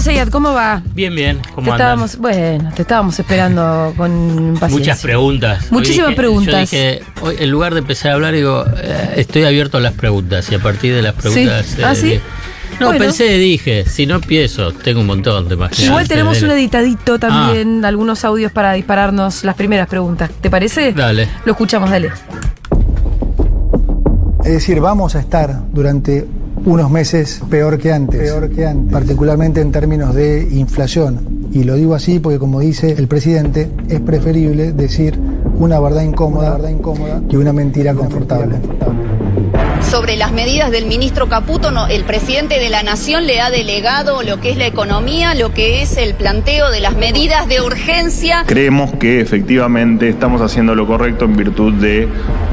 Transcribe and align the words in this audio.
Sayat, 0.00 0.30
¿cómo 0.30 0.52
va? 0.54 0.82
Bien, 0.94 1.14
bien. 1.14 1.38
¿Cómo 1.54 1.66
te 1.66 1.72
andan? 1.72 1.74
estábamos, 1.76 2.16
bueno, 2.16 2.72
te 2.74 2.82
estábamos 2.82 3.18
esperando 3.18 3.92
con 3.96 4.56
paciencia. 4.58 4.68
Muchas 4.94 5.02
preguntas. 5.02 5.62
Hoy 5.64 5.68
Muchísimas 5.72 6.08
dije- 6.08 6.16
preguntas. 6.16 6.54
Yo 6.54 6.78
dije, 6.78 7.02
hoy, 7.20 7.36
en 7.38 7.50
lugar 7.50 7.74
de 7.74 7.80
empezar 7.80 8.12
a 8.12 8.14
hablar, 8.14 8.32
digo, 8.34 8.64
eh, 8.82 9.14
estoy 9.16 9.44
abierto 9.44 9.76
a 9.76 9.80
las 9.80 9.92
preguntas 9.92 10.50
y 10.50 10.54
a 10.54 10.58
partir 10.58 10.94
de 10.94 11.02
las 11.02 11.14
preguntas. 11.14 11.76
¿Ah, 11.84 11.94
sí? 11.94 12.02
dije- 12.06 12.20
no, 12.80 12.86
Bueno. 12.86 13.04
pensé, 13.04 13.24
dije, 13.36 13.84
si 13.86 14.06
no 14.06 14.14
empiezo, 14.14 14.72
tengo 14.72 15.00
un 15.00 15.06
montón 15.06 15.48
de 15.50 15.56
más. 15.56 15.78
Igual 15.78 16.08
tenemos 16.08 16.40
un 16.40 16.50
editadito 16.50 17.18
también, 17.18 17.84
algunos 17.84 18.24
audios 18.24 18.52
para 18.52 18.72
dispararnos 18.72 19.44
las 19.44 19.54
primeras 19.54 19.86
preguntas. 19.86 20.30
¿Te 20.40 20.48
parece? 20.48 20.92
Dale. 20.94 21.28
Lo 21.44 21.52
escuchamos, 21.52 21.90
dale. 21.90 22.10
Es 24.44 24.52
decir, 24.52 24.80
vamos 24.80 25.14
a 25.14 25.20
estar 25.20 25.60
durante 25.72 26.26
unos 26.64 26.90
meses 26.90 27.40
peor 27.50 27.78
que 27.78 27.92
antes, 27.92 28.20
peor 28.20 28.50
que 28.50 28.66
antes, 28.66 28.92
particularmente 28.92 29.60
en 29.60 29.72
términos 29.72 30.14
de 30.14 30.46
inflación. 30.50 31.48
Y 31.52 31.64
lo 31.64 31.74
digo 31.74 31.94
así 31.94 32.20
porque, 32.20 32.38
como 32.38 32.60
dice 32.60 32.92
el 32.92 33.08
presidente, 33.08 33.70
es 33.88 34.00
preferible 34.00 34.72
decir 34.72 35.18
una 35.58 35.80
verdad 35.80 36.02
incómoda, 36.02 36.52
verdad 36.52 36.70
incómoda 36.70 37.22
que 37.28 37.36
una 37.36 37.52
mentira 37.52 37.94
confortable. 37.94 38.56
Sobre 39.82 40.16
las 40.16 40.32
medidas 40.32 40.70
del 40.70 40.86
ministro 40.86 41.28
Caputo, 41.28 41.70
no, 41.70 41.86
el 41.88 42.04
presidente 42.04 42.58
de 42.58 42.68
la 42.68 42.82
Nación 42.82 43.26
le 43.26 43.40
ha 43.40 43.50
delegado 43.50 44.22
lo 44.22 44.40
que 44.40 44.50
es 44.50 44.56
la 44.56 44.66
economía, 44.66 45.34
lo 45.34 45.52
que 45.52 45.82
es 45.82 45.96
el 45.96 46.14
planteo 46.14 46.70
de 46.70 46.80
las 46.80 46.94
medidas 46.94 47.48
de 47.48 47.60
urgencia. 47.60 48.44
Creemos 48.46 48.92
que 48.94 49.20
efectivamente 49.20 50.08
estamos 50.08 50.40
haciendo 50.42 50.74
lo 50.74 50.86
correcto 50.86 51.24
en 51.24 51.36
virtud 51.36 51.74
de 51.74 52.08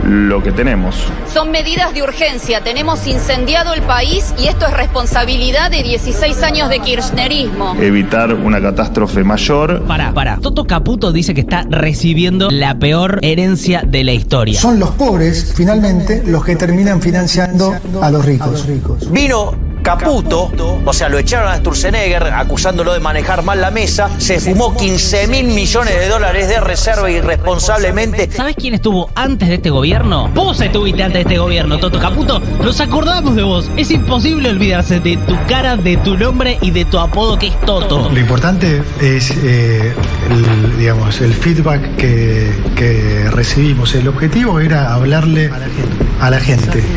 lo 0.06 0.42
que 0.42 0.52
tenemos. 0.52 0.96
Son 1.32 1.52
medidas 1.52 1.94
de 1.94 2.02
urgencia. 2.02 2.64
Tenemos 2.64 3.06
incendiado 3.08 3.74
el 3.74 3.82
país 3.82 4.34
y 4.40 4.48
esto 4.48 4.66
es 4.66 4.74
responsabilidad 4.74 5.70
de 5.70 5.84
16 5.84 6.42
años 6.44 6.70
de 6.70 6.80
kirchnerismo. 6.80 7.76
Evitar 7.80 8.34
una 8.34 8.62
catástrofe 8.62 9.24
mayor. 9.24 9.86
Para, 9.86 10.14
para. 10.14 10.38
Toto 10.38 10.66
Caputo 10.66 11.12
dice 11.12 11.34
que 11.34 11.42
está 11.42 11.66
recibiendo 11.70 12.50
la 12.50 12.80
peor 12.80 13.20
herencia 13.22 13.84
de 13.86 14.04
la 14.04 14.14
historia. 14.14 14.60
Son 14.60 14.80
los 14.80 14.92
pobres, 14.92 15.54
finalmente, 15.56 16.24
los 16.26 16.44
que 16.44 16.56
terminan 16.56 17.02
financiando 17.18 17.76
a 18.02 18.12
los 18.12 18.26
ricos. 18.26 18.66
Vino 19.12 19.68
Caputo, 19.88 20.52
o 20.84 20.92
sea, 20.92 21.08
lo 21.08 21.18
echaron 21.18 21.50
a 21.50 21.56
Sturzenegger 21.56 22.24
acusándolo 22.24 22.94
de 22.94 23.00
manejar 23.00 23.42
mal 23.42 23.62
la 23.62 23.72
mesa, 23.72 24.10
se 24.18 24.38
fumó 24.42 24.76
15 24.76 25.28
mil 25.28 25.48
millones 25.48 25.98
de 25.98 26.10
dólares 26.10 26.50
de 26.50 26.60
reserva 26.60 27.10
irresponsablemente. 27.10 28.30
¿Sabes 28.30 28.58
quién 28.58 28.74
estuvo 28.74 29.10
antes 29.16 29.48
de 29.48 29.56
este 29.56 29.70
gobierno? 29.70 30.30
Vos 30.36 30.60
estuviste 30.60 31.04
antes 31.04 31.20
de 31.20 31.22
este 31.22 31.38
gobierno, 31.38 31.80
Toto 31.80 32.00
Caputo. 32.00 32.42
Nos 32.62 32.82
acordamos 32.82 33.38
de 33.38 33.44
vos. 33.44 33.72
Es 33.78 33.90
imposible 33.90 34.50
olvidarse 34.50 35.00
de 35.00 35.16
tu 35.16 35.38
cara, 35.48 35.78
de 35.78 35.96
tu 35.96 36.18
nombre 36.18 36.58
y 36.60 36.72
de 36.72 36.84
tu 36.84 37.00
apodo 37.00 37.40
que 37.40 37.48
es 37.48 37.62
Toto. 37.62 38.10
Lo 38.12 38.20
importante 38.20 38.84
es, 39.00 39.32
eh, 39.32 39.94
el, 40.30 40.78
digamos, 40.78 41.22
el 41.22 41.34
feedback 41.34 41.96
que, 41.96 42.52
que 42.76 43.30
recibimos. 43.32 43.96
El 43.96 44.10
objetivo 44.10 44.60
era 44.60 44.94
hablarle 44.94 45.46
a 45.48 45.60
la 45.60 45.68
gente, 45.68 45.97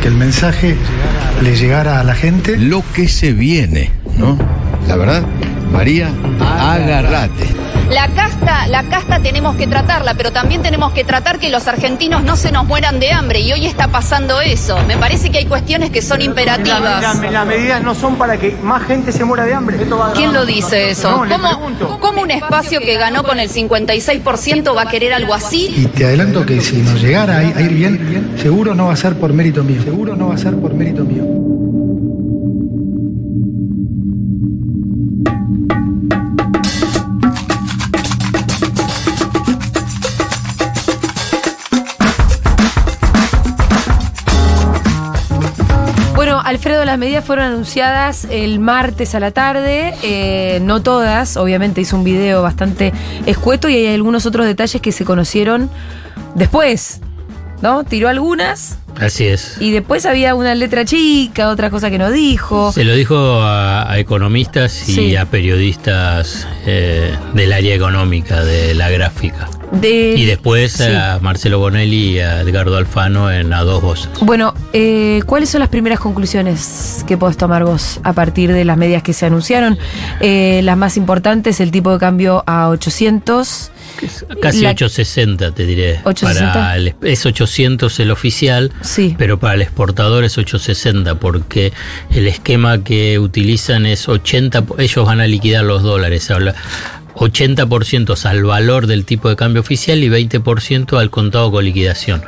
que 0.03 0.09
el 0.09 0.15
mensaje 0.15 0.77
le 1.43 1.57
llegara 1.57 2.01
a 2.01 2.05
la 2.05 2.15
gente. 2.15 2.57
lo 2.57 2.83
que 2.95 3.09
se 3.09 3.33
viene, 3.33 3.91
¿no? 4.19 4.39
La 4.89 4.97
verdad, 4.97 5.23
María, 5.73 6.11
agárrate. 6.41 7.47
La 7.91 8.07
casta, 8.15 8.69
la 8.69 8.85
casta 8.85 9.21
tenemos 9.21 9.57
que 9.57 9.67
tratarla, 9.67 10.15
pero 10.15 10.31
también 10.31 10.63
tenemos 10.63 10.93
que 10.93 11.03
tratar 11.03 11.41
que 11.41 11.51
los 11.51 11.67
argentinos 11.67 12.23
no 12.23 12.37
se 12.37 12.53
nos 12.53 12.65
mueran 12.65 13.01
de 13.01 13.11
hambre 13.11 13.41
y 13.41 13.53
hoy 13.53 13.67
está 13.67 13.89
pasando 13.89 14.41
eso. 14.41 14.79
Me 14.87 14.97
parece 14.97 15.31
que 15.31 15.39
hay 15.39 15.47
cuestiones 15.47 15.91
que 15.91 16.01
son 16.01 16.23
imperativas. 16.23 17.21
las 17.21 17.47
medidas 17.47 17.83
no 17.83 17.97
son 17.97 18.15
para 18.15 18.37
que 18.37 18.57
más 18.63 18.85
gente 18.85 19.11
se 19.11 19.25
muera 19.25 19.45
de 19.45 19.55
hambre. 19.55 19.77
¿Quién 20.15 20.33
lo 20.33 20.47
dice 20.47 20.91
eso? 20.91 21.25
No, 21.25 21.37
¿Cómo, 21.37 21.99
cómo 21.99 22.23
un 22.23 22.31
espacio 22.31 22.81
que 22.81 22.97
ganó 22.97 23.25
con 23.25 23.41
el 23.41 23.51
56% 23.51 24.77
va 24.77 24.83
a 24.83 24.87
querer 24.87 25.13
algo 25.13 25.35
así? 25.35 25.75
Y 25.77 25.87
te 25.87 26.05
adelanto 26.05 26.47
que 26.47 26.61
si 26.61 26.77
nos 26.77 27.03
llegara 27.03 27.39
a 27.39 27.43
ir 27.45 27.57
a 27.57 27.61
ir 27.61 27.73
bien, 27.73 28.35
seguro 28.41 28.73
no 28.75 28.87
va 28.87 28.93
a 28.93 28.97
ser 28.97 29.17
por 29.17 29.33
mérito 29.33 29.65
mío. 29.65 29.83
Seguro 29.83 30.15
no 30.15 30.29
va 30.29 30.35
a 30.35 30.39
ser 30.39 30.55
por 30.55 30.75
mérito 30.75 31.03
mío. 31.05 31.50
Las 46.91 46.99
medidas 46.99 47.25
fueron 47.25 47.47
anunciadas 47.47 48.27
el 48.31 48.61
martes 48.61 49.15
a 49.15 49.21
la 49.21 49.31
tarde, 49.31 49.95
eh, 50.03 50.59
no 50.63 50.83
todas, 50.83 51.37
obviamente 51.37 51.81
hizo 51.81 51.97
un 51.97 52.05
video 52.05 52.43
bastante 52.43 52.93
escueto 53.27 53.69
y 53.69 53.75
hay 53.77 53.95
algunos 53.95 54.27
otros 54.27 54.47
detalles 54.47 54.81
que 54.83 54.93
se 54.93 55.05
conocieron 55.05 55.71
después, 56.35 57.01
¿no? 57.63 57.85
Tiró 57.85 58.09
algunas 58.09 58.79
Así 58.99 59.27
es. 59.27 59.57
y 59.61 59.71
después 59.71 60.05
había 60.07 60.35
una 60.35 60.55
letra 60.55 60.85
chica, 60.85 61.49
otra 61.49 61.71
cosa 61.71 61.91
que 61.91 61.99
no 61.99 62.11
dijo. 62.11 62.73
Se 62.73 62.85
lo 62.85 62.95
dijo 62.95 63.17
a, 63.43 63.91
a 63.91 63.99
economistas 63.99 64.89
y 64.89 64.95
Sí. 64.95 65.17
a 65.17 65.27
periodistas 65.27 66.47
eh, 66.67 67.15
del 67.35 67.53
área 67.53 67.75
económica, 67.75 68.43
de 68.45 68.75
la 68.75 68.91
gráfica. 68.91 69.49
De, 69.73 70.15
Y 70.17 70.25
después 70.25 70.73
sí. 70.73 70.83
a 70.83 71.19
Marcelo 71.23 71.59
Bonelli 71.61 72.17
y 72.17 72.19
a 72.21 72.41
Edgardo 72.41 72.77
Alfano 72.77 73.31
en 73.31 73.53
A 73.53 73.63
Dos 73.63 73.81
Voces. 73.83 74.09
Bueno, 74.23 74.53
eh, 74.73 75.21
¿cuáles 75.27 75.49
son 75.51 75.61
las 75.61 75.69
primeras 75.69 76.01
conclusiones 76.01 77.05
que 77.07 77.17
podés 77.17 77.37
tomar 77.37 77.65
vos 77.65 78.01
a 78.03 78.13
partir 78.13 78.53
de 78.53 78.65
las 78.65 78.77
medidas 78.77 79.03
que 79.05 79.13
se 79.13 79.27
anunciaron? 79.27 79.79
Eh, 80.21 80.61
las 80.65 80.77
más 80.77 80.97
importantes, 80.97 81.61
el 81.61 81.71
tipo 81.71 81.93
de 81.93 81.99
cambio 81.99 82.43
a 82.47 82.69
800. 82.69 83.71
Casi 84.41 84.63
La- 84.63 84.71
860, 84.71 85.53
te 85.53 85.67
diré. 85.67 86.01
860. 86.05 86.53
Para 86.53 86.77
el- 86.77 86.95
es 87.03 87.27
800 87.27 88.01
el 88.01 88.11
oficial, 88.11 88.73
Sí. 88.81 89.15
pero 89.19 89.39
para 89.39 89.55
el 89.55 89.63
exportador 89.63 90.25
es 90.25 90.37
860, 90.39 91.17
porque 91.17 91.73
el 92.11 92.27
esquema 92.27 92.83
que 92.83 93.19
utilizan 93.19 93.87
es 93.87 94.09
80, 94.09 94.63
po- 94.63 94.79
ellos 94.79 95.05
van 95.07 95.21
a 95.21 95.27
liquidar 95.27 95.65
los 95.65 95.83
dólares, 95.83 96.31
habla 96.31 96.55
80% 97.15 98.25
al 98.25 98.45
valor 98.45 98.87
del 98.87 99.05
tipo 99.05 99.29
de 99.29 99.37
cambio 99.37 99.61
oficial 99.61 100.03
y 100.03 100.09
20% 100.09 100.99
al 100.99 101.11
contado 101.11 101.51
con 101.51 101.65
liquidación. 101.65 102.23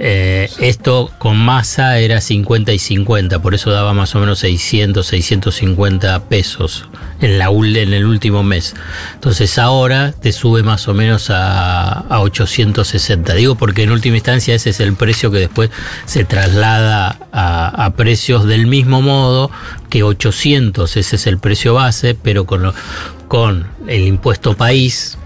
Eh, 0.00 0.48
esto 0.60 1.10
con 1.18 1.36
masa 1.36 1.98
era 1.98 2.20
50 2.20 2.72
y 2.72 2.78
50, 2.78 3.40
por 3.42 3.54
eso 3.54 3.70
daba 3.72 3.94
más 3.94 4.14
o 4.14 4.20
menos 4.20 4.38
600, 4.38 5.04
650 5.04 6.28
pesos 6.28 6.84
en, 7.20 7.36
la, 7.38 7.46
en 7.48 7.92
el 7.92 8.04
último 8.06 8.44
mes. 8.44 8.76
Entonces 9.14 9.58
ahora 9.58 10.12
te 10.12 10.30
sube 10.30 10.62
más 10.62 10.86
o 10.86 10.94
menos 10.94 11.30
a, 11.30 11.90
a 11.90 12.20
860. 12.20 13.34
Digo 13.34 13.56
porque 13.56 13.82
en 13.82 13.90
última 13.90 14.16
instancia 14.16 14.54
ese 14.54 14.70
es 14.70 14.78
el 14.78 14.94
precio 14.94 15.32
que 15.32 15.38
después 15.38 15.70
se 16.06 16.24
traslada 16.24 17.18
a, 17.32 17.84
a 17.86 17.94
precios 17.94 18.44
del 18.46 18.68
mismo 18.68 19.02
modo 19.02 19.50
que 19.90 20.04
800, 20.04 20.96
ese 20.96 21.16
es 21.16 21.26
el 21.26 21.38
precio 21.38 21.74
base, 21.74 22.14
pero 22.14 22.46
con, 22.46 22.62
lo- 22.62 22.74
con 23.28 23.66
el 23.86 24.06
impuesto 24.06 24.56
país 24.56 25.16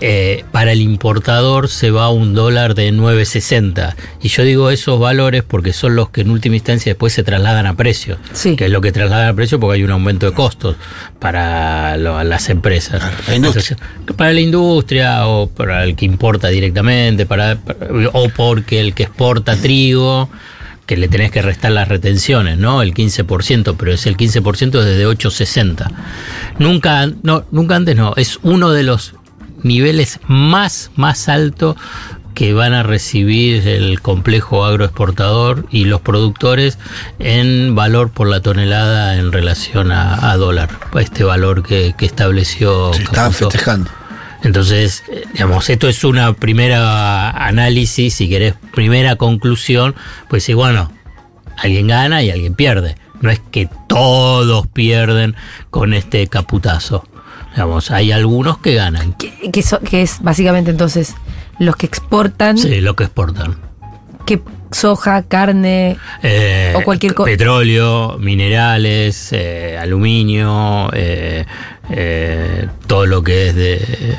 eh, 0.00 0.44
para 0.52 0.72
el 0.72 0.82
importador 0.82 1.68
se 1.68 1.90
va 1.90 2.04
a 2.04 2.10
un 2.10 2.34
dólar 2.34 2.74
de 2.74 2.92
9.60. 2.92 3.94
Y 4.22 4.28
yo 4.28 4.42
digo 4.42 4.70
esos 4.70 5.00
valores 5.00 5.42
porque 5.42 5.72
son 5.72 5.96
los 5.96 6.10
que 6.10 6.20
en 6.20 6.30
última 6.30 6.56
instancia 6.56 6.90
después 6.92 7.12
se 7.14 7.22
trasladan 7.22 7.64
a 7.66 7.74
precio. 7.74 8.18
Sí. 8.32 8.56
Que 8.56 8.66
es 8.66 8.70
lo 8.70 8.80
que 8.82 8.92
trasladan 8.92 9.28
a 9.28 9.34
precio 9.34 9.58
porque 9.58 9.76
hay 9.76 9.84
un 9.84 9.90
aumento 9.92 10.26
de 10.26 10.32
costos 10.32 10.76
para 11.18 11.96
lo- 11.96 12.22
las 12.24 12.50
empresas. 12.50 13.02
la 13.28 13.34
industria. 13.36 13.76
Entonces, 14.00 14.16
para 14.16 14.32
la 14.32 14.40
industria 14.40 15.26
o 15.26 15.48
para 15.48 15.84
el 15.84 15.96
que 15.96 16.04
importa 16.04 16.48
directamente, 16.48 17.24
para, 17.24 17.56
para- 17.56 17.86
o 18.12 18.28
porque 18.28 18.80
el 18.80 18.94
que 18.94 19.04
exporta 19.04 19.56
trigo 19.56 20.28
que 20.86 20.96
le 20.96 21.08
tenés 21.08 21.30
que 21.30 21.42
restar 21.42 21.72
las 21.72 21.88
retenciones, 21.88 22.58
¿no? 22.58 22.82
El 22.82 22.94
15%, 22.94 23.76
pero 23.78 23.92
es 23.92 24.06
el 24.06 24.16
15% 24.16 24.82
desde 24.82 25.06
8.60. 25.06 25.90
Nunca, 26.58 27.06
no, 27.22 27.44
nunca 27.50 27.76
antes 27.76 27.96
no, 27.96 28.14
es 28.16 28.38
uno 28.42 28.70
de 28.70 28.82
los 28.82 29.14
niveles 29.62 30.20
más, 30.26 30.90
más 30.96 31.28
altos 31.28 31.76
que 32.34 32.52
van 32.52 32.74
a 32.74 32.82
recibir 32.82 33.66
el 33.68 34.00
complejo 34.00 34.64
agroexportador 34.64 35.66
y 35.70 35.84
los 35.84 36.00
productores 36.00 36.78
en 37.18 37.74
valor 37.74 38.10
por 38.10 38.28
la 38.28 38.40
tonelada 38.40 39.16
en 39.16 39.32
relación 39.32 39.92
a, 39.92 40.30
a 40.30 40.36
dólar, 40.36 40.68
este 40.98 41.24
valor 41.24 41.62
que, 41.62 41.94
que 41.96 42.06
estableció. 42.06 42.92
Se 42.92 43.04
festejando. 43.32 43.90
Entonces, 44.44 45.02
eh, 45.10 45.24
digamos, 45.32 45.68
esto 45.70 45.88
es 45.88 46.04
una 46.04 46.32
primera 46.34 47.30
análisis, 47.30 48.14
si 48.14 48.28
querés, 48.28 48.54
primera 48.72 49.16
conclusión, 49.16 49.94
pues 50.28 50.44
sí, 50.44 50.54
bueno, 50.54 50.92
alguien 51.56 51.88
gana 51.88 52.22
y 52.22 52.30
alguien 52.30 52.54
pierde. 52.54 52.96
No 53.20 53.30
es 53.30 53.40
que 53.50 53.68
todos 53.88 54.66
pierden 54.68 55.34
con 55.70 55.94
este 55.94 56.26
caputazo. 56.26 57.04
Digamos, 57.52 57.90
hay 57.90 58.12
algunos 58.12 58.58
que 58.58 58.74
ganan. 58.74 59.14
Que, 59.14 59.50
que 59.50 59.62
so- 59.62 59.80
que 59.80 60.02
es 60.02 60.18
básicamente 60.22 60.70
entonces 60.70 61.14
los 61.58 61.76
que 61.76 61.86
exportan 61.86 62.58
Sí, 62.58 62.80
lo 62.80 62.94
que 62.96 63.04
exportan. 63.04 63.56
que 64.26 64.42
soja, 64.72 65.22
carne. 65.22 65.96
Eh, 66.22 66.72
O 66.76 66.82
cualquier 66.82 67.14
co- 67.14 67.24
Petróleo, 67.24 68.18
minerales, 68.18 69.28
eh, 69.32 69.78
aluminio, 69.80 70.90
eh, 70.92 71.46
todo 72.86 73.06
lo 73.06 73.22
que 73.22 73.48
es 73.48 73.54
de 73.54 74.16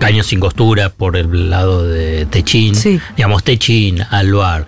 caños 0.00 0.26
sin 0.26 0.40
costura 0.40 0.88
por 0.88 1.16
el 1.16 1.50
lado 1.50 1.86
de 1.86 2.26
Techín. 2.26 2.74
Sí. 2.74 2.98
Digamos, 3.16 3.44
Techín, 3.44 4.02
Alvar, 4.10 4.66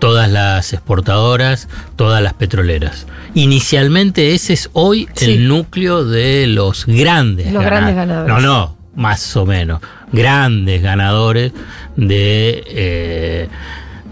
todas 0.00 0.28
las 0.30 0.72
exportadoras, 0.72 1.68
todas 1.96 2.22
las 2.22 2.32
petroleras. 2.34 3.06
Inicialmente 3.34 4.34
ese 4.34 4.54
es 4.54 4.70
hoy 4.72 5.06
Sí. 5.14 5.26
el 5.26 5.46
núcleo 5.46 6.04
de 6.04 6.46
los 6.48 6.86
grandes 6.86 7.52
Los 7.52 7.62
grandes 7.62 7.94
ganadores. 7.94 8.34
No, 8.34 8.40
no, 8.40 8.76
más 8.96 9.36
o 9.36 9.46
menos. 9.46 9.80
Grandes 10.12 10.82
ganadores 10.82 11.52
de, 11.96 12.64
eh, 12.66 13.48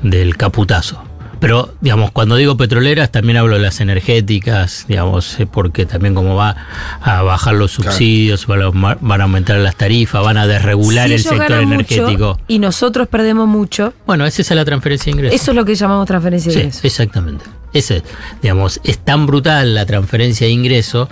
del 0.03 0.37
caputazo. 0.37 1.03
Pero, 1.41 1.73
digamos, 1.81 2.11
cuando 2.11 2.37
digo 2.37 2.57
petroleras, 2.57 3.11
también 3.13 3.37
hablo 3.37 3.55
de 3.57 3.61
las 3.63 3.81
energéticas, 3.81 4.85
digamos, 4.89 5.39
eh, 5.41 5.47
porque 5.47 5.87
también 5.87 6.15
como 6.15 6.35
va 6.35 6.57
a 7.01 7.23
bajar 7.23 7.55
los 7.55 7.73
subsidios, 7.73 8.47
van, 8.47 8.63
a, 8.63 8.71
van 9.01 9.21
a 9.21 9.25
aumentar 9.25 9.57
las 9.59 9.77
tarifas, 9.77 10.23
van 10.25 10.37
a 10.37 10.47
desregular 10.47 11.09
Si 11.09 11.15
el 11.15 11.23
sector 11.23 11.53
energético. 11.61 12.29
mucho 12.35 12.41
y 12.49 12.59
nosotros 12.59 13.09
perdemos 13.09 13.47
mucho, 13.49 13.93
Bueno, 14.07 14.27
esa 14.27 14.43
es 14.43 14.51
la 14.51 14.65
transferencia 14.65 15.07
de 15.13 15.17
ingresos. 15.19 15.41
eso 15.41 15.51
es 15.53 15.57
lo 15.57 15.65
que 15.65 15.75
llamamos 15.75 16.07
transferencia 16.07 16.49
de 16.51 16.55
Sí, 16.55 16.61
ingresos. 16.61 16.85
exactamente. 16.85 17.45
Ese, 17.73 18.03
digamos, 18.41 18.81
es 18.85 18.99
tan 18.99 19.27
brutal 19.27 19.75
la 19.75 19.85
transferencia 19.85 20.47
de 20.47 20.53
ingresos 20.53 21.09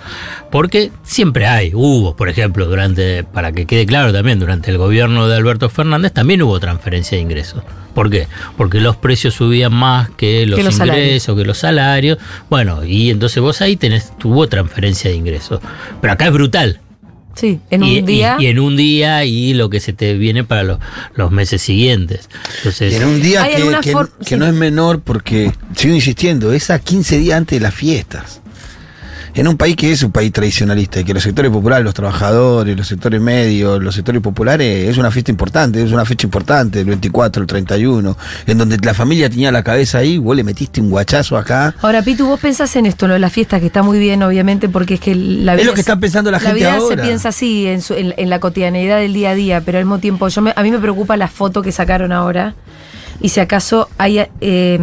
porque 0.51 0.91
siempre 1.03 1.45
hay, 1.45 1.71
hubo, 1.73 2.15
por 2.15 2.29
ejemplo, 2.29 2.65
durante, 2.65 3.23
para 3.23 3.51
que 3.51 3.65
quede 3.65 3.85
claro 3.85 4.11
también, 4.11 4.39
durante 4.39 4.71
el 4.71 4.77
gobierno 4.77 5.27
de 5.27 5.35
Alberto 5.35 5.69
Fernández 5.69 6.13
también 6.13 6.41
hubo 6.41 6.59
transferencia 6.59 7.17
de 7.17 7.21
ingresos. 7.21 7.63
¿Por 7.93 8.09
qué? 8.09 8.27
Porque 8.57 8.79
los 8.79 8.95
precios 8.95 9.33
subían 9.33 9.73
más 9.73 10.09
que 10.11 10.45
los, 10.45 10.57
Que 10.57 10.63
los 10.63 10.75
ingresos, 10.75 10.87
salarios. 10.87 11.25
que 11.25 11.45
los 11.45 11.57
salarios. 11.57 12.17
Bueno, 12.49 12.85
y 12.85 13.09
entonces 13.09 13.41
vos 13.41 13.61
ahí 13.61 13.75
tenés, 13.75 14.15
tuvo 14.17 14.47
transferencia 14.47 15.09
de 15.09 15.15
ingresos. 15.15 15.61
Pero 15.99 16.13
acá 16.13 16.27
es 16.27 16.31
brutal. 16.31 16.79
Sí, 17.39 17.59
en 17.69 17.83
y, 17.83 17.99
un 17.99 18.05
día. 18.05 18.37
y- 18.39 18.43
y 18.43 18.47
en 18.47 18.59
un 18.59 18.75
día 18.75 19.23
y 19.25 19.53
lo 19.53 19.69
que 19.69 19.79
se 19.79 19.93
te 19.93 20.15
viene 20.15 20.43
para 20.43 20.63
los, 20.63 20.79
los 21.15 21.31
meses 21.31 21.61
siguientes. 21.61 22.27
Entonces, 22.57 22.93
En 22.95 23.05
un 23.05 23.21
día 23.21 23.47
que, 23.47 23.63
que- 23.81 23.91
for- 23.91 24.09
que 24.19 24.25
sí. 24.25 24.35
no 24.37 24.47
es 24.47 24.53
menor 24.53 25.01
porque, 25.01 25.51
sigo 25.75 25.93
insistiendo, 25.93 26.51
es 26.51 26.69
a 26.71 26.79
15 26.79 27.19
días 27.19 27.37
antes 27.37 27.59
de 27.59 27.63
las 27.63 27.73
fiestas. 27.75 28.41
En 29.37 29.47
un 29.47 29.55
país 29.55 29.75
que 29.75 29.91
es 29.91 30.01
un 30.03 30.11
país 30.11 30.31
tradicionalista 30.33 30.99
y 30.99 31.03
que 31.03 31.13
los 31.13 31.21
sectores 31.21 31.51
populares, 31.51 31.85
los 31.85 31.93
trabajadores, 31.93 32.75
los 32.75 32.87
sectores 32.87 33.21
medios, 33.21 33.81
los 33.83 33.93
sectores 33.93 34.19
populares, 34.21 34.89
es 34.89 34.97
una 34.97 35.11
fiesta 35.11 35.29
importante, 35.31 35.83
es 35.83 35.91
una 35.91 36.05
fecha 36.05 36.25
importante, 36.25 36.79
el 36.79 36.85
24, 36.87 37.41
el 37.43 37.47
31, 37.47 38.17
en 38.47 38.57
donde 38.57 38.77
la 38.81 38.93
familia 38.95 39.29
tenía 39.29 39.51
la 39.51 39.63
cabeza 39.63 39.99
ahí, 39.99 40.17
vos 40.17 40.35
le 40.35 40.43
metiste 40.43 40.81
un 40.81 40.89
guachazo 40.89 41.37
acá. 41.37 41.75
Ahora, 41.81 42.01
Pitu, 42.01 42.25
vos 42.25 42.39
pensás 42.39 42.75
en 42.77 42.87
esto, 42.87 43.07
lo 43.07 43.13
de 43.13 43.19
la 43.19 43.29
fiesta, 43.29 43.59
que 43.59 43.67
está 43.67 43.83
muy 43.83 43.99
bien, 43.99 44.23
obviamente, 44.23 44.69
porque 44.69 44.95
es 44.95 44.99
que 44.99 45.13
la 45.13 45.53
Es 45.53 45.57
vida. 45.59 45.67
lo 45.67 45.73
que 45.75 45.81
está 45.81 45.99
pensando 45.99 46.31
la 46.31 46.39
gente 46.39 46.55
vida 46.55 46.75
ahora. 46.75 46.95
se 46.95 47.01
piensa 47.03 47.29
así, 47.29 47.67
en, 47.67 47.81
su- 47.83 47.93
en- 47.93 48.15
en 48.17 48.29
la 48.31 48.39
cotidianeidad 48.39 48.97
del 48.97 49.13
día 49.13 49.29
a 49.29 49.35
día, 49.35 49.61
pero 49.61 49.77
al 49.77 49.85
mismo 49.85 49.99
tiempo, 49.99 50.27
yo 50.29 50.41
me- 50.41 50.53
a 50.55 50.63
mí 50.63 50.71
me 50.71 50.79
preocupa 50.79 51.15
la 51.15 51.27
foto 51.27 51.61
que 51.61 51.71
sacaron 51.71 52.11
ahora. 52.11 52.55
Y 53.21 53.29
si 53.29 53.39
acaso 53.39 53.87
hay, 53.97 54.19
eh, 54.41 54.79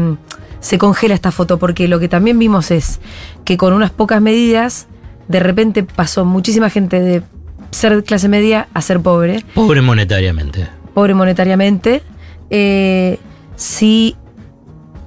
se 0.65 0.79
congela 0.79 1.13
esta 1.15 1.31
foto, 1.31 1.59
porque 1.59 1.89
lo 1.89 2.01
que 2.01 2.09
también 2.09 2.39
vimos 2.39 2.71
es 2.71 2.99
que 3.45 3.59
con 3.59 3.75
unas 3.75 3.91
pocas 3.91 4.23
medidas, 4.23 4.87
de 5.29 5.39
repente 5.39 5.83
pasó 5.83 6.25
muchísima 6.25 6.71
gente 6.71 7.01
de 7.01 7.23
ser 7.71 8.03
clase 8.03 8.29
media 8.29 8.69
a 8.73 8.81
ser 8.81 9.01
pobre 9.01 9.45
pobre 9.55 9.83
monetariamente. 9.83 10.67
pobre 10.95 11.13
monetariamente, 11.13 12.03
eh, 12.49 13.19
si 13.57 14.17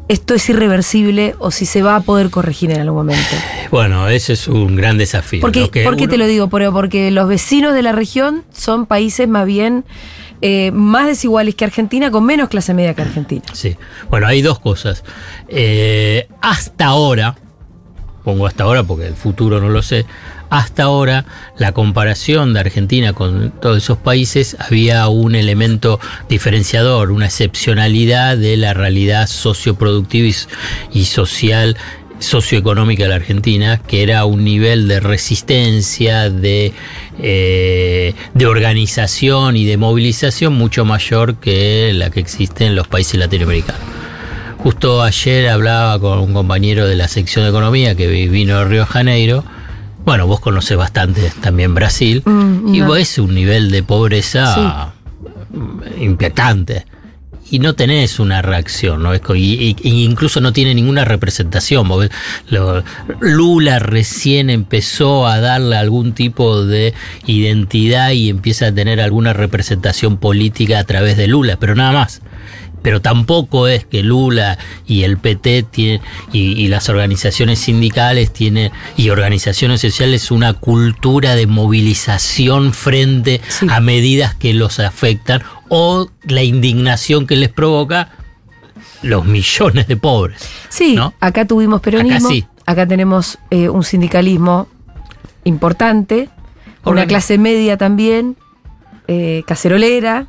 esto 0.09 0.35
es 0.35 0.47
irreversible 0.47 1.33
o 1.39 1.49
si 1.49 1.65
se 1.65 1.81
va 1.81 1.95
a 1.95 2.01
poder 2.01 2.29
corregir 2.29 2.69
en 2.71 2.81
algún 2.81 2.97
momento. 2.97 3.35
Bueno, 3.71 4.07
ese 4.07 4.31
es 4.33 4.47
un 4.47 4.75
gran 4.77 4.97
desafío. 4.97 5.41
Porque, 5.41 5.61
¿Por 5.83 5.97
qué 5.97 6.03
uno- 6.03 6.07
te 6.11 6.17
lo 6.17 6.25
digo? 6.27 6.47
Porque 6.47 7.11
los 7.11 7.27
vecinos 7.27 7.73
de 7.73 7.81
la 7.81 7.91
región 7.91 8.43
son 8.53 8.85
países 8.85 9.27
más 9.27 9.45
bien 9.45 9.83
eh, 10.41 10.71
más 10.71 11.07
desiguales 11.07 11.55
que 11.55 11.65
Argentina, 11.65 12.11
con 12.11 12.25
menos 12.25 12.49
clase 12.49 12.73
media 12.73 12.93
que 12.93 13.01
Argentina. 13.01 13.43
Sí. 13.53 13.75
Bueno, 14.09 14.27
hay 14.27 14.41
dos 14.41 14.59
cosas. 14.59 15.03
Eh, 15.47 16.27
hasta 16.41 16.85
ahora, 16.85 17.35
pongo 18.23 18.45
hasta 18.45 18.63
ahora 18.63 18.83
porque 18.83 19.07
el 19.07 19.15
futuro 19.15 19.59
no 19.59 19.69
lo 19.69 19.81
sé, 19.81 20.05
hasta 20.49 20.83
ahora 20.83 21.25
la 21.57 21.73
comparación 21.73 22.53
de 22.53 22.61
Argentina 22.61 23.13
con 23.13 23.51
todos 23.51 23.77
esos 23.77 23.97
países 23.97 24.55
había 24.59 25.07
un 25.07 25.35
elemento 25.35 25.99
diferenciador, 26.29 27.11
una 27.11 27.25
excepcionalidad 27.25 28.37
de 28.37 28.57
la 28.57 28.73
realidad 28.73 29.27
socioproductiva 29.27 30.27
y, 30.27 30.35
y 30.99 31.05
social 31.05 31.77
socioeconómica 32.19 33.03
de 33.03 33.09
la 33.09 33.15
Argentina, 33.15 33.79
que 33.87 34.03
era 34.03 34.25
un 34.25 34.43
nivel 34.43 34.87
de 34.87 34.99
resistencia, 34.99 36.29
de, 36.29 36.73
eh, 37.19 38.13
de 38.33 38.45
organización 38.45 39.55
y 39.57 39.65
de 39.65 39.77
movilización 39.77 40.53
mucho 40.53 40.83
mayor 40.85 41.35
que 41.35 41.91
la 41.93 42.09
que 42.09 42.19
existe 42.19 42.65
en 42.65 42.75
los 42.75 42.87
países 42.87 43.19
latinoamericanos. 43.19 43.81
Justo 44.57 45.03
ayer 45.03 45.49
hablaba 45.49 45.99
con 45.99 46.19
un 46.19 46.33
compañero 46.33 46.87
de 46.87 46.95
la 46.95 47.07
sección 47.07 47.45
de 47.45 47.49
economía 47.49 47.95
que 47.95 48.07
vi- 48.07 48.27
vino 48.27 48.57
de 48.57 48.65
Río 48.65 48.85
Janeiro. 48.85 49.43
Bueno, 50.03 50.25
vos 50.25 50.39
conocés 50.39 50.77
bastante 50.77 51.31
también 51.41 51.73
Brasil. 51.75 52.23
Mm, 52.25 52.73
y 52.73 52.81
ves 52.81 53.17
un 53.19 53.35
nivel 53.35 53.69
de 53.71 53.83
pobreza 53.83 54.93
impactante. 55.99 56.85
Y 57.49 57.59
no 57.59 57.75
tenés 57.75 58.19
una 58.19 58.41
reacción, 58.41 59.03
¿no? 59.03 59.15
Y, 59.15 59.19
y- 59.81 60.03
incluso 60.03 60.41
no 60.41 60.51
tiene 60.53 60.75
ninguna 60.75 61.05
representación. 61.05 61.87
Lula 63.19 63.79
recién 63.79 64.49
empezó 64.49 65.27
a 65.27 65.39
darle 65.39 65.77
algún 65.77 66.13
tipo 66.13 66.65
de 66.65 66.93
identidad 67.25 68.11
y 68.11 68.29
empieza 68.29 68.67
a 68.67 68.71
tener 68.71 68.99
alguna 68.99 69.33
representación 69.33 70.17
política 70.17 70.79
a 70.79 70.83
través 70.83 71.17
de 71.17 71.27
Lula, 71.27 71.57
pero 71.59 71.75
nada 71.75 71.91
más 71.91 72.21
pero 72.81 73.01
tampoco 73.01 73.67
es 73.67 73.85
que 73.85 74.03
Lula 74.03 74.57
y 74.85 75.03
el 75.03 75.17
PT 75.17 75.63
tienen, 75.63 76.01
y, 76.31 76.53
y 76.53 76.67
las 76.67 76.89
organizaciones 76.89 77.59
sindicales 77.59 78.31
tienen 78.31 78.71
y 78.95 79.09
organizaciones 79.09 79.81
sociales 79.81 80.31
una 80.31 80.53
cultura 80.53 81.35
de 81.35 81.47
movilización 81.47 82.73
frente 82.73 83.41
Sí. 83.49 83.67
a 83.69 83.79
medidas 83.79 84.35
que 84.35 84.53
los 84.53 84.79
afectan 84.79 85.41
o 85.69 86.07
la 86.23 86.43
indignación 86.43 87.27
que 87.27 87.35
les 87.35 87.49
provoca 87.49 88.09
los 89.01 89.25
millones 89.25 89.87
de 89.87 89.97
pobres. 89.97 90.47
Sí, 90.69 90.95
¿No? 90.95 91.13
acá 91.19 91.45
tuvimos 91.45 91.81
peronismo, 91.81 92.17
Acá 92.17 92.27
sí. 92.29 92.45
acá 92.65 92.87
tenemos 92.87 93.37
eh, 93.51 93.69
un 93.69 93.83
sindicalismo 93.83 94.67
importante, 95.43 96.29
una 96.83 97.05
clase 97.05 97.37
media 97.37 97.77
también, 97.77 98.37
eh, 99.07 99.43
cacerolera, 99.45 100.27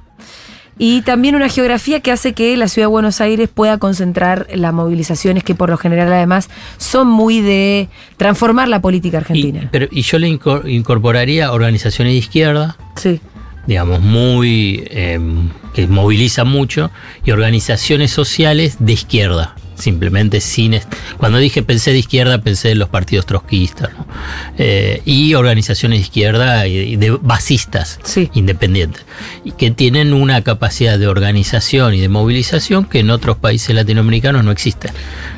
y 0.78 1.02
también 1.02 1.34
una 1.34 1.48
geografía 1.48 2.00
que 2.00 2.12
hace 2.12 2.32
que 2.34 2.56
la 2.56 2.68
ciudad 2.68 2.86
de 2.86 2.90
Buenos 2.92 3.20
Aires 3.20 3.48
pueda 3.52 3.78
concentrar 3.78 4.46
las 4.54 4.72
movilizaciones 4.72 5.42
que 5.44 5.54
por 5.54 5.70
lo 5.70 5.76
general 5.76 6.12
además 6.12 6.48
son 6.76 7.08
muy 7.08 7.40
de 7.40 7.88
transformar 8.16 8.68
la 8.68 8.80
política 8.80 9.16
Y, 9.16 9.20
argentina. 9.20 9.68
pero, 9.72 9.88
y 9.90 10.02
yo 10.02 10.18
le 10.18 10.28
incor- 10.28 10.68
incorporaría 10.70 11.52
organizaciones 11.52 12.12
de 12.14 12.18
izquierda, 12.18 12.76
sí. 12.96 13.20
digamos, 13.66 14.00
muy. 14.00 14.84
eh, 14.90 15.18
que 15.74 15.86
movilizan 15.86 16.48
mucho, 16.48 16.90
y 17.24 17.30
organizaciones 17.30 18.10
sociales 18.10 18.76
de 18.80 18.92
izquierda. 18.94 19.54
Simplemente 19.78 20.40
sin. 20.40 20.74
est- 20.74 20.92
Cuando 21.18 21.38
dije 21.38 21.62
pensé 21.62 21.92
de 21.92 21.98
izquierda, 21.98 22.38
pensé 22.42 22.72
en 22.72 22.78
los 22.78 22.88
partidos 22.88 23.26
trotskistas, 23.26 23.90
¿no? 23.96 24.06
Eh, 24.58 25.02
y 25.04 25.34
organizaciones 25.34 25.98
de 25.98 26.02
izquierda 26.02 26.66
y 26.66 26.78
y 26.78 26.96
de 26.96 27.10
basistas 27.10 27.98
Sí. 28.04 28.30
independientes. 28.34 29.04
Y 29.44 29.52
que 29.52 29.70
tienen 29.70 30.12
una 30.12 30.42
capacidad 30.42 30.98
de 30.98 31.06
organización 31.08 31.94
y 31.94 32.00
de 32.00 32.08
movilización 32.08 32.84
que 32.84 33.00
en 33.00 33.10
otros 33.10 33.36
países 33.36 33.74
latinoamericanos 33.74 34.44
no 34.44 34.50
existe. 34.50 34.90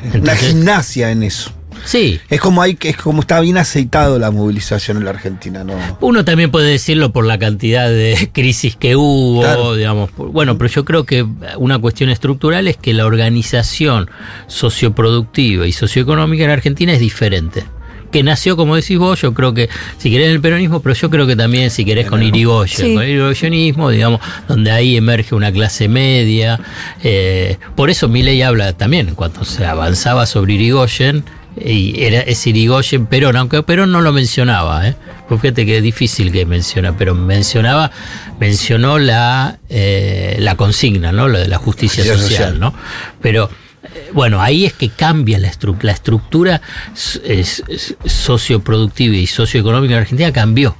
Una 0.04 0.14
Entonces, 0.14 0.48
gimnasia 0.48 1.10
en 1.10 1.22
eso. 1.22 1.52
Sí. 1.84 2.20
Es 2.28 2.40
como 2.40 2.62
hay 2.62 2.74
que 2.74 2.90
es 2.90 2.96
como 2.96 3.20
está 3.22 3.40
bien 3.40 3.56
aceitado 3.58 4.18
la 4.18 4.30
movilización 4.30 4.96
en 4.98 5.04
la 5.04 5.10
Argentina, 5.10 5.64
¿no? 5.64 5.74
Uno 6.00 6.24
también 6.24 6.50
puede 6.50 6.70
decirlo 6.70 7.12
por 7.12 7.24
la 7.24 7.38
cantidad 7.38 7.88
de 7.88 8.30
crisis 8.34 8.76
que 8.76 8.96
hubo, 8.96 9.40
Claro. 9.40 9.74
digamos. 9.74 10.10
Bueno, 10.16 10.58
pero 10.58 10.68
yo 10.70 10.84
creo 10.84 11.04
que 11.04 11.26
una 11.56 11.78
cuestión 11.78 12.10
estructural 12.10 12.68
es 12.68 12.76
que 12.76 12.92
la 12.94 13.06
organización 13.06 14.08
socioproductiva 14.46 15.66
y 15.66 15.72
socioeconómica 15.72 16.44
en 16.44 16.50
Argentina 16.50 16.92
es 16.92 17.00
diferente. 17.00 17.64
Que 18.12 18.24
nació, 18.24 18.56
como 18.56 18.74
decís 18.74 18.98
vos, 18.98 19.20
yo 19.20 19.32
creo 19.34 19.54
que, 19.54 19.68
si 19.98 20.10
querés, 20.10 20.26
en 20.28 20.32
el 20.32 20.40
peronismo, 20.40 20.80
pero 20.82 20.96
yo 20.96 21.10
creo 21.10 21.28
que 21.28 21.36
también, 21.36 21.70
si 21.70 21.84
querés, 21.84 22.08
con 22.08 22.22
Irigoyen, 22.24 22.76
Sí. 22.86 22.94
con 22.94 23.04
el 23.04 23.10
irigoyenismo, 23.10 23.88
digamos, 23.88 24.20
donde 24.48 24.72
ahí 24.72 24.96
emerge 24.96 25.34
una 25.36 25.52
clase 25.52 25.86
media. 25.88 26.58
eh, 27.04 27.56
por 27.76 27.88
eso 27.88 28.08
Milei 28.08 28.42
habla 28.42 28.72
también, 28.72 29.14
cuando 29.14 29.44
se 29.44 29.64
avanzaba 29.64 30.26
sobre 30.26 30.54
Irigoyen, 30.54 31.22
y 31.56 32.02
era 32.02 32.20
ese 32.20 32.50
Irigoyen 32.50 33.06
Perón, 33.06 33.36
aunque 33.36 33.62
Perón 33.62 33.90
no 33.92 34.00
lo 34.00 34.12
mencionaba, 34.12 34.86
¿eh? 34.88 34.94
Pues 35.28 35.40
fíjate 35.40 35.64
que 35.66 35.76
es 35.78 35.82
difícil 35.82 36.32
que 36.32 36.44
menciona, 36.46 36.96
pero 36.96 37.14
mencionaba, 37.14 37.90
mencionó 38.38 38.98
la, 38.98 39.58
eh, 39.68 40.36
la 40.40 40.56
consigna, 40.56 41.12
¿no? 41.12 41.28
Lo 41.28 41.38
de 41.38 41.48
la 41.48 41.58
justicia, 41.58 42.02
Justicia 42.04 42.22
social, 42.28 42.52
social. 42.54 42.60
¿no? 42.60 42.74
Pero 43.20 43.48
eh, 43.82 44.10
bueno, 44.12 44.40
ahí 44.40 44.64
es 44.66 44.72
que 44.72 44.88
cambia 44.90 45.38
la, 45.38 45.50
estru- 45.50 45.80
la 45.82 45.92
estructura 45.92 46.60
es- 46.94 47.62
es 47.68 47.96
socioproductiva 48.04 49.16
y 49.16 49.26
socioeconómica 49.26 49.94
en 49.94 50.00
Argentina 50.00 50.32
cambió. 50.32 50.76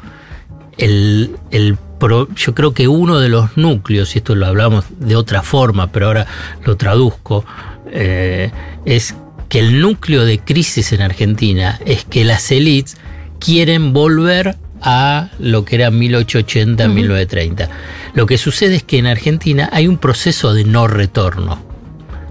El, 0.78 1.36
el 1.50 1.76
pro- 1.98 2.28
yo 2.34 2.54
creo 2.54 2.72
que 2.72 2.88
uno 2.88 3.18
de 3.18 3.28
los 3.28 3.56
núcleos, 3.56 4.14
y 4.14 4.18
esto 4.18 4.34
lo 4.34 4.46
hablamos 4.46 4.84
de 4.98 5.14
otra 5.16 5.42
forma, 5.42 5.92
pero 5.92 6.06
ahora 6.06 6.26
lo 6.64 6.76
traduzco, 6.76 7.44
eh, 7.92 8.50
es 8.84 9.14
que 9.50 9.58
el 9.58 9.80
núcleo 9.80 10.24
de 10.24 10.38
crisis 10.38 10.92
en 10.92 11.02
Argentina 11.02 11.78
es 11.84 12.04
que 12.04 12.24
las 12.24 12.50
élites 12.50 12.96
quieren 13.38 13.92
volver 13.92 14.56
a 14.80 15.28
lo 15.38 15.64
que 15.66 15.74
era 15.76 15.90
1880, 15.90 16.88
1930. 16.88 17.68
Lo 18.14 18.26
que 18.26 18.38
sucede 18.38 18.76
es 18.76 18.82
que 18.84 18.96
en 18.98 19.06
Argentina 19.06 19.68
hay 19.72 19.88
un 19.88 19.98
proceso 19.98 20.54
de 20.54 20.64
no 20.64 20.86
retorno. 20.86 21.62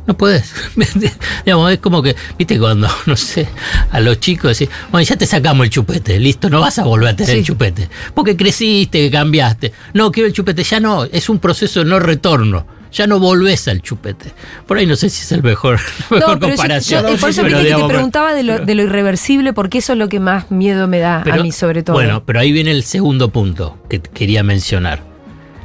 No 0.07 0.17
puedes. 0.17 0.51
Digamos, 1.45 1.71
es 1.71 1.79
como 1.79 2.01
que, 2.01 2.15
viste, 2.37 2.57
cuando, 2.57 2.87
no 3.05 3.15
sé, 3.15 3.47
a 3.91 3.99
los 3.99 4.19
chicos 4.19 4.57
decís, 4.57 4.73
bueno, 4.89 5.05
ya 5.05 5.17
te 5.17 5.27
sacamos 5.27 5.65
el 5.65 5.69
chupete, 5.69 6.17
listo, 6.19 6.49
no 6.49 6.61
vas 6.61 6.79
a 6.79 6.83
volver 6.85 7.09
a 7.09 7.15
tener 7.15 7.33
Sí. 7.33 7.39
el 7.39 7.45
chupete. 7.45 7.89
Porque 8.15 8.35
creciste, 8.35 8.99
que 9.01 9.11
cambiaste. 9.11 9.71
No, 9.93 10.11
quiero 10.11 10.27
el 10.27 10.33
chupete, 10.33 10.63
ya 10.63 10.79
no, 10.79 11.03
es 11.03 11.29
un 11.29 11.37
proceso 11.39 11.81
de 11.81 11.85
no 11.85 11.99
retorno. 11.99 12.65
Ya 12.91 13.05
no 13.07 13.19
volvés 13.19 13.67
al 13.67 13.81
chupete. 13.81 14.31
Por 14.67 14.77
ahí 14.77 14.85
no 14.85 14.95
sé 14.95 15.09
si 15.09 15.21
es 15.21 15.31
el 15.31 15.43
mejor, 15.43 15.79
la 16.09 16.17
mejor 16.17 16.33
No, 16.33 16.39
pero 16.39 16.51
yo- 16.51 16.57
comparación. 16.57 17.03
yo- 17.07 17.17
por 17.17 17.29
eso 17.29 17.41
pero 17.43 17.57
que 17.59 17.63
te 17.65 17.83
preguntaba 17.87 18.33
de 18.33 18.43
lo, 18.43 18.59
de 18.59 18.75
lo 18.75 18.83
irreversible, 18.83 19.53
porque 19.53 19.77
eso 19.77 19.93
es 19.93 19.99
lo 19.99 20.09
que 20.09 20.19
más 20.19 20.49
miedo 20.51 20.87
me 20.87 20.99
da 20.99 21.21
a 21.21 21.37
mí, 21.37 21.51
sobre 21.51 21.83
todo. 21.83 21.93
Bueno, 21.95 22.23
pero 22.25 22.39
ahí 22.39 22.51
viene 22.51 22.71
el 22.71 22.83
segundo 22.83 23.29
punto 23.29 23.77
que 23.89 23.99
quería 24.01 24.41
mencionar. 24.43 25.07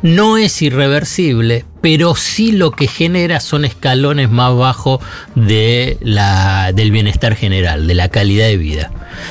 No 0.03 0.37
es 0.37 0.61
irreversible, 0.61 1.65
pero 1.81 2.15
sí 2.15 2.53
lo 2.53 2.73
que 2.73 2.89
genera 2.89 3.41
son 3.41 3.65
escalones 3.65 4.29
más 4.31 4.55
bajos 4.55 5.01
de 5.35 5.97
la, 6.03 6.73
del 6.75 6.91
bienestar 6.91 7.35
general, 7.37 7.87
de 7.87 7.95
la 7.95 8.11
calidad 8.11 8.47
de 8.49 8.59
vida. 8.59 8.91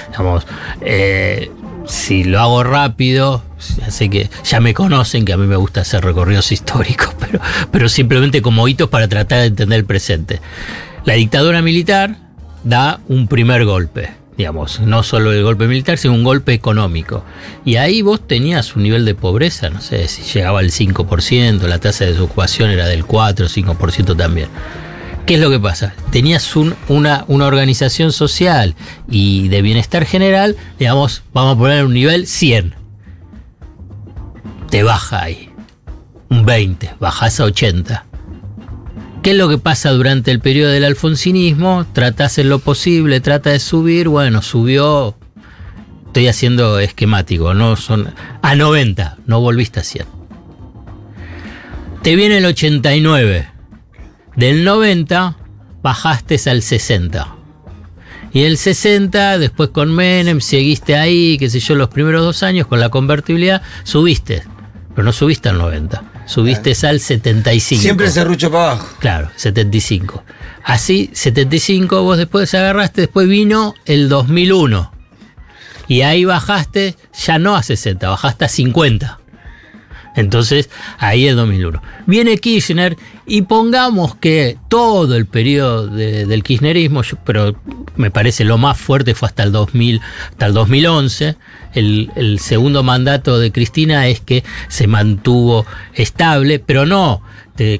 Digamos, 0.10 0.48
eh, 0.82 1.52
si 1.86 2.24
lo 2.24 2.40
hago 2.40 2.63
rápido, 2.63 3.44
así 3.86 4.10
que 4.10 4.30
ya 4.44 4.60
me 4.60 4.74
conocen 4.74 5.25
que 5.25 5.34
a 5.34 5.38
mí 5.38 5.48
me 5.48 5.56
gusta 5.56 5.82
hacer 5.82 6.04
recorridos 6.04 6.52
históricos, 6.52 7.13
pero, 7.20 7.40
pero 7.72 7.90
simplemente 7.90 8.42
como 8.42 8.68
hitos 8.68 8.90
para 8.90 9.08
tratar 9.08 9.40
de 9.40 9.46
entender 9.48 9.80
el 9.80 9.86
presente. 9.86 10.40
La 11.06 11.13
dictadura 11.13 11.62
militar 11.62 12.18
da 12.63 13.00
un 13.08 13.28
primer 13.28 13.66
golpe, 13.66 14.12
digamos, 14.38 14.80
no 14.80 15.04
solo 15.04 15.32
el 15.32 15.44
golpe 15.44 15.68
militar, 15.68 15.98
sino 15.98 16.13
un 16.13 16.24
golpe 16.24 16.54
económico. 16.54 17.24
Y 17.66 17.75
ahí 17.75 18.02
vos 18.02 18.25
tenías 18.25 18.75
un 18.75 18.84
nivel 18.84 19.06
de 19.06 19.16
pobreza, 19.16 19.70
no 19.70 19.82
sé 19.82 20.08
si 20.08 20.24
llegaba 20.24 20.60
al 20.60 20.72
5%, 20.72 21.62
la 21.63 21.80
tasa 21.80 22.06
de 22.06 22.12
desocupación 22.12 22.70
era 22.70 22.88
del 22.88 23.06
4 23.06 23.46
o 23.46 23.50
5% 23.50 24.16
también. 24.16 24.48
¿Qué 25.25 25.36
es 25.36 25.39
lo 25.39 25.50
que 25.50 25.60
pasa? 25.60 25.94
Tenías 26.12 26.56
un- 26.56 26.75
una, 26.89 27.24
una 27.27 27.46
organización 27.48 28.12
social 28.12 28.75
y 29.10 29.48
de 29.48 29.62
bienestar 29.62 30.06
general, 30.06 30.58
digamos, 30.80 31.24
vamos 31.34 31.56
a 31.56 31.60
poner 31.60 31.86
un 31.86 31.94
nivel 31.94 32.27
100. 32.27 32.75
Te 34.70 34.84
baja 34.84 35.24
ahí. 35.24 35.50
Un 36.30 36.46
20, 36.46 36.96
bajás 37.00 37.39
a 37.39 37.46
80. 37.46 38.06
¿Qué 39.22 39.32
es 39.32 39.38
lo 39.38 39.48
que 39.48 39.58
pasa 39.58 39.92
durante 39.92 40.32
el 40.32 40.42
periodo 40.42 40.72
del 40.72 40.84
alfonsinismo? 40.84 41.86
Tratás 41.94 42.38
en 42.39 42.50
lo 42.50 42.60
posible, 42.60 43.22
trata 43.22 43.51
de 43.51 43.60
subir, 43.60 44.10
bueno, 44.10 44.42
subió, 44.42 45.15
estoy 46.08 46.27
haciendo 46.27 46.80
esquemático, 46.80 47.53
no 47.53 47.77
son 47.77 48.13
a 48.42 48.56
90, 48.56 49.18
no 49.25 49.39
volviste 49.39 49.80
a 49.80 49.84
100. 49.84 50.06
Te 52.01 52.18
viene 52.18 52.39
el 52.39 52.46
89, 52.46 53.48
del 54.36 54.63
90 54.63 55.38
bajaste 55.82 56.40
al 56.50 56.62
60. 56.62 57.36
Y 58.34 58.46
el 58.46 58.58
60, 58.58 59.38
después 59.38 59.70
con 59.70 59.94
Menem, 59.94 60.42
seguiste 60.42 60.96
ahí, 60.96 61.38
qué 61.38 61.50
sé 61.52 61.60
yo, 61.60 61.75
los 61.75 61.90
primeros 61.90 62.24
dos 62.24 62.42
años 62.42 62.66
con 62.66 62.80
la 62.80 62.90
convertibilidad, 62.90 63.62
subiste, 63.84 64.44
pero 64.96 65.04
no 65.04 65.13
subiste 65.13 65.50
al 65.50 65.60
90, 65.60 66.04
subiste 66.25 66.75
al 66.88 67.00
75. 67.00 67.82
Siempre 67.82 68.10
serrucho 68.10 68.50
para 68.50 68.72
abajo. 68.72 68.88
Claro, 68.98 69.30
75. 69.36 70.24
Así, 70.63 71.12
75 71.13 72.02
vos 72.02 72.18
después 72.18 72.52
agarraste, 72.56 73.02
después 73.02 73.28
vino 73.28 73.75
el 73.86 74.10
2001. 74.10 74.92
Y 75.88 76.02
ahí 76.02 76.25
bajaste 76.25 76.96
ya 77.13 77.38
no 77.38 77.56
a 77.56 77.62
60, 77.62 78.10
bajaste 78.10 78.46
a 78.46 78.50
50. 78.50 79.20
Entonces, 80.15 80.70
ahí 81.00 81.27
es 81.27 81.36
2001. 81.36 81.82
Viene 82.05 82.38
Kirchner 82.38 82.98
y 83.25 83.43
pongamos 83.43 84.15
que 84.15 84.58
todo 84.70 85.15
el 85.15 85.25
periodo 85.25 85.88
de- 85.88 86.25
del 86.25 86.43
kirchnerismo, 86.43 87.01
pero 87.25 87.55
me 87.96 88.12
parece 88.12 88.43
lo 88.43 88.58
más 88.58 88.77
fuerte 88.77 89.15
fue 89.15 89.27
hasta 89.27 89.43
el 89.43 89.51
2000, 89.51 90.01
hasta 90.32 90.46
el 90.46 90.53
2011. 90.53 91.36
El, 91.74 92.12
el 92.15 92.39
segundo 92.39 92.84
mandato 92.84 93.39
de 93.39 93.51
Cristina 93.51 94.08
es 94.08 94.20
que 94.20 94.43
se 94.67 94.86
mantuvo 94.88 95.65
estable, 95.96 96.60
pero 96.60 96.86
no, 96.86 97.22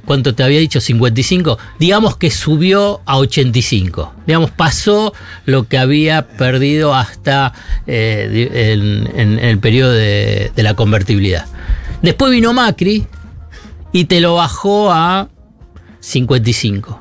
¿cuánto 0.06 0.34
te 0.34 0.44
había 0.44 0.60
dicho? 0.60 0.82
55. 0.82 1.60
Digamos 1.80 2.18
que 2.18 2.32
subió 2.32 3.02
a 3.06 3.18
85. 3.18 4.14
Digamos, 4.26 4.50
pasó 4.50 5.14
lo 5.46 5.68
que 5.68 5.78
había 5.78 6.28
perdido 6.28 6.96
hasta 6.96 7.54
eh, 7.86 8.50
en, 9.16 9.38
el 9.40 9.60
periodo 9.60 9.92
de 9.92 10.52
la 10.56 10.74
convertibilidad. 10.74 11.46
Después 12.04 12.32
vino 12.32 12.52
Macri 12.52 13.08
y 13.94 14.06
te 14.06 14.20
lo 14.20 14.36
bajó 14.36 14.92
a 14.92 15.30
55. 16.02 17.00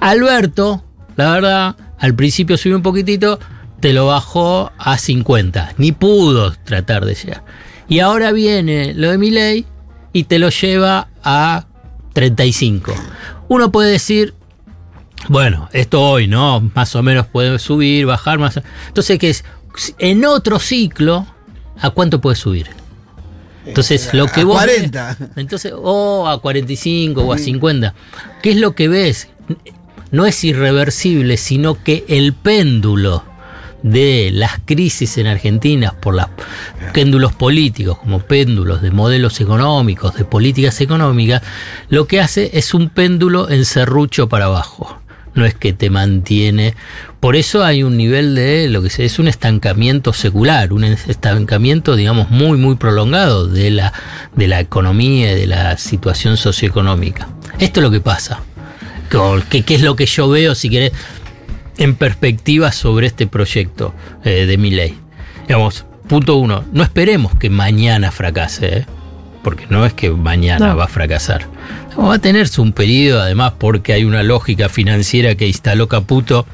Alberto, 0.00 0.84
la 1.16 1.32
verdad, 1.32 1.76
al 1.98 2.14
principio 2.14 2.56
subió 2.56 2.76
un 2.76 2.82
poquitito, 2.82 3.40
te 3.80 3.92
lo 3.92 4.06
bajó 4.06 4.70
a 4.78 4.98
50. 4.98 5.74
Ni 5.78 5.90
pudo 5.90 6.52
tratar 6.52 7.04
de 7.04 7.16
llegar. 7.16 7.44
Y 7.88 7.98
ahora 7.98 8.30
viene 8.30 8.94
lo 8.94 9.10
de 9.10 9.18
Milei 9.18 9.66
y 10.12 10.24
te 10.24 10.38
lo 10.38 10.50
lleva 10.50 11.08
a 11.24 11.66
35. 12.12 12.94
Uno 13.48 13.72
puede 13.72 13.90
decir, 13.90 14.34
bueno, 15.28 15.68
esto 15.72 16.00
hoy, 16.00 16.28
¿no? 16.28 16.70
Más 16.74 16.94
o 16.94 17.02
menos 17.02 17.26
puede 17.26 17.58
subir, 17.58 18.06
bajar 18.06 18.38
más. 18.38 18.60
Entonces, 18.86 19.18
¿qué 19.18 19.30
es? 19.30 19.44
En 19.98 20.24
otro 20.24 20.60
ciclo, 20.60 21.26
¿a 21.80 21.90
cuánto 21.90 22.20
puede 22.20 22.36
subir? 22.36 22.81
Entonces, 23.66 24.12
lo 24.12 24.26
que 24.26 24.40
A 24.42 24.44
vos. 24.44 24.56
40. 24.56 25.16
Entonces, 25.36 25.72
o 25.76 26.28
a 26.28 26.40
45 26.40 27.22
o 27.22 27.32
a 27.32 27.38
50. 27.38 27.94
¿Qué 28.42 28.50
es 28.50 28.56
lo 28.56 28.74
que 28.74 28.88
ves? 28.88 29.28
No 30.10 30.26
es 30.26 30.42
irreversible, 30.44 31.36
sino 31.36 31.82
que 31.82 32.04
el 32.08 32.32
péndulo 32.32 33.24
de 33.82 34.30
las 34.32 34.60
crisis 34.64 35.18
en 35.18 35.26
Argentina 35.26 35.94
por 35.98 36.14
los 36.14 36.26
péndulos 36.92 37.32
políticos, 37.32 37.98
como 37.98 38.20
péndulos 38.20 38.80
de 38.82 38.90
modelos 38.90 39.40
económicos, 39.40 40.14
de 40.14 40.24
políticas 40.24 40.80
económicas, 40.80 41.42
lo 41.88 42.06
que 42.06 42.20
hace 42.20 42.50
es 42.54 42.74
un 42.74 42.90
péndulo 42.90 43.50
en 43.50 43.64
serrucho 43.64 44.28
para 44.28 44.46
abajo. 44.46 45.01
No 45.34 45.46
es 45.46 45.54
que 45.54 45.72
te 45.72 45.88
mantiene. 45.90 46.74
Por 47.20 47.36
eso 47.36 47.64
hay 47.64 47.82
un 47.82 47.96
nivel 47.96 48.34
de 48.34 48.68
lo 48.68 48.82
que 48.82 48.90
se- 48.90 49.04
es 49.04 49.18
un 49.18 49.28
estancamiento 49.28 50.12
secular, 50.12 50.72
un 50.72 50.84
estancamiento, 50.84 51.96
digamos, 51.96 52.30
muy, 52.30 52.58
muy 52.58 52.74
prolongado 52.76 53.46
de 53.48 53.70
la, 53.70 53.92
de 54.36 54.46
la 54.48 54.60
economía 54.60 55.32
y 55.32 55.40
de 55.40 55.46
la 55.46 55.78
situación 55.78 56.36
socioeconómica. 56.36 57.28
Esto 57.58 57.80
es 57.80 57.84
lo 57.84 57.90
que 57.90 58.00
pasa. 58.00 58.40
¿Qué, 59.48 59.62
qué 59.62 59.74
es 59.74 59.82
lo 59.82 59.96
que 59.96 60.06
yo 60.06 60.28
veo, 60.28 60.54
si 60.54 60.68
querés, 60.68 60.92
en 61.78 61.94
perspectiva 61.94 62.72
sobre 62.72 63.06
este 63.06 63.26
proyecto 63.26 63.94
eh, 64.24 64.46
de 64.46 64.58
mi 64.58 64.70
ley? 64.70 64.98
Digamos, 65.46 65.84
punto 66.08 66.36
uno, 66.36 66.64
no 66.72 66.82
esperemos 66.82 67.34
que 67.38 67.48
mañana 67.50 68.10
fracase, 68.10 68.78
¿eh? 68.78 68.86
Porque 69.42 69.66
no 69.70 69.84
es 69.86 69.92
que 69.92 70.10
mañana 70.10 70.68
No. 70.68 70.76
va 70.76 70.84
a 70.84 70.88
fracasar. 70.88 71.46
No, 71.96 72.08
va 72.08 72.14
a 72.14 72.18
tenerse 72.18 72.60
un 72.60 72.72
periodo, 72.72 73.20
además, 73.22 73.54
porque 73.58 73.92
hay 73.92 74.04
una 74.04 74.22
lógica 74.22 74.68
financiera 74.68 75.34
que 75.34 75.46
instaló 75.46 75.88
Caputo 75.88 76.46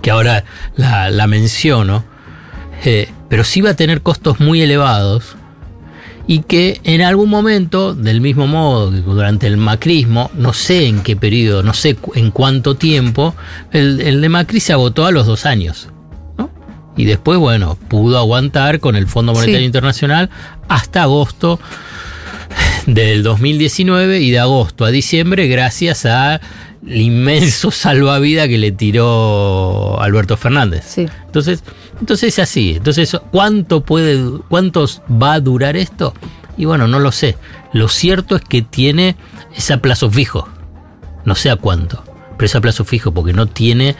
que 0.00 0.10
ahora 0.10 0.44
la, 0.76 1.10
la 1.10 1.26
menciono, 1.26 2.04
eh, 2.84 3.10
pero 3.28 3.44
sí 3.44 3.60
va 3.60 3.70
a 3.70 3.74
tener 3.74 4.00
costos 4.02 4.40
muy 4.40 4.60
elevados 4.62 5.36
y 6.28 6.40
que 6.40 6.80
en 6.84 7.02
algún 7.02 7.28
momento, 7.30 7.94
del 7.94 8.20
mismo 8.20 8.46
modo 8.46 8.90
que 8.90 8.98
durante 8.98 9.46
el 9.46 9.56
macrismo, 9.58 10.30
no 10.34 10.52
sé 10.52 10.86
en 10.86 11.00
qué 11.02 11.14
periodo, 11.14 11.62
no 11.62 11.72
sé 11.74 11.96
en 12.14 12.30
cuánto 12.30 12.74
tiempo, 12.76 13.34
el, 13.72 14.00
el 14.00 14.20
de 14.20 14.28
Macri 14.28 14.60
se 14.60 14.72
agotó 14.72 15.06
a 15.06 15.12
los 15.12 15.26
dos 15.26 15.46
años. 15.46 15.88
¿no? 16.38 16.50
Y 16.96 17.04
después, 17.04 17.38
bueno, 17.38 17.76
pudo 17.88 18.18
aguantar 18.18 18.80
con 18.80 18.96
el 18.96 19.06
Fondo 19.06 19.32
Monetario 19.34 19.60
Sí. 19.60 19.64
Internacional 19.66 20.30
hasta 20.68 21.02
agosto 21.02 21.60
del 22.86 23.22
2019 23.22 24.20
y 24.20 24.30
de 24.30 24.38
agosto 24.38 24.84
a 24.84 24.90
diciembre 24.90 25.48
gracias 25.48 26.06
al 26.06 26.40
inmenso 26.84 27.70
salvavidas 27.70 28.48
que 28.48 28.58
le 28.58 28.72
tiró 28.72 30.00
Alberto 30.00 30.36
Fernández. 30.36 30.84
Sí. 30.86 31.06
Entonces, 31.26 31.62
entonces 32.00 32.34
es 32.34 32.38
así. 32.38 32.74
Entonces, 32.76 33.16
¿cuánto 33.30 33.82
puede, 33.82 34.40
cuántos 34.48 35.02
va 35.10 35.34
a 35.34 35.40
durar 35.40 35.76
esto? 35.76 36.14
Y 36.56 36.64
bueno, 36.64 36.88
no 36.88 36.98
lo 36.98 37.12
sé. 37.12 37.36
Lo 37.72 37.88
cierto 37.88 38.36
es 38.36 38.42
que 38.42 38.62
tiene 38.62 39.16
ese 39.54 39.74
a 39.74 39.82
plazo 39.82 40.10
fijo. 40.10 40.48
No 41.24 41.34
sé 41.34 41.50
a 41.50 41.56
cuánto, 41.56 42.04
pero 42.36 42.46
es 42.46 42.54
a 42.54 42.60
plazo 42.60 42.84
fijo 42.84 43.12
porque 43.12 43.32
no 43.32 43.46
tiene. 43.46 43.96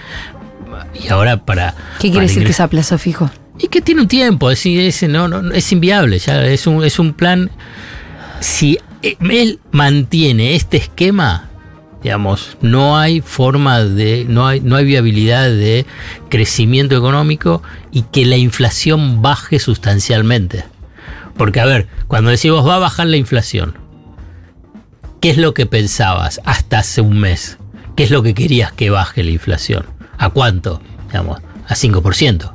Y 1.03 1.09
ahora 1.09 1.45
para. 1.45 1.75
¿Qué 1.99 2.09
quiere 2.09 2.15
para 2.15 2.23
decir 2.29 2.45
que 2.45 2.51
es 2.51 2.61
a 2.61 2.69
plazo 2.69 2.99
fijo? 2.99 3.31
Y 3.59 3.69
que 3.69 3.81
tiene 3.81 4.03
un 4.03 4.09
tiempo, 4.09 4.51
es, 4.51 4.67
es, 4.67 5.03
no, 5.05 5.29
no, 5.29 5.53
es 5.53 5.73
inviable, 5.73 6.19
ya 6.19 6.45
es 6.45 6.67
un, 6.67 6.85
es 6.85 6.99
un 6.99 7.15
plan. 7.15 7.51
Si 8.41 8.79
él 9.03 9.61
mantiene 9.73 10.55
este 10.55 10.77
esquema, 10.77 11.49
digamos, 12.03 12.57
no 12.61 12.99
hay 12.99 13.21
forma 13.21 13.83
de, 13.83 14.27
no 14.29 14.47
hay, 14.47 14.61
no 14.61 14.77
hay 14.77 14.85
viabilidad 14.85 15.49
de 15.49 15.87
crecimiento 16.29 16.97
económico 16.97 17.63
y 17.93 18.03
que 18.03 18.27
la 18.27 18.37
inflación 18.37 19.23
baje 19.23 19.59
sustancialmente. 19.59 20.65
Porque, 21.37 21.61
a 21.61 21.67
ver, 21.67 21.87
cuando 22.09 22.31
decimos 22.31 22.67
va 22.67 22.77
a 22.77 22.81
bajar 22.81 23.07
la 23.07 23.17
inflación, 23.17 23.75
¿qué 25.21 25.31
es 25.31 25.39
lo 25.39 25.55
que 25.55 25.67
pensabas 25.67 26.41
hasta 26.45 26.79
hace 26.79 27.01
un 27.01 27.19
mes? 27.19 27.59
¿Qué 27.97 28.05
es 28.05 28.11
lo 28.11 28.23
que 28.23 28.35
querías 28.35 28.73
que 28.73 28.91
baje 28.91 29.23
la 29.23 29.31
inflación? 29.31 29.87
¿A 30.19 30.31
cuánto? 30.31 30.81
Digamos, 31.09 31.41
a 31.67 31.75
5%, 31.75 32.53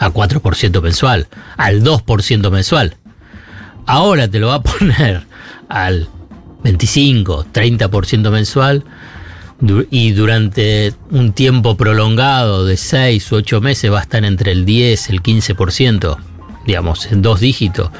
a 0.00 0.10
4% 0.10 0.82
mensual, 0.82 1.28
al 1.56 1.84
2% 1.84 2.50
mensual. 2.50 2.96
Ahora 3.86 4.28
te 4.28 4.40
lo 4.40 4.48
va 4.48 4.54
a 4.56 4.62
poner 4.62 5.22
al 5.68 6.08
25, 6.64 7.46
30% 7.52 8.30
mensual 8.30 8.84
y 9.90 10.12
durante 10.12 10.94
un 11.10 11.32
tiempo 11.32 11.76
prolongado 11.76 12.64
de 12.64 12.78
6 12.78 13.30
u 13.30 13.36
8 13.36 13.60
meses 13.60 13.92
va 13.92 13.98
a 13.98 14.02
estar 14.02 14.24
entre 14.24 14.52
el 14.52 14.64
10, 14.64 15.10
el 15.10 15.22
15%, 15.22 16.16
digamos, 16.66 17.12
en 17.12 17.20
dos 17.20 17.40
dígitos. 17.40 17.90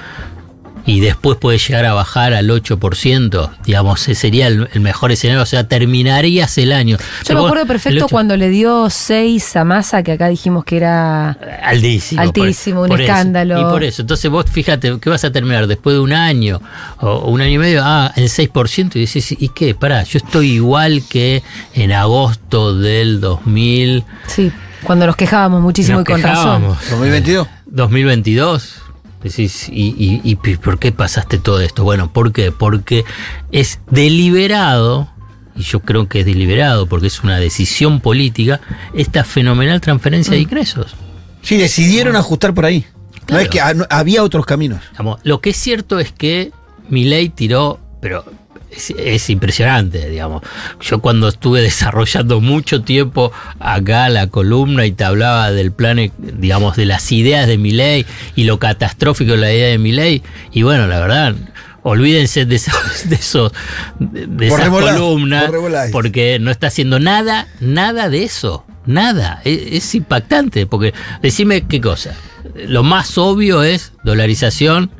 Y 0.86 1.00
después 1.00 1.36
puede 1.38 1.58
llegar 1.58 1.84
a 1.84 1.92
bajar 1.94 2.32
al 2.32 2.48
8%, 2.48 3.50
digamos, 3.64 4.02
ese 4.02 4.14
sería 4.14 4.46
el, 4.46 4.68
el 4.72 4.80
mejor 4.80 5.12
escenario, 5.12 5.42
o 5.42 5.46
sea, 5.46 5.68
terminarías 5.68 6.56
el 6.58 6.72
año. 6.72 6.96
Yo 7.26 7.34
me 7.34 7.40
acuerdo 7.46 7.66
perfecto 7.66 8.08
cuando 8.08 8.36
le 8.36 8.48
dio 8.48 8.88
6 8.90 9.56
a 9.56 9.64
Massa, 9.64 10.02
que 10.02 10.12
acá 10.12 10.28
dijimos 10.28 10.64
que 10.64 10.76
era 10.78 11.30
Altísimo. 11.62 12.22
Altísimo, 12.22 12.82
un 12.82 13.00
escándalo. 13.00 13.60
Y 13.60 13.64
por 13.64 13.84
eso. 13.84 14.02
Entonces 14.02 14.30
vos 14.30 14.46
fíjate 14.50 14.98
que 14.98 15.10
vas 15.10 15.24
a 15.24 15.32
terminar 15.32 15.66
después 15.66 15.94
de 15.94 16.00
un 16.00 16.12
año 16.12 16.60
o, 17.00 17.08
o 17.08 17.30
un 17.30 17.40
año 17.40 17.52
y 17.52 17.58
medio, 17.58 17.82
ah, 17.84 18.12
en 18.16 18.24
6%, 18.24 18.96
y 18.96 19.00
decís, 19.06 19.32
¿y 19.32 19.48
qué? 19.50 19.74
Pará, 19.74 20.02
yo 20.04 20.18
estoy 20.18 20.52
igual 20.52 21.02
que 21.08 21.42
en 21.74 21.92
agosto 21.92 22.76
del 22.76 23.20
2000. 23.20 24.04
Sí, 24.26 24.50
cuando 24.82 25.06
nos 25.06 25.16
quejábamos 25.16 25.60
muchísimo 25.62 25.98
Nos 25.98 26.02
y 26.02 26.12
con 26.12 26.16
quejábamos. 26.20 26.76
razón. 26.78 26.90
2022. 26.90 27.48
2022. 27.66 28.82
Decís, 29.22 29.68
¿y, 29.70 29.88
y, 29.98 30.20
y 30.24 30.36
por 30.56 30.78
qué 30.78 30.92
pasaste 30.92 31.38
todo 31.38 31.60
esto? 31.60 31.84
Bueno, 31.84 32.10
¿por 32.12 32.32
qué? 32.32 32.52
Porque 32.52 33.04
es 33.52 33.80
deliberado, 33.90 35.10
y 35.54 35.62
yo 35.62 35.80
creo 35.80 36.08
que 36.08 36.20
es 36.20 36.26
deliberado 36.26 36.86
porque 36.86 37.08
es 37.08 37.22
una 37.22 37.38
decisión 37.38 38.00
política, 38.00 38.60
esta 38.94 39.24
fenomenal 39.24 39.80
transferencia 39.80 40.30
Mm. 40.32 40.36
de 40.36 40.40
ingresos. 40.40 40.94
Sí, 41.42 41.56
decidieron 41.58 42.16
ajustar 42.16 42.54
por 42.54 42.64
ahí. 42.64 42.86
No 43.28 43.38
es 43.38 43.48
que 43.48 43.60
ah, 43.60 43.74
había 43.90 44.22
otros 44.24 44.44
caminos. 44.46 44.80
Digamos, 44.92 45.20
lo 45.22 45.40
que 45.40 45.50
es 45.50 45.56
cierto 45.56 45.98
es 45.98 46.12
que 46.12 46.50
Milei 46.88 47.28
tiró, 47.28 47.78
pero 48.00 48.24
es, 48.70 48.90
es 48.90 49.30
impresionante, 49.30 50.08
digamos. 50.08 50.42
Yo 50.80 51.00
cuando 51.00 51.28
estuve 51.28 51.60
desarrollando 51.62 52.40
mucho 52.40 52.82
tiempo 52.82 53.32
acá 53.58 54.08
la 54.08 54.28
columna 54.28 54.86
y 54.86 54.92
te 54.92 55.04
hablaba 55.04 55.50
del 55.50 55.72
plan, 55.72 56.12
digamos, 56.18 56.76
de 56.76 56.86
las 56.86 57.10
ideas 57.12 57.46
de 57.46 57.58
Milei 57.58 58.06
y 58.36 58.44
lo 58.44 58.58
catastrófico 58.58 59.32
de 59.32 59.38
la 59.38 59.52
idea 59.52 59.68
de 59.68 59.78
Milei, 59.78 60.22
y 60.52 60.62
bueno, 60.62 60.86
la 60.86 61.00
verdad, 61.00 61.34
olvídense 61.82 62.46
de 62.46 62.56
esos, 62.56 62.74
de 63.08 63.16
esos, 63.16 63.52
de 63.98 64.46
esas 64.46 64.68
columnas, 64.68 65.50
porque 65.92 66.38
no 66.40 66.50
está 66.50 66.68
haciendo 66.68 66.98
nada, 67.00 67.48
nada 67.60 68.08
de 68.08 68.24
eso. 68.24 68.64
Nada, 68.86 69.42
es, 69.44 69.60
es 69.72 69.94
impactante, 69.94 70.66
porque 70.66 70.94
decime 71.22 71.66
qué 71.66 71.80
cosa. 71.80 72.14
Lo 72.54 72.82
más 72.82 73.18
obvio 73.18 73.62
es 73.62 73.92
dolarización 74.04 74.90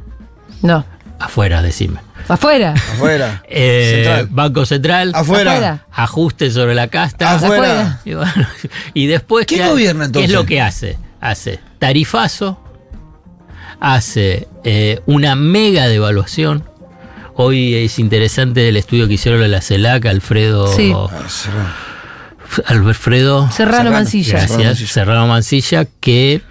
No, 0.62 0.85
afuera, 1.18 1.62
decime. 1.62 1.98
Afuera. 2.35 2.73
Afuera. 2.73 3.43
Eh, 3.49 3.93
Central. 4.05 4.29
Banco 4.31 4.66
Central, 4.66 5.12
Afuera. 5.14 5.53
Afuera. 5.53 5.87
ajuste 5.93 6.51
sobre 6.51 6.75
la 6.75 6.88
casta. 6.88 7.35
Afuera. 7.35 8.01
Y, 8.05 8.14
bueno, 8.14 8.33
y 8.95 9.07
después, 9.07 9.47
¿Quién 9.47 9.62
ha- 9.62 9.69
gobierna, 9.71 10.01
¿Qué 10.05 10.07
entonces? 10.07 10.31
es 10.31 10.35
lo 10.37 10.47
que 10.47 10.61
hace? 10.61 10.99
Hace 11.21 11.61
tarifazo, 11.79 12.59
hace 13.81 14.49
eh, 14.64 15.01
una 15.07 15.35
mega 15.37 15.87
devaluación. 15.88 16.64
Hoy 17.35 17.75
es 17.75 17.99
interesante 17.99 18.69
el 18.69 18.77
estudio 18.77 19.09
que 19.09 19.14
hicieron 19.14 19.40
de 19.40 19.49
la 19.49 19.61
CELAC, 19.62 20.07
Alfredo. 20.07 20.66
Sí. 20.66 20.93
Alfredo. 22.66 23.51
Serrano 23.51 23.77
Serrano. 23.77 23.90
Mancilla. 23.93 24.40
Serrano 24.40 24.47
Gracias, 24.49 24.66
Mancilla. 24.66 24.88
Serrano 24.93 25.27
Mancilla, 25.27 25.85
que 26.01 26.43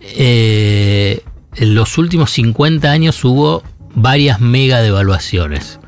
eh, 0.00 1.22
en 1.56 1.74
los 1.74 1.98
últimos 1.98 2.30
50 2.30 2.90
años 2.90 3.22
hubo 3.24 3.62
varias 3.94 4.40
mega 4.40 4.80
devaluaciones. 4.80 5.78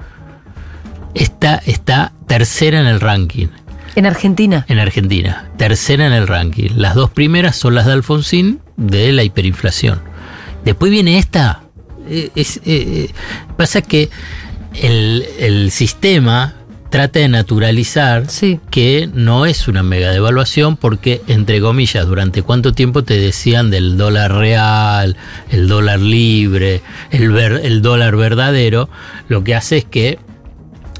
Esta 1.15 1.57
está 1.67 2.12
tercera 2.27 2.81
en 2.81 2.87
el 2.87 3.01
ranking 3.01 3.49
En 3.97 4.07
Argentina. 4.07 4.65
en 4.69 4.79
Argentina, 4.79 5.51
tercera 5.59 6.07
en 6.07 6.12
el 6.12 6.27
ranking. 6.27 6.71
Las 6.77 6.95
dos 6.95 7.11
primeras 7.11 7.57
son 7.57 7.75
las 7.75 7.87
de 7.87 7.93
Alfonsín 7.93 8.61
de 8.77 9.12
la 9.12 9.23
hiperinflación. 9.23 10.01
Después 10.65 10.91
viene 10.91 11.19
esta. 11.19 11.62
Eh, 12.09 12.31
es- 12.35 12.57
eh, 12.59 12.62
eh, 12.67 13.11
pasa 13.57 13.83
que 13.83 14.09
el, 14.81 15.27
el 15.38 15.71
sistema 15.71 16.55
trata 16.93 17.19
de 17.19 17.29
naturalizar 17.29 18.29
Sí. 18.29 18.61
que 18.71 19.09
no 19.13 19.47
es 19.47 19.67
una 19.67 19.83
mega 19.83 20.11
devaluación 20.11 20.77
porque, 20.77 21.23
entre 21.27 21.61
comillas, 21.61 22.07
durante 22.07 22.43
cuánto 22.43 22.73
tiempo 22.73 23.03
te 23.03 23.19
decían 23.19 23.71
del 23.71 23.97
dólar 23.97 24.33
real, 24.35 25.17
el 25.51 25.67
dólar 25.67 25.99
libre, 25.99 26.83
el, 27.11 27.31
ver- 27.33 27.63
el 27.65 27.83
dólar 27.83 28.15
verdadero, 28.15 28.89
lo 29.29 29.43
que 29.43 29.55
hace 29.57 29.79
es 29.79 29.85
que 29.87 30.19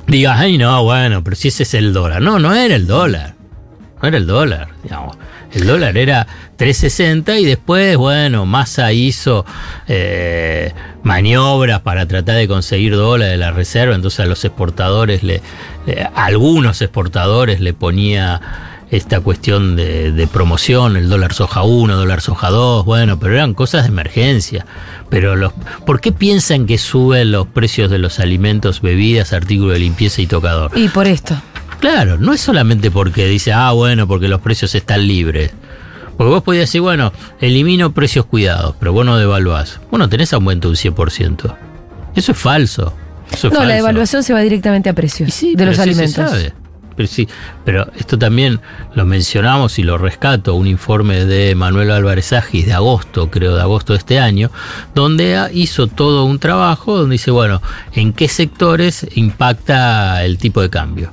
digas, 0.09 0.41
ay 0.41 0.59
no, 0.59 0.83
bueno, 0.83 1.23
pero 1.23 1.37
si 1.37 1.49
ese 1.49 1.63
es 1.63 1.75
el 1.75 1.93
dólar. 1.93 2.21
No, 2.23 2.39
no 2.41 2.53
era 2.55 2.75
el 2.75 2.87
dólar. 2.87 3.35
No 4.03 4.09
era 4.09 4.17
el 4.17 4.27
dólar, 4.27 4.69
digamos. 4.83 5.17
El 5.53 5.67
dólar 5.67 5.97
era 5.97 6.27
3.60 6.59 7.41
y 7.41 7.45
después, 7.45 7.97
bueno, 7.97 8.47
Massa 8.47 8.93
hizo 8.93 9.45
eh, 9.87 10.73
maniobras 11.03 11.81
para 11.81 12.07
tratar 12.07 12.37
de 12.37 12.49
conseguir 12.49 12.95
dólares 12.97 13.33
de 13.33 13.38
la 13.38 13.51
reserva, 13.51 13.95
entonces 13.95 14.21
a 14.21 14.27
los 14.27 14.45
exportadores, 14.45 15.23
le, 15.23 15.43
a 16.15 16.25
algunos 16.25 16.81
exportadores 16.81 17.61
le 17.61 17.75
ponía 17.75 18.41
esta 18.91 19.21
cuestión 19.21 19.75
de, 19.75 20.12
de 20.12 20.27
promoción, 20.27 20.97
el 20.97 21.09
dólar 21.09 21.33
soja 21.33 21.62
1, 21.62 21.97
dólar 21.97 22.21
soja 22.21 22.51
2, 22.51 22.85
bueno, 22.85 23.19
pero 23.19 23.35
eran 23.35 23.55
cosas 23.55 23.85
de 23.85 23.88
emergencia. 23.88 24.67
Pero 25.09 25.35
los, 25.35 25.55
¿por 25.87 26.01
qué 26.01 26.12
piensan 26.12 26.67
que 26.67 26.77
suben 26.77 27.33
los 27.33 27.47
precios 27.47 27.91
de 27.91 27.99
los 27.99 28.21
alimentos, 28.21 28.83
bebidas, 28.83 29.33
artículos 29.33 29.75
de 29.75 29.81
limpieza 29.81 30.21
y 30.21 30.27
tocador? 30.27 30.71
Y 30.75 30.88
por 30.88 31.07
esto. 31.07 31.35
Claro, 31.83 32.16
no 32.16 32.33
es 32.33 32.40
solamente 32.40 32.92
porque 32.92 33.27
dice, 33.27 33.53
ah, 33.53 33.73
bueno, 33.73 34.07
porque 34.07 34.29
los 34.29 34.40
precios 34.40 34.73
están 34.77 35.05
libres. 35.05 35.51
Porque 36.16 36.31
vos 36.31 36.45
podías 36.45 36.62
decir, 36.68 36.81
bueno, 36.81 37.12
elimino 37.40 37.92
precios 37.92 38.25
cuidados, 38.25 38.77
pero 38.79 38.92
vos 38.92 39.05
no 39.05 39.18
devaluás. 39.18 39.81
Bueno, 39.90 40.09
tenés 40.09 40.33
aumento 40.33 40.68
de 40.68 40.75
un 40.75 40.77
100%. 40.77 41.57
Eso 42.14 42.31
es 42.31 42.38
falso. 42.38 42.95
Eso 43.33 43.49
es 43.49 43.55
No, 43.55 43.64
la 43.64 43.75
devaluación 43.75 44.23
se 44.23 44.33
va 44.33 44.42
directamente 44.42 44.90
a 44.90 44.92
precios 44.92 45.35
sí, 45.35 45.57
de 45.57 45.66
los 45.66 45.75
sí 45.75 45.83
se 45.83 45.83
alimentos. 45.83 46.31
sabe. 46.31 46.53
Pero 46.95 47.09
sí, 47.09 47.27
pero 47.64 47.90
esto 47.99 48.16
también 48.16 48.61
lo 48.95 49.05
mencionamos 49.05 49.81
y 49.81 49.83
lo 49.83 49.99
rescato, 49.99 50.55
un 50.55 50.68
informe 50.68 51.25
de 51.25 51.57
Manuel 51.57 51.90
Álvarez 51.90 52.33
Agis 52.33 52.64
de 52.64 52.75
agosto, 52.75 53.29
creo, 53.29 53.57
de 53.57 53.61
agosto 53.62 53.95
de 53.95 53.99
este 53.99 54.21
año, 54.21 54.53
donde 54.95 55.51
hizo 55.53 55.88
todo 55.88 56.27
un 56.27 56.38
trabajo 56.38 56.97
donde 56.97 57.14
dice, 57.14 57.33
bueno, 57.33 57.61
¿en 57.92 58.12
qué 58.12 58.29
sectores 58.29 59.05
impacta 59.16 60.23
el 60.25 60.38
tipo 60.38 60.61
de 60.62 60.71
cambio? 60.71 61.12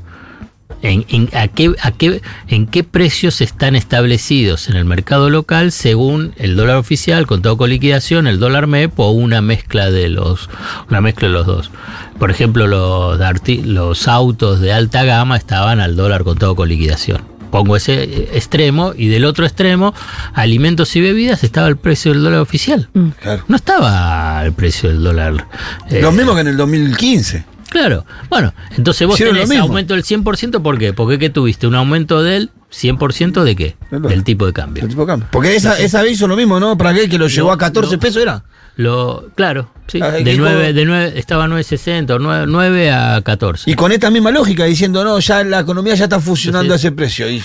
En, 0.82 1.06
en- 1.10 1.30
a 1.34 1.48
qué, 1.50 1.74
a 1.82 1.92
qué- 1.92 2.22
¿En 2.48 2.66
qué 2.66 2.84
precios 2.86 3.42
están 3.42 3.76
establecidos 3.76 4.70
en 4.70 4.76
el 4.78 4.86
mercado 4.86 5.30
local 5.30 5.72
según 5.74 6.34
el 6.38 6.56
dólar 6.56 6.78
oficial, 6.78 7.28
contado 7.28 7.58
con 7.58 7.70
liquidación, 7.70 8.28
el 8.28 8.40
dólar 8.40 8.68
MEP 8.68 8.98
o 9.00 9.12
una 9.12 9.42
mezcla 9.42 9.92
de 9.92 10.08
los, 10.10 10.50
una 10.90 11.02
mezcla 11.02 11.28
de 11.28 11.34
los 11.34 11.46
dos? 11.46 11.72
Por 12.18 12.32
ejemplo, 12.32 12.66
los, 12.68 13.20
arti- 13.20 13.64
los 13.64 14.08
autos 14.08 14.60
de 14.62 14.72
alta 14.74 15.04
gama 15.04 15.36
estaban 15.38 15.80
al 15.82 15.96
dólar 15.98 16.24
contado 16.24 16.56
con 16.56 16.70
liquidación. 16.70 17.22
Pongo 17.52 17.76
ese 17.76 18.04
eh, 18.04 18.30
extremo 18.36 18.94
y 18.96 19.08
del 19.08 19.26
otro 19.26 19.46
extremo, 19.46 19.94
alimentos 20.34 20.96
y 20.96 21.02
bebidas, 21.02 21.44
estaba 21.44 21.68
el 21.68 21.78
precio 21.78 22.14
del 22.14 22.24
dólar 22.24 22.40
oficial. 22.42 22.90
Claro. 23.22 23.44
No 23.48 23.56
estaba 23.56 24.42
el 24.46 24.54
precio 24.54 24.88
del 24.90 25.02
dólar. 25.04 25.48
eh, 25.90 26.00
Lo 26.02 26.12
mismo 26.12 26.36
que 26.36 26.42
en 26.42 26.48
el 26.48 26.58
2015. 26.58 27.44
Claro. 27.70 28.06
Bueno, 28.30 28.54
entonces 28.78 29.08
vos 29.08 29.16
Hicieron 29.16 29.36
tenés 29.36 29.60
aumento 29.60 29.94
del 29.94 30.04
100%, 30.04 30.62
¿por 30.62 30.78
qué? 30.78 30.94
Porque 30.94 31.20
¿qué 31.20 31.30
tuviste? 31.30 31.68
¿Un 31.68 31.76
aumento 31.76 32.24
del 32.24 32.50
100% 32.72 33.44
de 33.44 33.56
qué? 33.56 33.76
Del 33.92 34.24
tipo 34.24 34.46
de 34.46 34.54
cambio. 34.54 34.84
El 34.84 34.90
tipo 34.90 35.02
de 35.02 35.08
cambio. 35.08 35.28
Porque 35.32 35.56
esa, 35.56 35.78
esa 35.80 36.02
vez 36.02 36.14
hizo 36.14 36.28
lo 36.28 36.36
mismo, 36.36 36.60
¿no? 36.60 36.78
Para 36.78 36.92
aquel 36.92 37.10
que 37.10 37.18
lo 37.18 37.28
llevó 37.28 37.52
a 37.52 37.58
14 37.58 37.94
lo- 37.94 38.00
pesos 38.00 38.22
era. 38.22 38.44
Lo, 38.76 39.30
claro, 39.36 39.70
sí. 39.88 40.00
Ah, 40.02 40.12
de 40.12 40.24
dijo- 40.24 40.40
9, 40.46 40.74
de 40.74 40.86
9, 40.86 41.14
estaba 41.16 41.44
a 41.44 41.48
9.60 41.48 42.12
o 42.12 42.20
9, 42.20 42.46
9 42.48 42.92
a 42.92 43.22
14. 43.22 43.70
Y 43.70 43.74
con 43.76 43.92
esta 43.92 44.10
misma 44.10 44.32
lógica, 44.32 44.64
diciendo, 44.66 45.04
no, 45.04 45.20
ya 45.20 45.44
la 45.44 45.60
economía 45.60 45.96
ya 45.96 46.06
está 46.06 46.20
funcionando 46.20 46.74
Entonces- 46.76 46.86
a 46.86 46.88
ese 46.88 46.96
precio. 46.96 47.30
Y, 47.30 47.42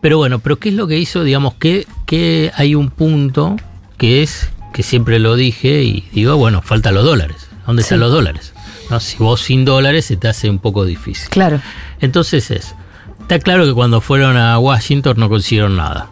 Pero 0.00 0.18
bueno, 0.18 0.38
pero 0.40 0.58
¿qué 0.58 0.68
es 0.68 0.74
lo 0.74 0.86
que 0.86 0.98
hizo? 0.98 1.24
Digamos 1.24 1.54
que, 1.54 1.86
que 2.06 2.52
hay 2.54 2.74
un 2.74 2.90
punto 2.90 3.56
que 3.96 4.22
es, 4.22 4.50
que 4.74 4.82
siempre 4.82 5.18
lo 5.18 5.34
dije 5.34 5.82
y 5.82 6.04
digo, 6.12 6.36
bueno, 6.36 6.60
faltan 6.62 6.94
los 6.94 7.04
dólares. 7.04 7.48
¿Dónde 7.66 7.80
están 7.82 8.00
los 8.00 8.12
dólares? 8.12 8.52
¿No? 8.90 9.00
Si 9.00 9.16
vos 9.18 9.40
sin 9.40 9.64
dólares 9.64 10.06
se 10.06 10.16
te 10.16 10.28
hace 10.28 10.50
un 10.50 10.58
poco 10.58 10.84
difícil. 10.84 11.28
Claro. 11.30 11.60
Entonces 12.00 12.50
es, 12.50 12.74
está 13.20 13.38
claro 13.38 13.64
que 13.64 13.72
cuando 13.72 14.00
fueron 14.00 14.36
a 14.36 14.58
Washington 14.58 15.14
no 15.18 15.28
consiguieron 15.28 15.76
nada. 15.76 16.10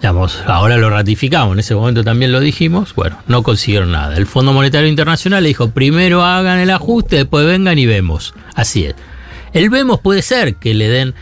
Digamos, 0.00 0.42
ahora 0.46 0.76
lo 0.76 0.90
ratificamos, 0.90 1.54
en 1.54 1.60
ese 1.60 1.74
momento 1.74 2.04
también 2.04 2.30
lo 2.30 2.40
dijimos, 2.40 2.94
bueno, 2.94 3.16
no 3.26 3.42
consiguieron 3.42 3.92
nada. 3.92 4.16
El 4.16 4.26
Fondo 4.26 4.52
Monetario 4.52 4.88
Internacional 4.88 5.42
le 5.42 5.48
dijo, 5.48 5.70
primero 5.70 6.22
hagan 6.22 6.58
el 6.58 6.70
ajuste, 6.70 7.16
después 7.16 7.46
vengan 7.46 7.78
y 7.78 7.86
vemos. 7.86 8.34
Así 8.54 8.84
es. 8.84 8.94
El 9.54 9.70
vemos 9.70 10.00
puede 10.00 10.20
ser 10.20 10.56
que 10.56 10.74
le 10.74 10.88
den 10.88 11.14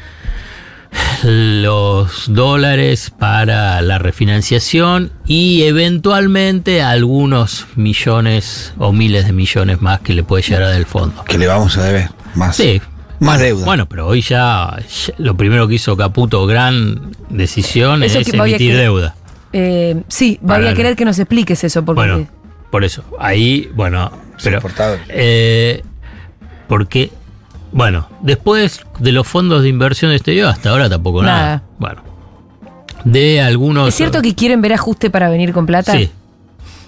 los 1.22 2.33
dólares 2.33 3.12
para 3.16 3.81
la 3.83 3.98
refinanciación 3.98 5.12
y 5.26 5.62
eventualmente 5.62 6.83
algunos 6.83 7.66
millones 7.76 8.74
o 8.78 8.92
miles 8.92 9.26
de 9.26 9.33
millones 9.33 9.81
más 9.81 10.00
que 10.00 10.14
le 10.14 10.22
puede 10.24 10.42
llegar 10.42 10.68
del 10.72 10.87
fondo. 10.87 11.24
que 11.24 11.38
le 11.38 11.46
vamos 11.46 11.76
a 11.78 11.85
deber 11.85 12.09
más. 12.35 12.57
Sí. 12.57 12.81
Más 13.20 13.38
deuda. 13.38 13.64
Bueno, 13.64 13.87
pero 13.88 14.09
hoy 14.09 14.20
ya, 14.20 14.76
ya 14.81 15.14
lo 15.18 15.37
primero 15.37 15.68
que 15.68 15.74
hizo 15.76 15.96
Caputo, 15.96 16.44
gran 16.44 17.12
decisión, 17.31 18.02
Eso 18.02 18.18
es 18.18 18.28
que 18.28 18.37
emitir 18.37 18.72
que- 18.72 18.76
deuda. 18.76 19.14
Eh, 19.52 20.02
sí, 20.09 20.38
voy 20.42 20.66
a 20.66 20.74
querer 20.74 20.96
que 20.96 21.05
nos 21.05 21.18
expliques 21.20 21.62
eso, 21.62 21.85
porque 21.85 22.00
Bueno, 22.00 22.26
por 22.70 22.83
eso, 22.85 23.05
ahí, 23.20 23.70
bueno, 23.76 24.11
pero... 24.42 24.61
Eh, 25.09 25.83
porque, 26.66 27.12
bueno, 27.72 28.08
después 28.20 28.80
de 28.98 29.12
los 29.12 29.26
fondos 29.26 29.62
de 29.62 29.68
inversión 29.68 30.11
de 30.11 30.16
exterior, 30.16 30.48
hasta 30.48 30.70
ahora 30.70 30.88
tampoco 30.88 31.22
nada. 31.22 31.42
Nada. 31.42 31.62
Bueno, 31.78 32.02
de 33.04 33.40
algunos... 33.40 33.88
¿es 33.88 33.94
cierto 33.94 34.22
que 34.22 34.35
quieren 34.35 34.61
ver 34.61 34.72
ajuste 34.74 35.11
para 35.11 35.28
venir 35.28 35.52
con 35.52 35.66
plata? 35.66 35.92
Sí. 35.92 36.11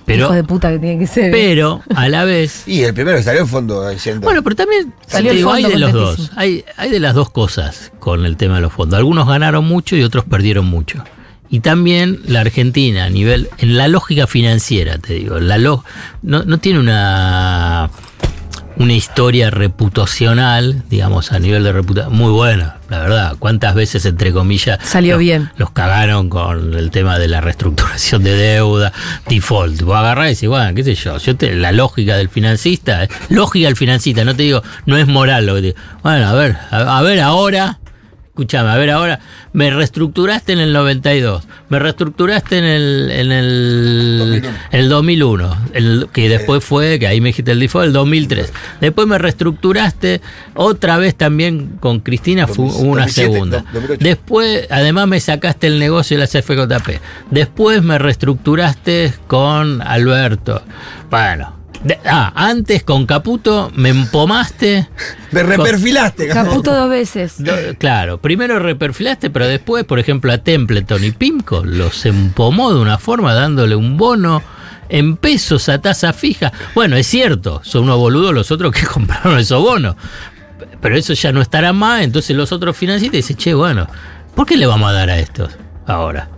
Pero, 0.07 0.25
Hijos 0.25 0.37
de 0.37 0.44
puta 0.44 0.70
que 0.70 0.79
tienen 0.79 0.99
que 0.99 1.07
ser. 1.07 1.25
¿eh? 1.25 1.31
pero 1.33 1.81
a 1.97 2.09
la 2.11 2.25
vez... 2.25 2.64
Y 2.68 2.83
el 2.83 2.92
primero 2.92 3.16
que 3.16 3.23
salió 3.23 3.40
en 3.40 3.49
fondo 3.49 3.88
diciendo. 3.88 4.20
Bueno, 4.23 4.42
pero 4.42 4.55
también 4.55 4.92
Salió 5.07 5.31
el 5.31 5.38
digo, 5.38 5.51
hay 5.51 5.62
fondo 5.62 5.75
de 5.79 5.81
los 5.81 5.92
dos. 5.92 6.31
Hay, 6.37 6.62
hay 6.77 6.90
de 6.90 7.01
las 7.01 7.14
dos 7.14 7.31
cosas 7.31 7.90
con 7.99 8.27
el 8.27 8.37
tema 8.37 8.57
de 8.57 8.61
los 8.61 8.73
fondos. 8.73 8.99
Algunos 8.99 9.27
ganaron 9.27 9.64
mucho 9.64 9.97
y 9.97 10.03
otros 10.03 10.25
perdieron 10.27 10.66
mucho. 10.66 11.03
Y 11.49 11.61
también 11.61 12.20
la 12.27 12.40
Argentina, 12.40 13.05
a 13.05 13.11
nivel, 13.11 13.49
en 13.59 13.77
la 13.77 13.88
lógica 13.88 14.27
financiera, 14.27 14.99
te 14.99 15.14
digo, 15.14 15.38
la 15.40 15.57
lo- 15.57 15.85
no, 16.23 16.42
no 16.42 16.59
tiene 16.59 16.81
una, 16.81 17.90
una 18.77 18.93
historia 18.93 19.51
reputacional, 19.51 20.83
digamos, 20.91 21.33
a 21.33 21.39
nivel 21.39 21.63
de 21.65 21.73
reputación, 21.73 22.13
muy 22.15 22.31
buena, 22.33 22.77
la 22.89 22.99
verdad. 22.99 23.37
¿Cuántas 23.39 23.75
veces, 23.75 24.05
entre 24.07 24.33
comillas, 24.33 24.79
Salió 24.85 25.15
los- 25.15 25.21
bien. 25.21 25.51
los 25.57 25.71
cagaron 25.71 26.29
con 26.29 26.75
el 26.75 26.91
tema 26.91 27.19
de 27.19 27.29
la 27.29 27.41
reestructuración 27.41 28.23
de 28.25 28.35
deuda, 28.37 28.93
default. 29.29 29.83
Vos 29.83 29.97
agarrás 29.97 30.27
y 30.27 30.35
decís, 30.35 30.49
bueno, 30.49 30.75
qué 30.75 30.85
sé 30.85 30.95
yo, 30.95 31.17
yo 31.19 31.37
te- 31.37 31.55
la 31.55 31.73
lógica 31.73 32.17
del 32.17 32.29
financista, 32.29 33.05
eh, 33.05 33.09
lógica 33.29 33.67
del 33.69 33.77
financista, 33.77 34.25
no 34.25 34.35
te 34.35 34.43
digo, 34.43 34.63
no 34.87 34.97
es 34.97 35.07
moral 35.07 35.47
lo 35.47 35.55
que 35.55 35.61
te 35.61 35.67
digo. 35.69 35.79
Bueno, 36.03 36.27
a 36.29 36.35
ver, 36.35 36.57
a, 36.71 36.99
a 36.99 37.03
ver 37.03 37.21
ahora, 37.21 37.79
escúchame, 38.35 38.68
a 38.68 38.77
ver 38.77 38.90
ahora, 38.90 39.20
me 39.53 39.70
reestructuraste 39.70 40.55
en 40.55 40.59
el 40.59 40.73
92, 40.73 41.47
me 41.68 41.79
reestructuraste 41.79 42.59
en 42.59 42.64
el, 42.64 43.11
en 43.12 43.31
el, 43.31 44.42
en 44.73 44.81
el 44.81 44.88
2001, 44.88 45.57
el, 45.73 46.09
que 46.12 46.29
después 46.29 46.64
fue, 46.64 46.99
que 46.99 47.07
ahí 47.07 47.20
me 47.20 47.29
dijiste 47.29 47.53
el 47.53 47.61
default, 47.61 47.87
el 47.87 47.92
2003. 47.92 48.53
Después 48.81 49.07
me 49.07 49.18
reestructuraste 49.18 50.20
otra 50.57 50.99
vez 50.99 51.14
también 51.14 51.77
con 51.79 52.01
Cristina, 52.01 52.49
fue 52.49 52.64
2007, 52.64 52.88
una 52.88 53.03
2007, 53.03 53.33
segunda. 53.33 53.64
2008. 53.73 54.05
Después, 54.05 54.66
además 54.68 55.07
me 55.07 55.20
sacaste 55.20 55.68
el 55.68 55.79
negocio 55.79 56.18
de 56.18 56.25
la 56.25 56.27
CFJP. 56.27 57.01
Después 57.31 57.85
me 57.85 58.01
reestructuraste 58.01 59.14
con 59.29 59.81
Alberto. 59.81 60.61
Bueno. 61.09 61.63
De- 61.85 61.99
ah, 62.07 62.33
antes 62.35 62.83
con 62.83 63.07
Caputo 63.07 63.70
me 63.77 63.90
empomaste. 63.90 64.88
Me 65.31 65.42
reperfilaste, 65.42 66.29
Caputo 66.29 66.75
dos 66.75 66.88
veces. 66.90 67.35
Do- 67.42 67.53
Claro, 67.79 68.18
primero 68.18 68.59
reperfilaste, 68.59 69.31
pero 69.31 69.47
después, 69.47 69.85
por 69.85 69.99
ejemplo, 69.99 70.33
a 70.33 70.38
Templeton 70.38 71.05
y 71.05 71.11
Pimco 71.12 71.62
los 71.64 72.05
empomó 72.07 72.73
de 72.73 72.81
una 72.81 72.99
forma 72.99 73.35
dándole 73.35 73.77
un 73.77 73.97
bono 73.97 74.42
en 74.88 75.16
pesos 75.16 75.68
a 75.68 75.81
tasa 75.81 76.12
fija. 76.12 76.53
Bueno, 76.75 76.97
es 76.97 77.07
cierto, 77.07 77.61
son 77.64 77.85
unos 77.85 77.99
boludos 77.99 78.35
los 78.35 78.51
otros 78.51 78.73
que 78.73 78.85
compraron 78.87 79.38
esos 79.38 79.61
bonos. 79.62 79.97
Pero 80.81 80.97
eso 80.97 81.14
ya 81.14 81.33
no 81.33 81.40
estará 81.40 81.73
más, 81.73 82.03
entonces 82.03 82.37
los 82.37 82.53
otros 82.53 82.77
financistas 82.77 83.16
dicen, 83.16 83.37
che, 83.37 83.55
bueno, 83.55 83.87
¿por 84.35 84.47
qué 84.47 84.57
le 84.57 84.66
vamos 84.66 84.88
a 84.90 84.92
dar 84.92 85.11
a 85.11 85.18
estos 85.18 85.51
ahora? 85.87 86.29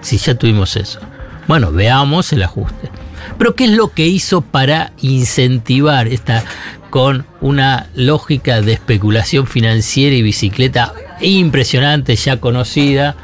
Si 0.00 0.16
ya 0.16 0.34
tuvimos 0.34 0.76
eso. 0.76 0.98
Bueno, 1.46 1.70
veamos 1.72 2.32
el 2.32 2.42
ajuste. 2.42 2.90
Pero 3.38 3.54
¿qué 3.54 3.64
es 3.64 3.70
lo 3.70 3.92
que 3.92 4.06
hizo 4.06 4.40
para 4.40 4.92
incentivar 5.00 6.08
esta 6.08 6.44
con 6.90 7.26
una 7.40 7.88
lógica 7.94 8.60
de 8.62 8.72
especulación 8.72 9.46
financiera 9.46 10.14
y 10.16 10.22
bicicleta 10.22 10.92
impresionante, 11.20 12.16
ya 12.16 12.40
conocida 12.40 13.16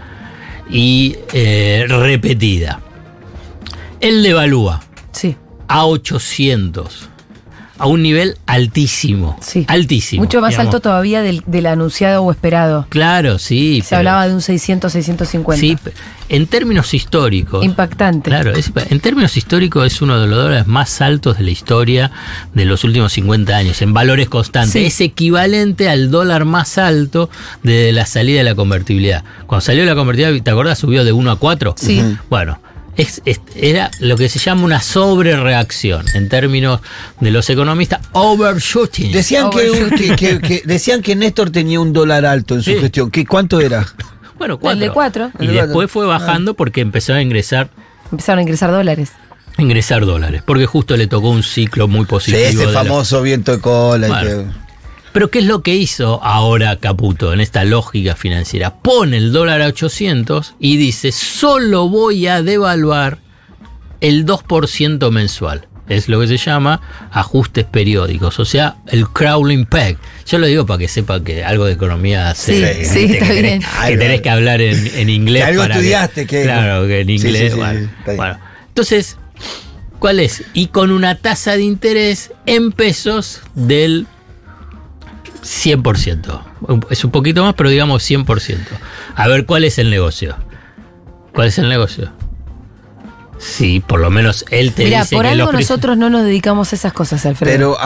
y 0.71 1.17
eh, 1.33 1.87
repetida? 1.89 2.81
Él 4.01 4.23
devalúa 4.23 4.83
Sí, 5.13 5.37
a 5.69 5.87
800, 5.87 7.09
a 7.79 7.87
un 7.87 8.03
nivel 8.03 8.37
altísimo. 8.47 9.37
sí. 9.41 9.65
Altísimo. 9.69 10.23
Mucho 10.23 10.41
más 10.41 10.51
digamos. 10.51 10.75
alto 10.75 10.81
todavía 10.81 11.23
del, 11.23 11.43
del 11.47 11.67
anunciado 11.67 12.23
o 12.23 12.31
esperado. 12.31 12.87
Claro, 12.89 13.39
sí. 13.39 13.81
Se 13.83 13.91
pero- 13.91 13.99
hablaba 13.99 14.29
de 14.29 14.35
un 14.35 14.41
600, 14.43 14.93
650. 14.93 15.61
Sí, 15.61 15.77
en 16.29 16.47
términos 16.47 16.93
históricos. 16.95 17.65
Impactante. 17.65 18.31
Claro, 18.31 18.53
es- 18.53 18.71
en 18.91 19.01
términos 19.01 19.37
históricos 19.37 19.87
es 19.87 20.03
uno 20.03 20.19
de 20.21 20.27
los 20.27 20.37
dólares 20.39 20.67
más 20.67 21.01
altos 21.01 21.39
de 21.39 21.45
la 21.45 21.51
historia 21.51 22.11
de 22.55 22.65
los 22.65 22.83
últimos 22.85 23.13
50 23.13 23.57
años, 23.57 23.81
en 23.83 23.93
valores 23.93 24.29
constantes. 24.29 24.73
Sí. 24.73 24.85
Es 24.87 25.01
equivalente 25.01 25.89
al 25.89 26.11
dólar 26.11 26.45
más 26.45 26.79
alto 26.79 27.31
de 27.63 27.93
la 27.93 28.07
salida 28.07 28.39
de 28.39 28.45
la 28.45 28.55
convertibilidad. 28.55 29.23
Cuando 29.47 29.61
salió 29.65 29.85
la 29.85 29.95
convertibilidad, 29.95 30.43
¿te 30.43 30.51
acordás? 30.51 30.79
Subió 30.79 31.05
de 31.05 31.13
1 31.13 31.31
a 31.31 31.37
4. 31.37 31.75
Sí. 31.79 32.03
Bueno. 32.31 32.59
Es- 32.97 33.23
es- 33.25 33.41
era 33.55 33.91
lo 34.01 34.17
que 34.17 34.29
se 34.29 34.39
llama 34.39 34.65
una 34.65 34.81
sobrereacción 34.81 36.05
en 36.15 36.29
términos 36.29 36.81
de 37.21 37.31
los 37.31 37.49
economistas 37.51 38.01
overshooting. 38.13 39.13
Decían 39.13 39.51
que, 39.51 39.91
que- 39.97 40.17
que- 40.17 40.41
que- 40.41 40.63
decían 40.67 41.03
que 41.03 41.17
Néstor 41.17 41.51
tenía 41.51 41.81
un 41.81 41.93
dólar 41.93 42.25
alto 42.27 42.55
en 42.55 42.63
su 42.63 42.71
Sí. 42.73 42.79
gestión. 42.79 43.11
¿Qué, 43.11 43.25
¿Cuánto 43.27 43.61
era? 43.61 43.87
bueno, 44.39 44.55
El 44.55 44.61
cuatro. 44.61 44.81
de 44.81 44.91
cuatro. 44.91 45.31
Y 45.39 45.43
El 45.43 45.49
de 45.49 45.53
cuatro. 45.55 45.67
después 45.69 45.91
fue 45.91 46.07
bajando 46.07 46.55
porque 46.55 46.81
empezó 46.81 47.15
a 47.15 47.23
ingresar 47.23 47.69
Empezaron 48.11 48.39
a 48.39 48.43
ingresar 48.43 48.71
dólares. 48.71 49.11
ingresar 49.59 50.05
dólares, 50.07 50.43
porque 50.47 50.67
justo 50.67 50.97
le 50.97 51.07
tocó 51.07 51.31
un 51.31 51.43
ciclo 51.43 51.89
muy 51.89 52.01
Sí, 52.03 52.07
positivo. 52.07 52.45
ese 52.45 52.59
de 52.59 52.67
la- 52.67 52.73
famoso 52.73 53.23
viento 53.23 53.53
de 53.53 53.61
cola. 53.61 54.07
y 54.07 54.11
Bueno. 54.11 54.66
Que- 55.17 55.21
Pero 55.21 55.31
¿qué 55.31 55.39
es 55.41 55.45
lo 55.47 55.63
que 55.63 55.75
hizo 55.75 56.23
ahora 56.23 56.77
Caputo 56.77 57.33
en 57.33 57.41
esta 57.41 57.65
lógica 57.65 58.15
financiera? 58.15 58.75
Pone 58.75 59.17
el 59.17 59.33
dólar 59.33 59.63
a 59.63 59.67
800 59.67 60.55
y 60.61 60.77
dice, 60.77 61.11
solo 61.13 61.89
voy 61.89 62.27
a 62.27 62.43
devaluar 62.43 63.19
el 64.01 64.25
2% 64.27 65.11
mensual. 65.11 65.67
Es 65.89 66.09
lo 66.09 66.19
que 66.21 66.27
se 66.27 66.37
llama 66.37 66.81
ajustes 67.13 67.65
periódicos, 67.65 68.41
o 68.41 68.45
sea, 68.45 68.77
el 68.89 69.09
crawling 69.09 69.67
peg. 69.67 69.97
Yo 70.27 70.39
lo 70.39 70.47
digo 70.49 70.67
para 70.67 70.79
que 70.79 70.89
sepa 70.89 71.23
que 71.23 71.45
algo 71.45 71.65
de 71.65 71.75
economía 71.75 72.35
Sí, 72.35 72.61
se- 72.61 72.85
sí, 72.85 72.99
viste, 73.07 73.13
está 73.19 73.27
que 73.29 73.35
tenés, 73.35 73.59
bien. 73.61 73.89
que 73.93 73.97
tenés 73.97 74.21
que 74.21 74.31
hablar 74.31 74.61
en, 74.61 74.85
en 74.97 75.09
inglés. 75.09 75.45
Que 75.45 75.49
algo 75.51 75.63
para 75.63 75.75
estudiaste, 75.77 76.27
que- 76.27 76.43
Claro, 76.43 76.87
que 76.89 77.01
en 77.03 77.11
inglés. 77.11 77.53
sí, 77.53 77.59
bueno, 77.59 77.89
bueno. 78.17 78.39
entonces, 78.67 79.17
¿cuál 80.01 80.19
es? 80.19 80.43
Y 80.55 80.67
con 80.67 80.91
una 80.91 81.15
tasa 81.19 81.57
de 81.57 81.63
interés 81.63 82.33
en 82.47 82.73
pesos 82.73 83.41
del 83.55 84.09
100%. 85.47 86.43
Un- 86.63 86.85
Es 86.91 87.05
un 87.05 87.11
poquito 87.11 87.45
más, 87.45 87.55
pero 87.55 87.71
digamos 87.71 88.03
100%. 88.03 88.59
A 89.15 89.29
ver, 89.29 89.47
¿cuál 89.47 89.65
es 89.65 89.79
el 89.79 89.91
negocio? 89.91 90.37
¿Cuál 91.33 91.49
es 91.49 91.59
el 91.59 91.69
negocio? 91.69 92.11
Sí, 93.39 93.81
por 93.87 94.01
lo 94.01 94.09
menos 94.11 94.47
él 94.51 94.73
te 94.73 94.85
Mira, 94.85 95.03
dice 95.03 95.15
por 95.15 95.27
que 95.27 95.33
algo 95.33 95.53
los 95.53 95.61
nosotros 95.61 95.99
no 95.99 96.09
nos 96.09 96.25
dedicamos 96.25 96.73
a 96.73 96.77
esas 96.77 96.95
cosas, 96.95 97.25
Alfredo. 97.27 97.53
Pero 97.53 97.77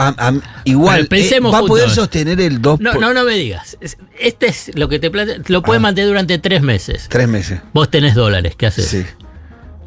igual, 0.63 0.95
Pero 0.99 1.09
pensemos 1.09 1.51
eh, 1.51 1.57
va 1.57 1.59
a 1.59 1.67
poder 1.67 1.89
sostener 1.89 2.39
el 2.39 2.61
2 2.61 2.79
No, 2.79 2.93
por- 2.93 3.01
no, 3.01 3.13
no 3.13 3.25
me 3.25 3.33
digas. 3.33 3.77
Es- 3.81 3.97
Este 4.17 4.47
es 4.47 4.71
lo 4.75 4.87
que 4.87 4.97
te 4.99 5.11
plantea. 5.11 5.39
Lo 5.47 5.61
puedes 5.61 5.79
Ah. 5.79 5.83
mantener 5.83 6.07
durante 6.07 6.37
tres 6.39 6.61
meses. 6.61 7.07
tres 7.09 7.27
meses. 7.27 7.59
Vos 7.73 7.89
tenés 7.91 8.15
dólares, 8.15 8.53
¿qué 8.57 8.67
haces? 8.67 8.85
Sí. 8.87 9.05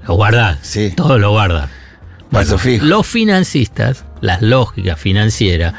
Lo 0.06 0.14
guardás. 0.14 0.58
Sí. 0.60 0.92
Todo 0.94 1.18
lo 1.18 1.30
guardas. 1.30 1.70
Plazo 2.30 2.58
fijo. 2.58 2.84
Los 2.84 3.06
financistas, 3.06 4.04
las 4.20 4.42
lógicas 4.42 5.00
financieras, 5.00 5.72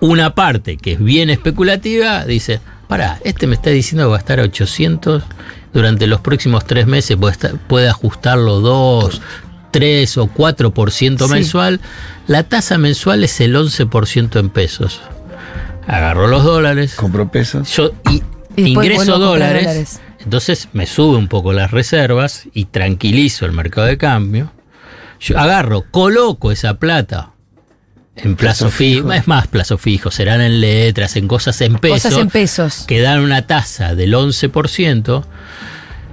una 0.00 0.34
parte 0.34 0.76
que 0.76 0.92
es 0.92 0.98
bien 1.02 1.30
especulativa, 1.30 2.24
dice, 2.24 2.60
pará, 2.88 3.18
este 3.24 3.46
me 3.46 3.54
está 3.54 3.70
diciendo 3.70 4.04
que 4.06 4.10
va 4.10 4.16
a 4.16 4.20
estar 4.20 4.40
a 4.40 4.44
800 4.44 5.22
durante 5.72 6.06
los 6.06 6.20
próximos 6.20 6.64
tres 6.64 6.86
meses, 6.86 7.16
puede, 7.16 7.32
estar- 7.34 7.58
puede 7.68 7.88
ajustarlo 7.88 8.60
2, 8.60 9.20
3 9.70 10.18
o 10.18 10.26
4% 10.26 11.26
Sí. 11.26 11.32
mensual. 11.32 11.80
La 12.26 12.42
tasa 12.44 12.78
mensual 12.78 13.22
es 13.24 13.40
el 13.40 13.54
11% 13.54 14.38
en 14.40 14.50
pesos. 14.50 15.00
Agarro 15.86 16.26
los 16.28 16.44
dólares, 16.44 16.94
Compró 16.94 17.30
pesos. 17.30 17.74
yo 17.76 17.92
y- 18.10 18.22
ingreso 18.56 19.18
dólares, 19.18 19.64
dólares. 19.64 20.00
entonces 20.22 20.68
me 20.72 20.86
sube 20.86 21.16
un 21.16 21.28
poco 21.28 21.52
las 21.52 21.70
reservas 21.70 22.44
y 22.52 22.66
tranquilizo 22.66 23.46
el 23.46 23.52
mercado 23.52 23.86
de 23.86 23.96
cambio. 23.98 24.52
Yo 25.20 25.38
agarro, 25.38 25.84
coloco 25.90 26.50
esa 26.52 26.74
plata 26.74 27.29
en 28.16 28.36
plazo, 28.36 28.64
Plazo 28.66 28.70
fijo, 28.76 29.02
fijo. 29.02 29.12
es 29.12 29.26
más 29.28 29.46
plazo 29.46 29.78
fijo, 29.78 30.10
serán 30.10 30.40
en 30.40 30.60
letras, 30.60 31.16
en 31.16 31.26
cosas 31.28 31.60
en 31.62 31.76
pesos, 31.78 32.02
Cosas 32.02 32.18
en 32.18 32.28
pesos. 32.28 32.84
que 32.86 33.00
dan 33.00 33.20
una 33.20 33.46
tasa 33.46 33.94
del 33.94 34.12
11%. 34.14 35.24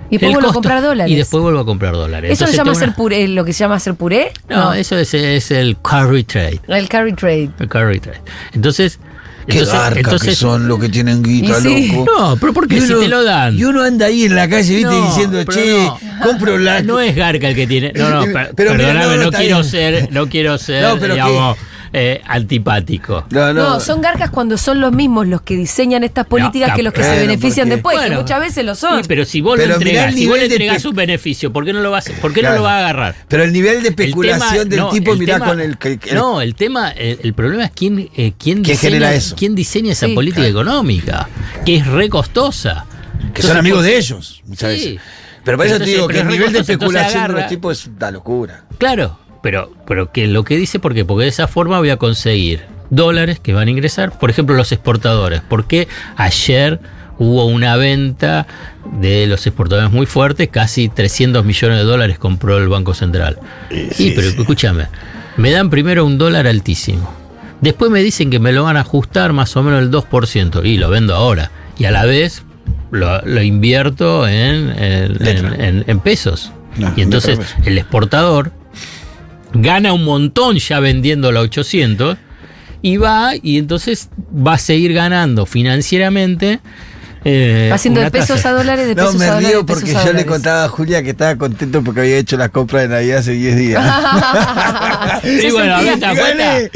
Y 0.09 0.11
después 0.19 0.29
el 0.29 0.33
vuelvo 0.35 0.49
a 0.51 0.53
comprar 0.53 0.81
dólares. 0.81 1.11
Y 1.11 1.15
después 1.17 1.43
vuelvo 1.43 1.59
a 1.59 1.65
comprar 1.65 1.91
dólares. 1.93 2.31
¿Eso 2.31 2.47
se 2.47 2.55
llama 2.55 2.71
una- 2.71 2.95
puré, 2.95 3.27
lo 3.27 3.43
que 3.43 3.51
se 3.51 3.59
llama 3.59 3.75
hacer 3.75 3.95
puré? 3.95 4.31
No, 4.49 4.73
eso 4.73 4.97
es, 4.97 5.13
es 5.13 5.51
el 5.51 5.75
carry 5.81 6.23
trade. 6.23 6.61
El 6.69 6.87
carry 6.87 7.11
trade. 7.13 7.49
El 7.59 7.67
carry 7.67 7.99
trade. 7.99 8.21
Entonces, 8.53 8.99
Qué 9.47 9.59
entonces, 9.59 9.73
garca 9.79 9.99
entonces 9.99 10.29
que 10.29 10.35
son 10.35 10.67
los 10.69 10.79
que 10.79 10.87
tienen 10.89 11.23
guita, 11.23 11.59
sí. 11.61 11.89
loco. 11.91 12.05
No, 12.19 12.37
pero 12.37 12.53
¿por 12.53 12.67
qué 12.69 12.77
Y 12.77 12.81
si 12.81 12.91
uno- 12.93 13.01
te 13.01 13.07
lo 13.09 13.23
dan? 13.25 13.57
Y 13.57 13.63
uno 13.65 13.81
anda 13.83 14.05
ahí 14.05 14.23
en 14.23 14.35
la 14.35 14.47
calle, 14.47 14.75
viste, 14.75 14.89
No, 14.91 15.07
diciendo, 15.07 15.43
che, 15.45 15.77
no. 15.85 15.99
compro 16.23 16.57
la. 16.57 16.81
No 16.83 16.99
es 17.01 17.13
Garca 17.15 17.49
el 17.49 17.55
que 17.55 17.67
tiene. 17.67 17.91
No, 17.93 18.09
no, 18.09 18.21
per- 18.31 18.51
Pero 18.55 18.71
perdóname, 18.71 18.99
no, 18.99 19.09
no, 19.11 19.15
no, 19.17 19.23
está 19.23 19.37
quiero 19.39 19.57
bien. 19.57 19.69
ser, 19.71 20.09
no 20.11 20.27
quiero 20.29 20.57
ser, 20.57 20.83
No, 20.83 20.97
pero 20.99 21.13
digamos, 21.15 21.57
eh, 21.93 22.21
antipático. 22.27 23.25
No, 23.31 23.53
No, 23.53 23.69
no. 23.75 23.79
son 23.79 24.01
garcas 24.01 24.29
cuando 24.29 24.57
son 24.57 24.79
los 24.81 24.91
mismos 24.91 25.27
los 25.27 25.41
que 25.41 25.55
diseñan 25.55 26.03
estas 26.03 26.25
políticas 26.25 26.73
que 26.75 26.83
los 26.83 26.93
que 26.93 27.03
se 27.03 27.17
benefician 27.19 27.67
porque- 27.69 27.75
después, 27.75 27.99
que 28.09 28.15
muchas 28.15 28.39
veces 28.39 28.65
lo 28.65 28.75
son. 28.75 29.01
Sí, 29.01 29.05
pero 29.07 29.25
si 29.25 29.41
vos 29.41 29.55
Pero 29.57 29.69
lo 29.69 29.73
entregás, 29.75 30.09
el 30.09 30.15
si 30.15 30.27
vos 30.27 30.37
le 30.37 30.45
entregás 30.45 30.85
un 30.85 30.95
beneficio, 30.95 31.51
¿por 31.53 31.65
qué 31.65 31.73
no 31.73 31.79
lo 31.81 31.91
vas, 31.91 32.09
por 32.21 32.33
qué 32.33 32.41
no 32.41 32.53
lo 32.53 32.63
vas 32.63 32.73
a 32.73 32.77
agarrar? 32.79 33.15
Pero 33.27 33.43
el 33.43 33.53
nivel 33.53 33.81
de 33.83 33.89
El 33.89 33.95
tema- 33.95 34.05
especulación 34.07 34.69
del 34.69 34.79
no, 34.79 34.89
tipo, 34.89 35.13
el 35.13 35.19
mirá 35.19 35.33
tema- 35.35 35.45
con 35.47 35.59
el. 35.61 35.77
que- 35.77 35.97
que- 35.97 36.13
no, 36.13 36.41
el 36.41 36.55
tema, 36.55 36.91
el, 36.91 37.19
el 37.23 37.33
problema 37.33 37.65
es 37.65 37.71
quién, 37.75 37.99
eh, 37.99 38.07
quién, 38.15 38.33
¿Quién 38.37 38.63
diseña, 38.63 38.79
genera 38.79 39.13
eso? 39.13 39.35
quién 39.37 39.55
diseña 39.55 39.91
esa 39.93 40.07
Sí. 40.07 40.13
política 40.13 40.45
económica, 40.47 41.27
que 41.65 41.77
es 41.77 41.87
re 41.87 42.09
costosa. 42.09 42.85
que 43.33 43.41
son 43.43 43.57
amigos 43.57 43.83
de 43.83 43.97
ellos, 43.97 44.41
muchas 44.45 44.73
Sí. 44.73 44.91
veces. 44.93 45.01
Pero 45.43 45.57
por 45.57 45.65
eso 45.67 45.77
te 45.79 45.85
digo 45.85 46.07
que 46.07 46.19
el 46.19 46.27
nivel 46.27 46.51
de 46.53 46.59
especulación 46.59 47.27
de 47.27 47.33
los 47.41 47.47
tipos 47.47 47.79
es 47.79 47.87
una 47.87 48.11
locura. 48.11 48.63
Claro, 48.77 49.19
pero, 49.47 49.71
pero 49.87 50.11
que 50.11 50.27
lo 50.27 50.43
que 50.43 50.57
dice, 50.57 50.77
¿por 50.77 50.93
qué? 50.93 51.05
Porque 51.05 51.23
de 51.23 51.29
esa 51.29 51.47
forma 51.47 51.79
voy 51.79 51.89
a 51.89 51.95
conseguir 51.95 52.65
dólares 52.89 53.39
que 53.39 53.53
van 53.53 53.69
a 53.69 53.71
ingresar, 53.71 54.19
por 54.19 54.29
ejemplo, 54.29 54.53
los 54.57 54.73
exportadores. 54.73 55.41
Porque 55.47 55.87
ayer 56.17 56.81
hubo 57.17 57.45
una 57.45 57.77
venta 57.77 58.45
de 58.99 59.25
los 59.25 59.47
exportadores 59.47 59.89
muy 59.89 60.05
fuerte, 60.05 60.49
casi 60.49 60.89
300 60.89 61.45
millones 61.45 61.77
de 61.77 61.85
dólares 61.85 62.19
compró 62.19 62.57
el 62.57 62.67
Banco 62.67 62.93
Central. 62.93 63.39
Sí, 63.93 64.11
pero 64.13 64.27
escúchame, 64.27 64.87
me 65.37 65.51
dan 65.51 65.69
primero 65.69 66.05
un 66.05 66.17
dólar 66.17 66.45
altísimo. 66.45 67.09
Después 67.61 67.89
me 67.89 68.03
dicen 68.03 68.29
que 68.29 68.39
me 68.39 68.51
lo 68.51 68.63
van 68.65 68.75
a 68.75 68.81
ajustar 68.81 69.31
más 69.31 69.55
o 69.55 69.63
menos 69.63 69.81
el 69.81 69.89
2% 69.91 70.65
y 70.65 70.75
lo 70.77 70.89
vendo 70.89 71.15
ahora. 71.15 71.51
Y 71.79 71.85
a 71.85 71.91
la 71.91 72.03
vez 72.03 72.43
lo, 72.91 73.21
lo 73.21 73.41
invierto 73.41 74.27
en, 74.27 74.71
en- 74.77 75.13
Letra. 75.19 75.55
en- 75.55 75.61
en- 75.61 75.83
en 75.87 75.99
pesos. 76.01 76.51
No, 76.75 76.91
y 76.97 77.01
entonces 77.01 77.39
el 77.63 77.77
exportador 77.77 78.51
gana 79.53 79.93
un 79.93 80.03
montón 80.03 80.57
ya 80.57 80.79
vendiéndolo 80.79 81.39
a 81.39 81.43
800 81.43 82.17
y 82.81 82.97
va 82.97 83.31
y 83.41 83.57
entonces 83.57 84.09
va 84.31 84.53
a 84.53 84.57
seguir 84.57 84.93
ganando 84.93 85.45
financieramente. 85.45 86.59
Eh, 87.23 87.69
Haciendo 87.73 87.99
de 88.01 88.11
pesos 88.11 88.45
a 88.45 88.51
dólares, 88.51 88.87
de 88.87 88.95
No, 88.95 89.03
pesos 89.03 89.15
me 89.17 89.25
a 89.25 89.27
dólares. 89.33 89.49
río 89.49 89.65
porque 89.65 89.91
yo 89.93 90.13
le 90.13 90.25
contaba 90.25 90.63
a 90.65 90.69
Julia 90.69 91.03
que 91.03 91.09
estaba 91.09 91.35
contento 91.35 91.81
porque 91.83 92.01
había 92.01 92.17
hecho 92.17 92.37
la 92.37 92.49
compra 92.49 92.81
de 92.81 92.87
Navidad 92.89 93.19
hace 93.19 93.31
10 93.33 93.57
días. 93.57 93.83
Sí, 95.23 95.41
Se 95.41 95.51
bueno, 95.51 95.75
a 95.75 95.81
ver, 95.81 95.93
¿te 95.99 95.99
das 95.99 96.17
cuenta? 96.19 96.69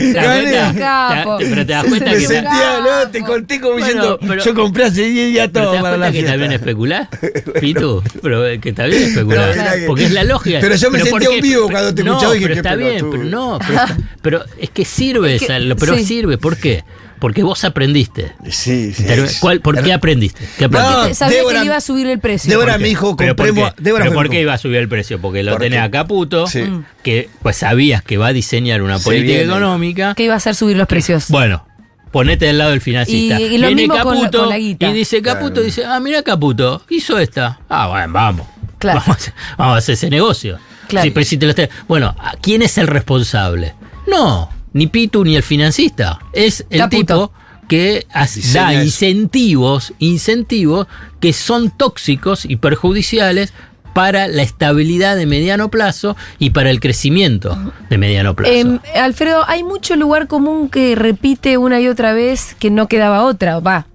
Pero 1.37 1.65
te 1.65 1.71
das 1.73 1.83
Se 1.83 1.89
cuenta 1.89 2.11
Me 2.11 2.17
que... 2.17 2.27
sentía, 2.27 2.79
no, 2.81 3.09
te 3.11 3.21
conté 3.21 3.59
como 3.61 3.73
Bueno, 3.73 3.85
diciendo, 3.85 4.19
pero- 4.27 4.43
yo 4.43 4.53
compré 4.53 4.85
hace 4.85 5.03
10 5.03 5.27
días 5.31 5.49
Pero 5.53 5.65
todo 5.65 5.71
te 5.71 5.75
das 5.77 5.83
para 5.83 5.97
la 5.97 6.11
que 6.11 6.23
también 6.23 6.51
especulás, 6.51 7.07
Pitu, 7.61 8.03
pero 8.21 8.43
que. 8.59 8.73
Pero 8.73 9.25
mirá 9.25 9.75
que- 9.75 9.85
porque 9.87 10.05
es 10.05 10.11
la 10.11 10.23
lógica. 10.23 10.57
Pero 10.61 10.75
yo 10.75 10.91
me 10.91 10.99
¿por 10.99 11.07
sentía 11.09 11.29
un 11.29 11.41
vivo 11.41 11.69
cuando 11.69 11.93
te 11.93 12.03
no, 12.03 12.11
escuchaba 12.13 12.35
y 12.35 12.39
dije, 12.39 12.47
pero 12.49 12.61
está 12.61 12.75
bien, 12.75 13.09
pero 13.11 13.23
no, 13.23 13.59
pero, 13.65 13.79
está- 13.79 13.97
pero 14.21 14.45
es 14.59 14.69
que 14.69 14.85
sirve, 14.85 15.39
pero 15.79 15.97
sirve, 15.99 16.37
¿por 16.37 16.57
qué? 16.57 16.83
Porque 17.21 17.43
vos 17.43 17.63
aprendiste. 17.63 18.33
Sí, 18.49 18.91
sí. 18.93 19.05
¿Cuál- 19.39 19.61
¿Por 19.61 19.81
qué 19.81 19.93
aprendiste? 19.93 20.43
¿Qué 20.57 20.65
aprendiste? 20.65 21.07
No, 21.09 21.13
Sabía 21.15 21.37
Débora- 21.37 21.53
que 21.53 21.59
le 21.59 21.65
iba 21.67 21.75
a 21.77 21.81
subir 21.81 22.07
el 22.07 22.19
precio. 22.19 22.49
Débora 22.49 22.77
me 22.79 22.87
dijo, 22.87 23.15
¿Pero 23.15 23.35
por 23.35 23.45
compremos. 23.45 23.73
qué? 23.75 23.81
Débora 23.83 24.03
¿Pero 24.05 24.15
por 24.15 24.29
qué 24.29 24.41
iba 24.41 24.53
a 24.53 24.57
subir 24.57 24.77
el 24.77 24.89
precio? 24.89 25.21
Porque 25.21 25.43
lo 25.43 25.51
¿Por 25.51 25.61
tenés 25.61 25.79
a 25.81 25.91
Caputo, 25.91 26.47
Sí. 26.47 26.63
Mm. 26.63 26.83
que 27.03 27.29
pues 27.43 27.55
sabías 27.57 28.01
que 28.01 28.17
va 28.17 28.27
a 28.27 28.33
diseñar 28.33 28.81
una 28.81 28.97
Se 28.97 29.03
política 29.05 29.27
viene. 29.33 29.43
económica. 29.43 30.15
Que 30.15 30.23
iba 30.23 30.33
a 30.33 30.37
hacer 30.37 30.55
subir 30.55 30.75
los 30.77 30.87
precios. 30.87 31.27
Bueno, 31.29 31.65
ponete 32.11 32.47
del 32.47 32.57
lado 32.57 32.71
del 32.71 32.81
financista. 32.81 33.39
Y- 33.39 33.43
y 33.43 33.57
lo 33.59 33.67
Viene 33.67 33.83
mismo 33.83 33.99
con 34.01 34.15
la- 34.15 34.21
Caputo 34.21 34.39
con 34.39 34.49
la 34.49 34.57
guita. 34.57 34.87
y 34.89 34.93
dice 34.93 35.21
Caputo, 35.21 35.51
Claro. 35.53 35.65
dice, 35.65 35.85
ah, 35.85 35.99
mira 35.99 36.23
Caputo, 36.23 36.83
hizo 36.89 37.19
esta. 37.19 37.59
Ah, 37.69 37.87
bueno, 37.87 38.11
vamos. 38.13 38.47
Claro. 38.79 38.99
Vamos, 39.01 39.15
a 39.15 39.19
hacer, 39.21 39.33
vamos 39.59 39.75
a 39.75 39.77
hacer 39.77 39.93
ese 39.93 40.09
negocio. 40.09 40.57
Claro. 40.87 41.05
Sí, 41.05 41.11
pero 41.11 41.23
si 41.23 41.37
te 41.37 41.45
lo 41.45 41.51
esté- 41.51 41.69
Bueno, 41.87 42.15
¿a 42.19 42.33
¿quién 42.41 42.63
es 42.63 42.79
el 42.79 42.87
responsable? 42.87 43.75
No, 44.07 44.49
ni 44.73 44.87
Pitu 44.87 45.23
ni 45.23 45.35
el 45.35 45.43
financista. 45.43 46.19
Es 46.33 46.65
el 46.69 46.89
tipo 46.89 47.31
que 47.67 48.05
da 48.53 48.73
incentivos, 48.73 49.93
incentivos 49.99 50.87
que 51.19 51.31
son 51.31 51.71
tóxicos 51.71 52.45
y 52.45 52.57
perjudiciales 52.57 53.53
para 53.93 54.27
la 54.27 54.41
estabilidad 54.41 55.15
de 55.15 55.25
mediano 55.25 55.69
plazo 55.69 56.15
y 56.39 56.51
para 56.51 56.69
el 56.69 56.79
crecimiento 56.79 57.57
de 57.89 57.97
mediano 57.97 58.35
plazo. 58.35 58.53
Em, 58.53 58.79
Alfredo, 58.95 59.43
hay 59.47 59.63
mucho 59.63 59.95
lugar 59.95 60.27
común 60.27 60.69
que 60.69 60.95
repite 60.95 61.57
una 61.57 61.79
y 61.81 61.87
otra 61.87 62.13
vez 62.13 62.55
que 62.59 62.69
no 62.69 62.87
quedaba 62.87 63.23
otra. 63.23 63.59
Va, 63.59 63.87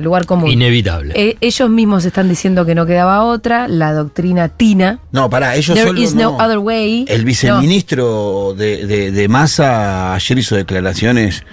lugar 0.00 0.26
común. 0.26 0.50
Inevitable. 0.50 1.12
Eh, 1.16 1.36
ellos 1.40 1.70
mismos 1.70 2.04
están 2.04 2.28
diciendo 2.28 2.64
que 2.66 2.74
no 2.74 2.86
quedaba 2.86 3.24
otra, 3.24 3.68
la 3.68 3.92
doctrina 3.92 4.48
Tina. 4.48 4.98
No, 5.12 5.30
pará, 5.30 5.54
ellos 5.56 5.74
There 5.74 5.88
solo 5.88 6.00
is 6.00 6.14
no, 6.14 6.36
no. 6.36 6.44
other 6.44 6.58
way. 6.58 7.04
El 7.08 7.24
viceministro 7.24 8.54
de, 8.56 8.86
de, 8.86 9.10
de 9.12 9.28
Massa 9.28 10.14
ayer 10.14 10.38
hizo 10.38 10.56
declaraciones 10.56 11.44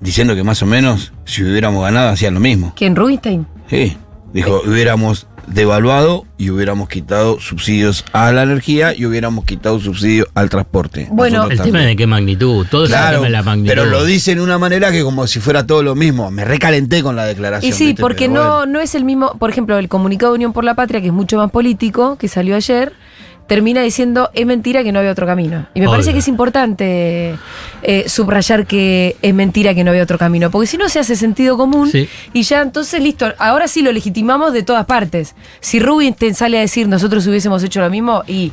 diciendo 0.00 0.34
que 0.34 0.42
más 0.42 0.62
o 0.62 0.66
menos 0.66 1.12
si 1.24 1.42
hubiéramos 1.44 1.82
ganado 1.84 2.08
hacían 2.10 2.34
lo 2.34 2.40
mismo. 2.40 2.72
¿Quién? 2.76 2.96
Rubinstein. 2.96 3.46
Sí, 3.70 3.96
dijo, 4.32 4.62
hubiéramos 4.66 5.26
devaluado 5.46 6.24
y 6.38 6.50
hubiéramos 6.50 6.88
quitado 6.88 7.40
subsidios 7.40 8.04
a 8.12 8.32
la 8.32 8.42
energía 8.42 8.94
y 8.96 9.06
hubiéramos 9.06 9.44
quitado 9.44 9.78
subsidios 9.80 10.26
al 10.34 10.48
transporte. 10.50 11.08
Bueno, 11.10 11.38
Nosotros 11.38 11.60
el 11.60 11.66
tema 11.66 11.80
es 11.82 11.86
de 11.86 11.96
qué 11.96 12.06
magnitud, 12.06 12.66
todo 12.70 12.84
es 12.84 12.90
el 12.90 12.96
Claro, 12.96 13.16
tema 13.18 13.24
de 13.26 13.30
la 13.30 13.42
magnitud. 13.42 13.68
pero 13.68 13.84
lo 13.86 14.04
dice 14.04 14.32
en 14.32 14.40
una 14.40 14.58
manera 14.58 14.90
que 14.92 15.02
como 15.02 15.26
si 15.26 15.40
fuera 15.40 15.66
todo 15.66 15.82
lo 15.82 15.94
mismo. 15.94 16.30
Me 16.30 16.44
recalenté 16.44 17.02
con 17.02 17.16
la 17.16 17.24
declaración. 17.26 17.68
Y 17.70 17.72
sí, 17.74 17.86
¿viste? 17.88 18.00
porque 18.00 18.28
Pero 18.28 18.42
no, 18.42 18.56
bueno. 18.58 18.72
no 18.72 18.80
es 18.80 18.94
el 18.94 19.04
mismo, 19.04 19.36
por 19.38 19.50
ejemplo, 19.50 19.78
el 19.78 19.88
comunicado 19.88 20.32
de 20.32 20.36
Unión 20.36 20.52
por 20.52 20.64
la 20.64 20.74
Patria, 20.74 21.00
que 21.00 21.08
es 21.08 21.12
mucho 21.12 21.36
más 21.36 21.50
político, 21.50 22.16
que 22.18 22.28
salió 22.28 22.56
ayer, 22.56 22.92
termina 23.46 23.82
diciendo 23.82 24.30
es 24.34 24.46
mentira 24.46 24.82
que 24.84 24.92
no 24.92 24.98
había 25.00 25.10
otro 25.12 25.26
camino. 25.26 25.66
Y 25.74 25.80
me 25.80 25.86
Obvio. 25.86 25.92
parece 25.94 26.12
que 26.12 26.20
es 26.20 26.28
importante 26.28 27.36
eh, 27.82 28.04
subrayar 28.08 28.66
que 28.66 29.16
es 29.20 29.34
mentira 29.34 29.74
que 29.74 29.84
no 29.84 29.90
había 29.90 30.02
otro 30.04 30.18
camino, 30.18 30.50
porque 30.50 30.66
si 30.66 30.76
no 30.76 30.88
se 30.88 30.98
hace 31.00 31.16
sentido 31.16 31.56
común 31.56 31.90
Sí. 31.90 32.08
y 32.32 32.42
ya 32.44 32.62
entonces 32.62 33.02
listo, 33.02 33.32
ahora 33.38 33.68
sí 33.68 33.82
lo 33.82 33.92
legitimamos 33.92 34.52
de 34.52 34.62
todas 34.62 34.86
partes. 34.86 35.34
Si 35.60 35.80
Rubinstein 35.80 36.34
sale 36.34 36.58
a 36.58 36.60
decir 36.62 36.88
nosotros 36.88 37.26
hubiésemos 37.26 37.62
hecho 37.62 37.80
lo 37.80 37.90
mismo 37.90 38.22
y 38.26 38.52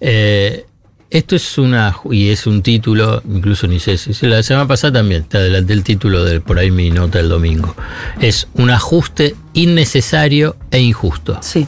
Eh, 0.00 0.64
esto 1.10 1.36
es 1.36 1.56
una 1.56 1.96
y 2.10 2.28
es 2.28 2.46
un 2.46 2.60
título, 2.62 3.22
incluso 3.26 3.66
ni 3.66 3.80
sé 3.80 3.96
si 3.96 4.26
la 4.26 4.42
semana 4.42 4.68
pasada 4.68 4.92
también 4.94 5.24
te 5.24 5.38
adelanté 5.38 5.72
el 5.72 5.82
título 5.82 6.22
de 6.22 6.40
por 6.40 6.58
ahí 6.58 6.70
mi 6.70 6.90
nota 6.90 7.16
del 7.18 7.30
domingo. 7.30 7.74
Es 8.20 8.46
un 8.54 8.70
ajuste 8.70 9.34
innecesario 9.54 10.56
e 10.70 10.80
injusto. 10.80 11.38
sí. 11.42 11.66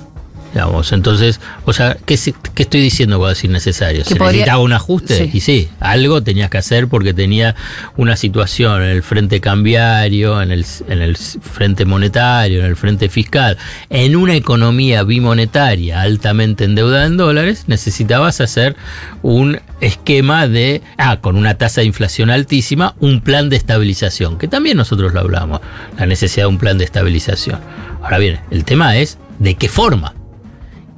Digamos, 0.53 0.91
entonces, 0.93 1.41
o 1.65 1.73
sea, 1.73 1.97
¿qué, 2.07 2.15
estoy 2.15 2.81
diciendo 2.81 3.19
cuando 3.19 3.31
decir 3.31 3.51
necesario? 3.51 4.05
¿Se 4.05 4.17
podría- 4.17 4.33
necesitaba 4.33 4.63
un 4.63 4.73
ajuste? 4.73 5.17
Sí. 5.17 5.31
Y 5.33 5.41
sí, 5.41 5.69
algo 5.79 6.23
tenías 6.23 6.51
que 6.51 6.59
hacer 6.59 6.89
porque 6.89 7.15
tenía 7.15 7.55
una 7.97 8.17
situación 8.17 8.83
en 8.83 8.89
el 8.89 9.03
frente 9.05 9.41
cambiario, 9.41 10.43
en 10.43 10.51
el, 10.51 10.67
en 10.89 11.03
el 11.03 11.17
frente 11.17 11.85
monetario, 11.85 12.61
en 12.61 12.67
el 12.67 12.75
frente 12.75 13.09
fiscal, 13.09 13.59
en 13.91 14.17
una 14.17 14.35
economía 14.35 15.05
bimonetaria 15.05 16.01
altamente 16.01 16.65
endeudada 16.65 17.07
en 17.07 17.17
dólares, 17.17 17.65
necesitabas 17.69 18.41
hacer 18.41 18.75
un 19.23 19.61
esquema 19.81 20.49
de, 20.49 20.83
ah, 20.99 21.21
con 21.21 21.37
una 21.37 21.55
tasa 21.55 21.83
de 21.83 21.87
inflación 21.87 22.29
altísima, 22.29 22.97
un 22.99 23.21
plan 23.21 23.51
de 23.51 23.57
estabilización, 23.57 24.37
que 24.37 24.49
también 24.49 24.77
nosotros 24.77 25.15
lo 25.15 25.21
hablamos, 25.21 25.61
la 25.97 26.07
necesidad 26.07 26.45
de 26.45 26.49
un 26.49 26.59
plan 26.59 26.77
de 26.77 26.85
estabilización. 26.85 27.61
Ahora 28.03 28.19
bien, 28.19 28.41
el 28.51 28.65
tema 28.65 28.97
es 28.97 29.19
de 29.39 29.55
qué 29.55 29.69
forma 29.69 30.15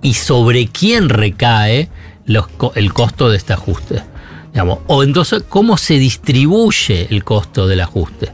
y 0.03 0.15
sobre 0.15 0.67
quién 0.67 1.09
recae 1.09 1.89
los 2.27 2.47
el 2.75 2.93
costo 2.93 3.31
de 3.31 3.37
este 3.37 3.53
ajuste. 3.53 4.03
Digamos, 4.53 4.81
o 4.87 5.03
entonces, 5.03 5.45
¿cómo 5.49 5.77
se 5.79 5.95
distribuye 5.99 7.07
el 7.11 7.25
costo 7.25 7.67
del 7.67 7.81
ajuste? 7.81 8.33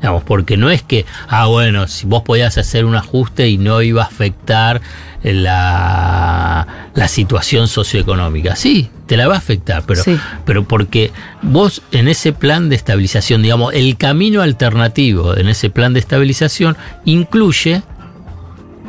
Digamos, 0.00 0.22
porque 0.22 0.56
no 0.56 0.70
es 0.70 0.82
que, 0.82 1.04
ah, 1.28 1.46
bueno, 1.46 1.86
si 1.86 2.06
vos 2.06 2.22
podías 2.22 2.56
hacer 2.56 2.86
un 2.86 2.94
ajuste 2.96 3.48
y 3.50 3.58
no 3.58 3.82
iba 3.82 4.02
a 4.02 4.06
afectar 4.06 4.80
la, 5.22 6.66
la 6.94 7.08
situación 7.08 7.68
socioeconómica. 7.68 8.56
Sí, 8.56 8.88
te 9.06 9.18
la 9.18 9.28
va 9.28 9.34
a 9.34 9.38
afectar, 9.38 9.82
pero, 9.86 10.02
Sí. 10.02 10.18
pero 10.46 10.64
porque 10.66 11.10
vos 11.42 11.82
en 11.92 12.08
ese 12.08 12.32
plan 12.32 12.70
de 12.70 12.76
estabilización, 12.76 13.42
digamos, 13.42 13.74
el 13.74 13.96
camino 13.98 14.40
alternativo 14.40 15.36
en 15.36 15.48
ese 15.48 15.68
plan 15.68 15.92
de 15.92 16.00
estabilización 16.00 16.76
incluye 17.04 17.82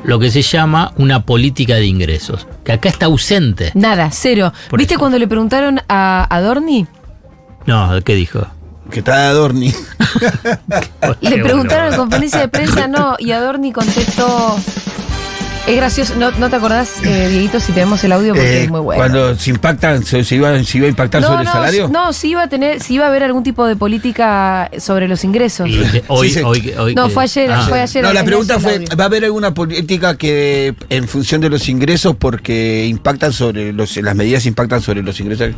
lo 0.03 0.19
que 0.19 0.31
se 0.31 0.41
llama 0.41 0.93
una 0.97 1.25
política 1.25 1.75
de 1.75 1.85
ingresos, 1.85 2.47
que 2.63 2.71
acá 2.71 2.89
está 2.89 3.05
ausente. 3.07 3.71
Nada, 3.75 4.09
cero. 4.11 4.51
Por 4.69 4.79
¿Viste 4.79 4.95
eso. 4.95 4.99
cuando 4.99 5.19
le 5.19 5.27
preguntaron 5.27 5.79
a 5.87 6.27
Adorni? 6.29 6.87
No, 7.65 7.89
¿qué 8.03 8.15
dijo? 8.15 8.45
Que 8.89 8.99
está 8.99 9.29
Adorni. 9.29 9.73
Le 11.21 11.37
preguntaron 11.43 11.93
en 11.93 11.99
conferencia 11.99 12.39
de 12.39 12.47
prensa, 12.47 12.87
no, 12.87 13.15
y 13.19 13.31
Adorni 13.31 13.71
contestó. 13.71 14.57
Es 15.67 15.76
gracioso, 15.76 16.15
¿no, 16.17 16.32
no 16.32 16.50
te 16.50 16.56
acordás, 16.56 16.89
eh, 17.04 17.30
Dieguito, 17.30 17.60
si 17.60 17.71
tenemos 17.71 18.04
el 18.04 18.12
audio? 18.12 18.34
Porque 18.34 18.62
Eh, 18.62 18.63
es 18.63 18.69
muy 18.69 18.80
bueno. 18.82 19.00
Cuando 19.00 19.36
se 19.36 19.52
impactan, 19.52 20.04
se, 20.04 20.24
se 20.24 20.36
iba, 20.36 20.62
se 20.63 20.78
iba 20.80 20.88
a 20.88 20.89
impactar 20.89 21.21
no, 21.21 21.28
sobre 21.28 21.43
no, 21.43 21.50
el 21.50 21.54
salario. 21.54 21.88
no, 21.88 22.13
si 22.13 22.30
iba 22.30 22.43
a 22.43 22.47
tener, 22.50 22.82
si 22.82 22.95
iba 22.95 23.06
a 23.06 23.10
haber 23.10 23.24
algún 23.24 23.43
tipo 23.43 23.65
de 23.67 23.76
política 23.76 24.71
sobre 24.80 25.08
los 25.08 25.24
ingresos. 25.24 25.69
Y 25.69 25.80
hoy, 26.08 26.30
Sí, 26.30 26.36
sí. 26.39 26.41
hoy, 26.43 26.74
hoy- 26.78 26.95
No, 26.95 27.10
fue 27.10 27.24
ayer, 27.24 27.52
Ah. 27.52 27.65
fue 27.69 27.80
ayer. 27.80 28.04
No, 28.04 28.12
la 28.12 28.24
pregunta 28.24 28.60
fue. 28.60 28.84
¿va 29.00 29.04
a 29.04 29.08
haber 29.08 29.24
alguna 29.24 29.54
política 29.54 30.17
que 30.17 30.74
en 30.89 31.08
función 31.08 31.41
de 31.41 31.50
los 31.50 31.69
ingresos, 31.69 32.15
porque 32.17 32.88
impactan 32.88 33.32
sobre 33.32 33.71
los, 33.71 33.95
las 33.97 34.15
medidas 34.15 34.45
impactan 34.47 34.82
sobre 34.82 35.04
los 35.04 35.19
ingresos? 35.19 35.52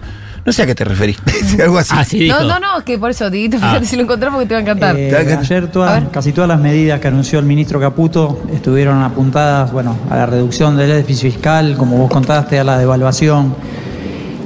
No 0.45 0.51
sé 0.51 0.63
a 0.63 0.65
qué 0.65 0.75
te 0.75 0.84
referís. 0.84 1.17
Algo 1.63 1.77
así. 1.77 1.93
Ah, 1.95 2.03
sí 2.03 2.19
dijo. 2.19 2.38
No, 2.41 2.60
no, 2.60 2.60
no, 2.77 2.84
que 2.86 2.97
por 2.99 3.10
eso, 3.12 3.29
Dieguito, 3.29 3.58
Ah. 3.62 3.67
fíjate 3.69 3.86
si 3.86 3.95
lo 3.95 4.01
encontramos 4.03 4.38
porque 4.38 4.47
te 4.49 4.53
va 4.56 4.60
a 4.60 4.62
encantar. 4.62 4.95
Eh, 4.97 5.08
Te 5.08 5.13
va 5.13 5.19
a 5.19 5.21
encantar. 5.23 5.45
ayer 5.45 5.67
todas- 5.71 6.03
casi 6.12 6.34
todas 6.34 6.47
las 6.49 6.60
medidas 6.60 6.99
que 6.99 7.08
anunció 7.08 7.39
el 7.39 7.45
ministro 7.45 7.79
Caputo 7.79 8.41
estuvieron 8.53 9.01
apuntadas 9.03 9.71
bueno, 9.71 9.97
a 10.10 10.15
la 10.17 10.25
reducción 10.25 10.75
del 10.75 10.89
déficit 10.89 11.32
fiscal, 11.34 11.77
como 11.77 11.97
vos 11.97 12.12
contaste, 12.12 12.60
a 12.60 12.63
la 12.65 12.77
devaluación. 12.77 13.56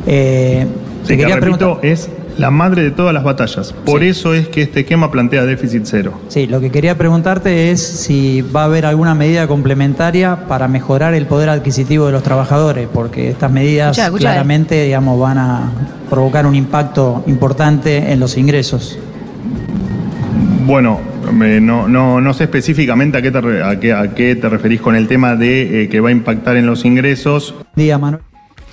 Eh, 0.06 0.68
te 1.02 1.08
Sí, 1.08 1.14
que 1.14 1.18
quería 1.18 1.36
repito, 1.36 1.80
preguntar- 1.80 1.86
es 1.86 2.10
la 2.38 2.52
madre 2.52 2.84
de 2.84 2.92
todas 2.92 3.14
las 3.14 3.24
batallas. 3.24 3.74
Por 3.86 4.04
eso 4.04 4.34
es 4.34 4.48
que 4.48 4.62
este 4.62 4.82
esquema 4.82 5.12
plantea 5.12 5.46
déficit 5.46 5.84
cero. 5.86 6.20
Sí, 6.28 6.48
lo 6.48 6.62
que 6.62 6.70
quería 6.70 6.98
preguntarte 6.98 7.72
es 7.72 7.82
si 7.82 8.42
va 8.42 8.62
a 8.62 8.66
haber 8.66 8.86
alguna 8.86 9.16
medida 9.16 9.48
complementaria 9.48 10.48
para 10.48 10.68
mejorar 10.68 11.14
el 11.14 11.26
poder 11.26 11.50
adquisitivo 11.50 12.06
de 12.06 12.12
los 12.12 12.24
trabajadores, 12.24 12.88
porque 12.94 13.30
estas 13.30 13.52
medidas 13.52 13.92
Escuchá, 13.92 14.06
escuchá, 14.08 14.30
claramente, 14.30 14.84
digamos, 14.84 15.20
van 15.20 15.38
a 15.38 15.72
provocar 16.10 16.46
un 16.46 16.56
impacto 16.56 17.24
importante 17.28 18.12
en 18.12 18.20
los 18.20 18.38
ingresos. 18.38 19.00
Bueno, 20.66 21.00
no, 21.32 21.88
no, 21.88 22.22
no 22.22 22.34
sé 22.34 22.46
específicamente 22.46 23.18
a 23.18 23.22
qué, 23.22 23.32
te, 23.32 23.64
a 23.64 23.80
qué, 23.80 23.94
a 23.94 24.14
qué 24.14 24.36
te 24.36 24.50
referís 24.50 24.82
con 24.82 24.96
el 24.96 25.08
tema 25.08 25.36
de 25.36 25.84
eh, 25.84 25.90
que 25.90 26.00
va 26.00 26.10
a 26.10 26.12
impactar 26.12 26.58
en 26.58 26.66
los 26.66 26.86
ingresos. 26.86 27.56
Diga, 27.76 27.98
Manuel. 27.98 28.22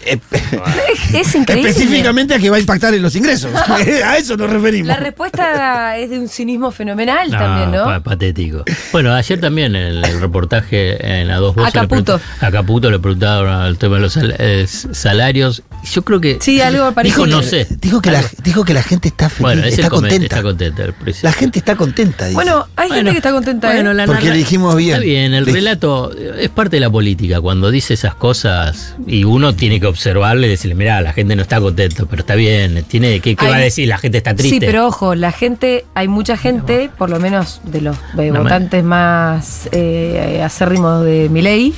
Eh, 0.07 0.19
Es 1.15 1.35
increíble. 1.35 1.71
Específicamente 1.71 2.35
a 2.35 2.39
que 2.39 2.51
va 2.51 2.57
a 2.57 2.61
impactar 2.61 2.95
en 2.95 3.03
los 3.03 3.15
ingresos. 3.15 3.51
a 4.05 4.17
eso 4.17 4.37
nos 4.37 4.51
referimos. 4.51 4.89
La 4.89 4.97
respuesta 4.97 5.97
es 5.97 6.11
de 6.11 6.19
un 6.19 6.29
cinismo 6.29 6.71
fenomenal 6.71 7.31
No, 7.31 7.39
también, 7.39 7.71
¿no? 7.71 7.85
pa- 7.85 8.01
patético. 8.01 8.65
Bueno, 8.93 9.15
ayer 9.15 9.41
también 9.41 9.75
en 9.77 10.05
el 10.05 10.21
reportaje 10.21 11.21
en 11.21 11.31
A 11.31 11.37
Dos 11.37 11.55
Voces. 11.55 11.75
A 11.75 11.83
le 11.83 11.89
Caputo. 11.89 12.19
pregunt- 12.19 12.43
A 12.47 12.51
Caputo 12.51 12.91
le 12.91 12.99
preguntaron 12.99 13.49
al 13.49 13.79
tema 13.79 13.97
de 13.97 14.03
los 14.03 14.13
sal- 14.13 14.35
eh, 14.39 14.67
salarios. 14.69 15.63
Yo 15.93 16.03
creo 16.03 16.21
que. 16.21 16.39
Sí, 16.41 16.61
algo 16.61 16.91
parecido. 16.93 17.27
Dijo, 17.27 17.37
no 17.37 17.43
sé. 17.43 17.67
Dijo 17.81 18.01
que, 18.01 18.11
la, 18.11 18.23
dijo 18.43 18.65
que 18.65 18.75
la 18.75 18.83
gente 18.83 19.09
está 19.09 19.29
feliz, 19.29 19.41
Bueno, 19.43 19.65
es 19.65 19.75
está 19.79 19.91
contenta. 19.91 20.25
Está 20.25 20.43
contenta. 20.43 20.83
La 21.23 21.33
gente 21.33 21.59
está 21.59 21.77
contenta, 21.77 22.25
dice. 22.25 22.35
Bueno, 22.35 22.67
hay 22.77 22.91
gente 22.91 23.11
que 23.13 23.17
está 23.19 23.33
contenta, 23.33 23.73
bueno, 23.73 23.91
¿eh? 23.91 23.95
la 23.95 24.07
Porque 24.07 24.31
le 24.31 24.37
dijimos 24.37 24.75
bien. 24.77 24.95
Está 24.95 25.05
bien, 25.05 25.35
el 25.35 25.45
Le- 25.45 25.53
relato 25.53 26.11
es 26.17 26.49
parte 26.51 26.77
de 26.77 26.81
la 26.81 26.91
política. 26.91 27.41
Cuando 27.41 27.71
dice 27.71 27.95
esas 27.95 28.15
cosas 28.15 28.95
y 29.07 29.25
uno 29.25 29.55
tiene 29.55 29.79
que 29.81 29.87
observarle 29.95 30.47
y 30.47 30.51
decirle, 30.51 30.75
mira, 30.75 31.01
la 31.01 31.13
gente 31.13 31.35
no 31.37 31.43
está 31.43 31.61
contenta, 31.61 32.05
pero 32.09 32.21
está 32.21 32.35
bien. 32.35 32.85
Tiene, 32.87 33.21
¿Qué, 33.21 33.35
qué 33.37 33.45
Hay- 33.47 33.51
va 33.51 33.57
a 33.57 33.61
decir? 33.61 33.89
La 33.89 33.99
gente 33.99 34.19
está 34.19 34.35
triste. 34.35 34.57
Sí, 34.59 34.61
pero 34.65 34.87
ojo, 34.87 35.15
la 35.15 35.33
gente, 35.33 35.85
hay 35.95 36.09
mucha 36.09 36.37
gente, 36.37 36.91
por 36.99 37.09
lo 37.11 37.19
menos 37.19 37.61
de 37.65 37.81
los 37.81 37.97
No 38.15 38.23
me- 38.23 38.31
votantes 38.41 38.85
más 38.85 39.69
eh, 39.73 40.43
acérrimos 40.45 41.05
de 41.05 41.29
Milei, 41.31 41.73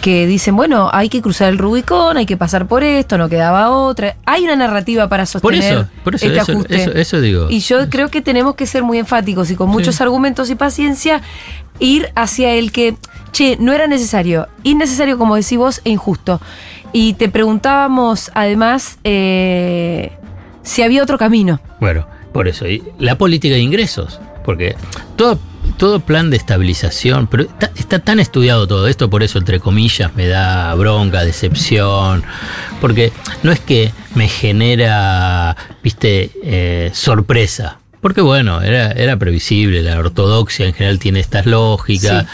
que 0.00 0.28
dicen, 0.28 0.54
bueno, 0.54 0.88
hay 0.92 1.08
que 1.08 1.20
cruzar 1.20 1.48
el 1.48 1.58
Rubicón, 1.58 2.16
hay 2.18 2.24
que 2.26 2.36
pasar 2.36 2.66
por 2.68 2.84
esto, 2.84 3.18
no 3.18 3.28
quedaba 3.28 3.70
otra. 3.70 4.14
Hay 4.26 4.44
una 4.44 4.54
narrativa 4.54 5.08
para 5.08 5.24
Por 5.24 5.28
sostener 5.28 5.72
eso, 5.72 5.88
por 6.04 6.14
eso, 6.14 6.26
este 6.26 6.38
eso, 6.38 6.52
ajuste. 6.52 6.76
eso, 6.76 6.92
eso 6.92 7.20
digo. 7.20 7.48
Y 7.50 7.58
yo 7.60 7.90
creo 7.90 8.08
que 8.08 8.22
tenemos 8.22 8.54
que 8.54 8.66
ser 8.66 8.84
muy 8.84 8.98
enfáticos 8.98 9.50
y 9.50 9.56
con 9.56 9.68
muchos 9.68 10.00
argumentos 10.00 10.50
y 10.50 10.54
paciencia 10.54 11.20
ir 11.80 12.10
hacia 12.14 12.52
el 12.52 12.70
que, 12.70 12.94
che, 13.32 13.56
no 13.58 13.72
era 13.72 13.88
necesario, 13.88 14.46
innecesario 14.62 15.18
como 15.18 15.34
decís 15.34 15.58
vos 15.58 15.80
e 15.84 15.90
injusto. 15.90 16.40
Y 16.92 17.14
te 17.14 17.28
preguntábamos 17.28 18.30
además 18.34 18.98
eh, 19.04 20.12
si 20.62 20.82
había 20.82 21.02
otro 21.02 21.18
camino. 21.18 21.60
Bueno, 21.80 22.06
por 22.32 22.48
eso. 22.48 22.66
Y 22.66 22.82
la 22.98 23.18
política 23.18 23.54
de 23.54 23.60
ingresos. 23.60 24.20
Porque 24.44 24.76
todo, 25.16 25.38
todo 25.76 26.00
plan 26.00 26.30
de 26.30 26.38
estabilización, 26.38 27.26
pero 27.26 27.46
está, 27.76 27.98
tan 27.98 28.18
estudiado 28.18 28.66
todo 28.66 28.88
esto, 28.88 29.10
por 29.10 29.22
eso, 29.22 29.38
entre 29.38 29.60
comillas, 29.60 30.14
me 30.14 30.26
da 30.26 30.74
bronca, 30.74 31.24
decepción. 31.24 32.24
Porque 32.80 33.12
no 33.42 33.52
es 33.52 33.60
que 33.60 33.92
me 34.14 34.28
genera, 34.28 35.56
viste, 35.82 36.30
eh, 36.42 36.90
sorpresa. 36.94 37.78
Porque 38.00 38.20
bueno, 38.20 38.62
era, 38.62 38.92
era 38.92 39.16
previsible, 39.16 39.82
la 39.82 39.98
ortodoxia 39.98 40.66
en 40.66 40.72
general 40.72 40.98
tiene 41.00 41.18
estas 41.18 41.46
lógicas, 41.46 42.26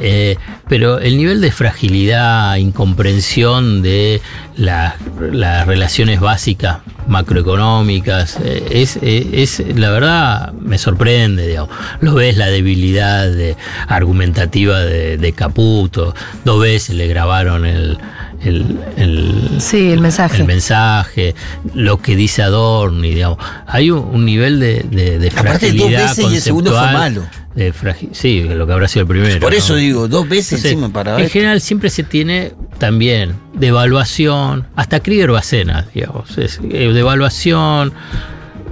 eh, 0.00 0.36
pero 0.68 0.98
el 0.98 1.16
nivel 1.16 1.40
de 1.40 1.50
fragilidad, 1.52 2.56
incomprensión 2.56 3.80
de 3.82 4.20
la- 4.56 4.96
las 5.32 5.66
relaciones 5.66 6.20
básicas 6.20 6.78
macroeconómicas, 7.08 8.38
eh, 8.44 8.66
es, 8.70 8.98
eh, 9.02 9.28
es, 9.34 9.62
la 9.76 9.90
verdad, 9.90 10.52
me 10.52 10.76
sorprende, 10.78 11.46
digamos. 11.46 11.70
Lo 12.00 12.14
ves 12.14 12.36
la 12.36 12.48
debilidad 12.48 13.26
de- 13.30 13.56
argumentativa 13.88 14.80
de, 14.80 15.16
de 15.16 15.32
Caputo, 15.32 16.14
dos 16.44 16.60
veces 16.60 16.94
le 16.96 17.06
grabaron 17.06 17.64
el... 17.64 17.98
el- 18.46 18.78
el- 18.96 19.60
Sí, 19.60 19.90
el 19.90 20.00
mensaje. 20.00 20.38
el 20.38 20.44
mensaje, 20.46 21.34
lo 21.74 21.98
que 22.00 22.16
dice 22.16 22.42
Adorni, 22.42 23.10
digamos. 23.14 23.38
Hay 23.66 23.90
un, 23.90 23.98
un 24.00 24.24
nivel 24.24 24.60
de, 24.60 24.84
de, 24.90 25.18
de 25.18 25.28
Aparte, 25.28 25.50
dos 25.72 25.76
fragilidad 25.78 26.08
veces 26.16 26.32
y 26.32 26.34
el 26.36 26.40
segundo 26.42 26.70
fue 26.70 26.92
malo. 26.92 27.22
de 27.54 27.72
sí, 28.12 28.42
lo 28.42 28.66
que 28.66 28.72
habrá 28.72 28.86
sido 28.88 29.02
el 29.02 29.08
primero. 29.08 29.40
Por 29.40 29.54
eso 29.54 29.72
¿no? 29.74 29.78
digo, 29.78 30.08
dos 30.08 30.28
veces 30.28 30.52
Entonces, 30.52 30.72
encima 30.72 30.92
para 30.92 31.12
En 31.12 31.22
ver. 31.22 31.30
general 31.30 31.60
siempre 31.60 31.88
se 31.90 32.02
tiene 32.02 32.52
también 32.78 33.34
devaluación, 33.54 34.66
hasta 34.76 35.00
Krieger 35.00 35.30
Bacena, 35.30 35.86
digamos, 35.94 36.36
es, 36.38 36.60
eh, 36.70 36.90
devaluación, 36.92 37.92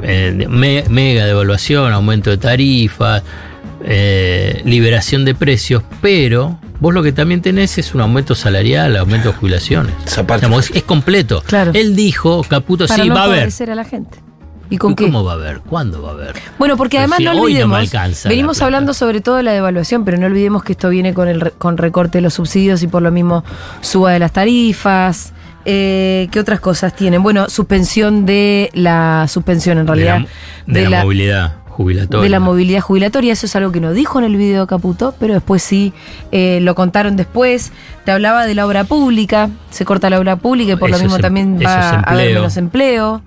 eh, 0.02 0.46
me- 0.50 0.84
mega 0.90 1.24
devaluación, 1.24 1.92
aumento 1.92 2.28
de 2.30 2.36
tarifas, 2.36 3.22
eh, 3.86 4.60
liberación 4.64 5.24
de 5.24 5.34
precios, 5.34 5.82
pero 6.02 6.58
vos 6.84 6.92
lo 6.92 7.02
que 7.02 7.12
también 7.12 7.40
tenés 7.40 7.78
es 7.78 7.94
un 7.94 8.02
aumento 8.02 8.34
salarial, 8.34 8.94
aumento 8.98 9.30
de 9.32 9.34
jubilaciones. 9.38 9.94
Digamos, 10.36 10.70
es, 10.70 10.76
es 10.76 10.82
completo. 10.82 11.42
Claro. 11.46 11.70
Él 11.74 11.96
dijo, 11.96 12.44
Caputo, 12.46 12.86
para 12.86 13.02
sí, 13.02 13.08
no 13.08 13.14
va 13.14 13.22
a 13.22 13.24
haber. 13.24 13.48
a 13.70 13.74
la 13.74 13.84
gente. 13.84 14.18
¿Y 14.68 14.76
con 14.76 14.92
¿Y 14.92 14.94
qué? 14.94 15.04
¿Cómo 15.04 15.24
va 15.24 15.32
a 15.32 15.34
haber? 15.36 15.60
¿Cuándo 15.60 16.02
va 16.02 16.10
a 16.10 16.12
haber? 16.12 16.34
Bueno, 16.58 16.76
porque 16.76 16.98
además 16.98 17.18
si 17.18 17.24
no 17.24 17.30
hoy 17.32 17.54
no 17.54 17.68
me 17.68 17.76
olvidemos, 17.76 18.24
venimos 18.24 18.60
hablando 18.60 18.92
sobre 18.92 19.22
todo 19.22 19.36
de 19.36 19.42
la 19.44 19.52
devaluación, 19.52 20.04
pero 20.04 20.18
no 20.18 20.26
olvidemos 20.26 20.62
que 20.62 20.72
esto 20.72 20.90
viene 20.90 21.14
con 21.14 21.26
el 21.28 21.40
re- 21.40 21.52
con 21.56 21.78
recorte 21.78 22.18
de 22.18 22.22
los 22.22 22.34
subsidios 22.34 22.82
y 22.82 22.86
por 22.86 23.00
lo 23.02 23.10
mismo 23.10 23.44
suba 23.80 24.12
de 24.12 24.18
las 24.18 24.32
tarifas. 24.32 25.32
Eh, 25.66 26.28
¿Qué 26.30 26.38
otras 26.40 26.60
cosas 26.60 26.94
tienen? 26.94 27.22
Bueno, 27.22 27.48
suspensión 27.48 28.26
de 28.26 28.68
la 28.74 29.26
suspensión 29.28 29.78
en 29.78 29.86
realidad 29.86 30.18
de 30.18 30.26
la, 30.66 30.80
de 30.84 30.88
la 30.90 31.02
movilidad. 31.02 31.54
Jubilatoria. 31.74 32.22
de 32.22 32.28
la 32.28 32.40
movilidad 32.40 32.80
jubilatoria. 32.80 33.32
Eso 33.32 33.46
es 33.46 33.56
algo 33.56 33.72
que 33.72 33.80
no 33.80 33.92
dijo 33.92 34.18
en 34.18 34.24
el 34.24 34.36
video 34.36 34.62
de 34.62 34.66
Caputo, 34.66 35.14
pero 35.18 35.34
después 35.34 35.62
sí 35.62 35.92
eh, 36.32 36.58
lo 36.62 36.74
contaron 36.74 37.16
después. 37.16 37.72
Te 38.04 38.12
hablaba 38.12 38.46
de 38.46 38.54
la 38.54 38.66
obra 38.66 38.84
pública, 38.84 39.50
se 39.70 39.84
corta 39.84 40.08
la 40.10 40.18
obra 40.18 40.36
pública 40.36 40.72
y 40.72 40.76
por 40.76 40.90
lo 40.90 40.98
mismo 40.98 41.14
es 41.16 41.18
em- 41.18 41.22
también 41.22 41.56
va 41.58 41.60
es 41.62 41.66
a 41.68 42.00
haber 42.00 42.34
menos 42.34 42.56
empleo. 42.56 43.22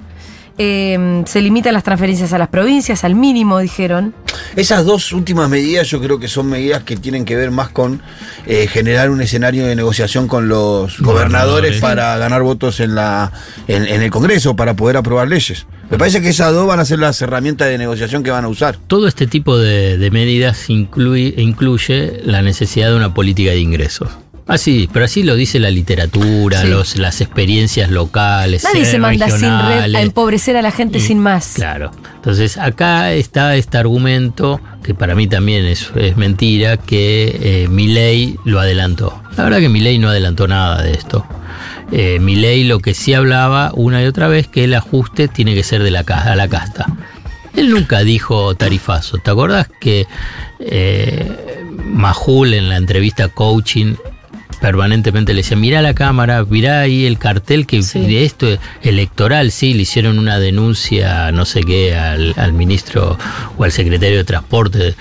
Eh, 0.58 1.24
se 1.26 1.42
limitan 1.42 1.74
las 1.74 1.84
transferencias 1.84 2.34
a 2.34 2.38
las 2.38 2.48
provincias 2.48 3.04
al 3.04 3.16
mínimo, 3.16 3.60
dijeron. 3.60 4.14
Esas 4.56 4.86
dos 4.86 5.12
últimas 5.14 5.50
medidas 5.50 5.88
yo 5.88 6.02
creo 6.02 6.20
que 6.20 6.28
son 6.28 6.48
medidas 6.48 6.84
que 6.84 6.96
tienen 6.98 7.26
que 7.26 7.36
ver 7.36 7.52
más 7.52 7.70
con 7.70 8.02
eh, 8.46 8.68
generar 8.68 9.10
un 9.10 9.22
escenario 9.22 9.66
de 9.66 9.76
negociación 9.76 10.28
con 10.28 10.48
los 10.48 11.00
gobernadores 11.00 11.80
Gobernadores. 11.80 11.82
para 11.82 12.18
ganar 12.18 12.42
votos 12.44 12.80
en, 12.80 12.96
la, 12.96 13.32
en, 13.68 13.86
en 13.86 14.02
el 14.02 14.10
Congreso, 14.12 14.56
para 14.56 14.76
poder 14.76 14.98
aprobar 14.98 15.28
leyes. 15.28 15.68
Me 15.90 15.98
parece 15.98 16.22
que 16.22 16.30
esas 16.30 16.52
dos 16.54 16.68
van 16.68 16.80
a 16.80 16.86
ser 16.86 17.00
las 17.00 17.22
herramientas 17.22 17.70
de 17.70 17.78
negociación 17.78 18.24
que 18.24 18.32
van 18.32 18.44
a 18.44 18.48
usar. 18.50 18.78
Todo 18.88 19.08
este 19.08 19.26
tipo 19.28 19.58
de, 19.58 19.98
de 19.98 20.12
medidas 20.12 20.70
incluye, 20.70 21.34
incluye 21.38 22.20
la 22.26 22.42
necesidad 22.42 22.90
de 22.90 22.96
una 22.96 23.14
política 23.14 23.52
de 23.52 23.60
ingresos. 23.60 24.10
Así, 24.48 24.90
pero 24.94 25.06
así 25.06 25.24
lo 25.24 25.36
dice 25.36 25.60
la 25.60 25.70
literatura, 25.70 26.62
Sí. 26.62 26.68
los, 26.68 26.96
las 26.98 27.20
experiencias 27.20 27.92
locales, 27.92 28.64
Nadie 28.64 28.84
eh, 28.84 28.86
se 28.86 28.98
manda 28.98 29.30
sin 29.30 29.50
red 29.60 29.94
a 29.94 30.02
empobrecer 30.02 30.56
a 30.56 30.62
la 30.62 30.72
gente 30.72 31.00
Y- 31.00 31.02
sin 31.02 31.20
más. 31.20 31.54
Claro. 31.56 31.92
Entonces 32.16 32.58
acá 32.58 33.12
está 33.14 33.56
este 33.56 33.78
argumento, 33.78 34.62
que 34.84 34.94
para 34.94 35.16
mí 35.16 35.28
también 35.28 35.66
es, 35.66 35.92
es 35.96 36.16
mentira, 36.16 36.78
que 36.78 37.66
eh, 37.68 38.38
lo 38.46 38.60
adelantó. 38.60 39.22
La 39.36 39.44
verdad 39.44 39.60
que 39.60 39.70
Milei 39.70 40.00
no 40.00 40.10
adelantó 40.10 40.48
nada 40.48 40.82
de 40.82 40.92
esto. 40.92 41.26
Eh, 41.92 42.20
lo 42.64 42.80
que 42.80 42.94
sí 42.94 43.14
hablaba 43.14 43.72
una 43.74 44.02
y 44.04 44.06
otra 44.06 44.28
vez 44.28 44.48
que 44.48 44.64
el 44.64 44.74
ajuste 44.74 45.28
tiene 45.28 45.56
que 45.56 45.64
ser 45.64 45.84
de 45.84 45.92
la, 45.92 46.02
a 46.02 46.36
la 46.36 46.48
casta. 46.48 46.86
Él 47.56 47.70
nunca 47.70 48.02
dijo 48.02 48.56
tarifazo. 48.56 49.18
¿Te 49.18 49.32
acordás 49.32 49.68
que 49.80 50.06
eh, 50.60 51.64
Majul 51.86 52.54
en 52.54 52.70
la 52.70 52.78
entrevista 52.78 53.30
coaching 53.30 53.96
permanentemente 54.62 55.34
le 55.34 55.42
decía, 55.42 55.58
mirá 55.58 55.82
la 55.82 55.94
cámara, 55.94 56.44
mirá 56.50 56.82
ahí 56.82 57.06
el 57.06 57.18
cartel 57.18 57.66
que 57.66 57.82
Sí. 57.84 58.00
de 58.00 58.26
esto 58.26 58.48
electoral, 58.82 59.52
sí, 59.52 59.74
le 59.74 59.84
hicieron 59.84 60.18
una 60.20 60.40
denuncia, 60.40 61.32
no 61.32 61.46
sé 61.46 61.62
qué, 61.62 61.96
al, 61.96 62.34
al 62.38 62.54
ministro 62.54 63.18
o 63.58 63.64
al 63.64 63.72
secretario 63.72 64.18
de 64.18 64.24
Transporte 64.24 64.96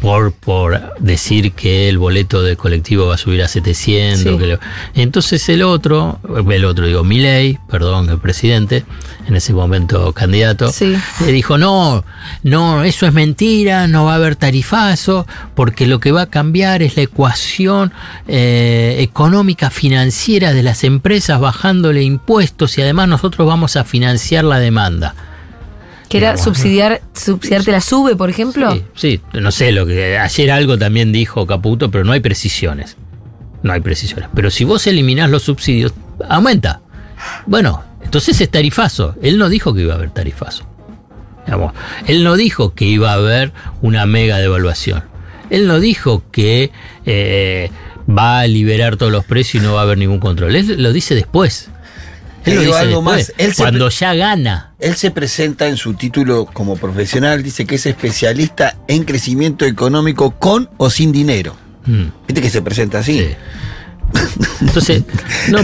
por, 0.00 0.32
por 0.32 0.94
decir 0.98 1.52
que 1.52 1.88
el 1.88 1.98
boleto 1.98 2.42
de 2.42 2.56
colectivo 2.56 3.06
va 3.06 3.14
a 3.14 3.18
subir 3.18 3.42
a 3.42 3.48
700. 3.48 4.22
Sí. 4.22 4.38
que 4.38 4.46
lo- 4.46 4.58
Entonces 4.94 5.48
el 5.48 5.62
otro, 5.62 6.18
el 6.50 6.64
otro 6.64 6.86
digo, 6.86 7.04
Milei, 7.04 7.58
perdón, 7.70 8.08
el 8.10 8.18
presidente, 8.18 8.84
en 9.28 9.36
ese 9.36 9.52
momento 9.52 10.12
candidato, 10.12 10.70
Sí. 10.72 10.94
le 11.24 11.32
dijo, 11.32 11.58
no, 11.58 12.04
no, 12.42 12.84
eso 12.84 13.06
es 13.06 13.12
mentira, 13.12 13.86
no 13.88 14.04
va 14.04 14.12
a 14.12 14.16
haber 14.16 14.36
tarifazo, 14.36 15.26
porque 15.54 15.86
lo 15.86 16.00
que 16.00 16.12
va 16.12 16.22
a 16.22 16.26
cambiar 16.26 16.82
es 16.82 16.96
la 16.96 17.02
ecuación 17.02 17.92
eh, 18.28 18.95
económica 19.02 19.70
financiera 19.70 20.52
de 20.52 20.62
las 20.62 20.84
empresas 20.84 21.40
bajándole 21.40 22.02
impuestos 22.02 22.78
y 22.78 22.82
además 22.82 23.08
nosotros 23.08 23.46
vamos 23.46 23.76
a 23.76 23.84
financiar 23.84 24.44
la 24.44 24.58
demanda. 24.58 25.14
Que 26.08 26.18
era 26.18 26.36
subsidiar, 26.36 27.00
subsidiarte 27.14 27.72
la 27.72 27.80
sube, 27.80 28.14
por 28.14 28.30
ejemplo. 28.30 28.72
Sí, 28.72 28.84
sí, 28.94 29.20
no 29.40 29.50
sé, 29.50 29.72
lo 29.72 29.86
que 29.86 30.18
ayer 30.18 30.50
algo 30.52 30.78
también 30.78 31.12
dijo 31.12 31.46
Caputo, 31.46 31.90
pero 31.90 32.04
no 32.04 32.12
hay 32.12 32.20
precisiones. 32.20 32.96
No 33.62 33.72
hay 33.72 33.80
precisiones. 33.80 34.28
Pero 34.32 34.50
si 34.50 34.64
vos 34.64 34.86
eliminás 34.86 35.28
los 35.30 35.42
subsidios, 35.42 35.92
aumenta. 36.28 36.80
Bueno, 37.46 37.82
entonces 38.02 38.40
es 38.40 38.50
tarifazo. 38.50 39.16
Él 39.20 39.38
no 39.38 39.48
dijo 39.48 39.74
que 39.74 39.82
iba 39.82 39.94
a 39.94 39.96
haber 39.96 40.10
tarifazo. 40.10 40.64
Digamos, 41.44 41.72
él 42.06 42.22
no 42.22 42.36
dijo 42.36 42.74
que 42.74 42.84
iba 42.84 43.10
a 43.10 43.14
haber 43.14 43.52
una 43.82 44.06
mega 44.06 44.38
devaluación. 44.38 45.04
Él 45.50 45.66
no 45.66 45.80
dijo 45.80 46.22
que 46.30 46.70
eh, 47.04 47.70
va 48.08 48.40
a 48.40 48.46
liberar 48.46 48.96
todos 48.96 49.12
los 49.12 49.24
precios 49.24 49.62
y 49.62 49.66
no 49.66 49.74
va 49.74 49.80
a 49.80 49.82
haber 49.84 49.98
ningún 49.98 50.20
control. 50.20 50.54
Él 50.54 50.82
lo 50.82 50.92
dice 50.92 51.14
después. 51.14 51.68
Él 52.44 52.54
lo 52.56 52.60
dice 52.60 52.78
algo 52.78 53.02
después, 53.02 53.28
más, 53.28 53.32
él 53.38 53.54
cuando 53.56 53.88
ya 53.88 54.14
gana. 54.14 54.72
Él 54.78 54.94
se 54.94 55.10
presenta 55.10 55.66
en 55.66 55.76
su 55.76 55.94
título 55.94 56.46
como 56.46 56.76
profesional, 56.76 57.42
dice 57.42 57.66
que 57.66 57.74
es 57.74 57.86
especialista 57.86 58.76
en 58.86 59.04
crecimiento 59.04 59.64
económico 59.64 60.32
con 60.38 60.70
o 60.76 60.88
sin 60.88 61.10
dinero. 61.10 61.56
Mm. 61.86 62.04
Viste 62.28 62.40
que 62.40 62.50
se 62.50 62.62
presenta 62.62 63.00
así. 63.00 63.18
Sí. 63.18 63.28
Entonces, 64.60 65.04
no, 65.50 65.58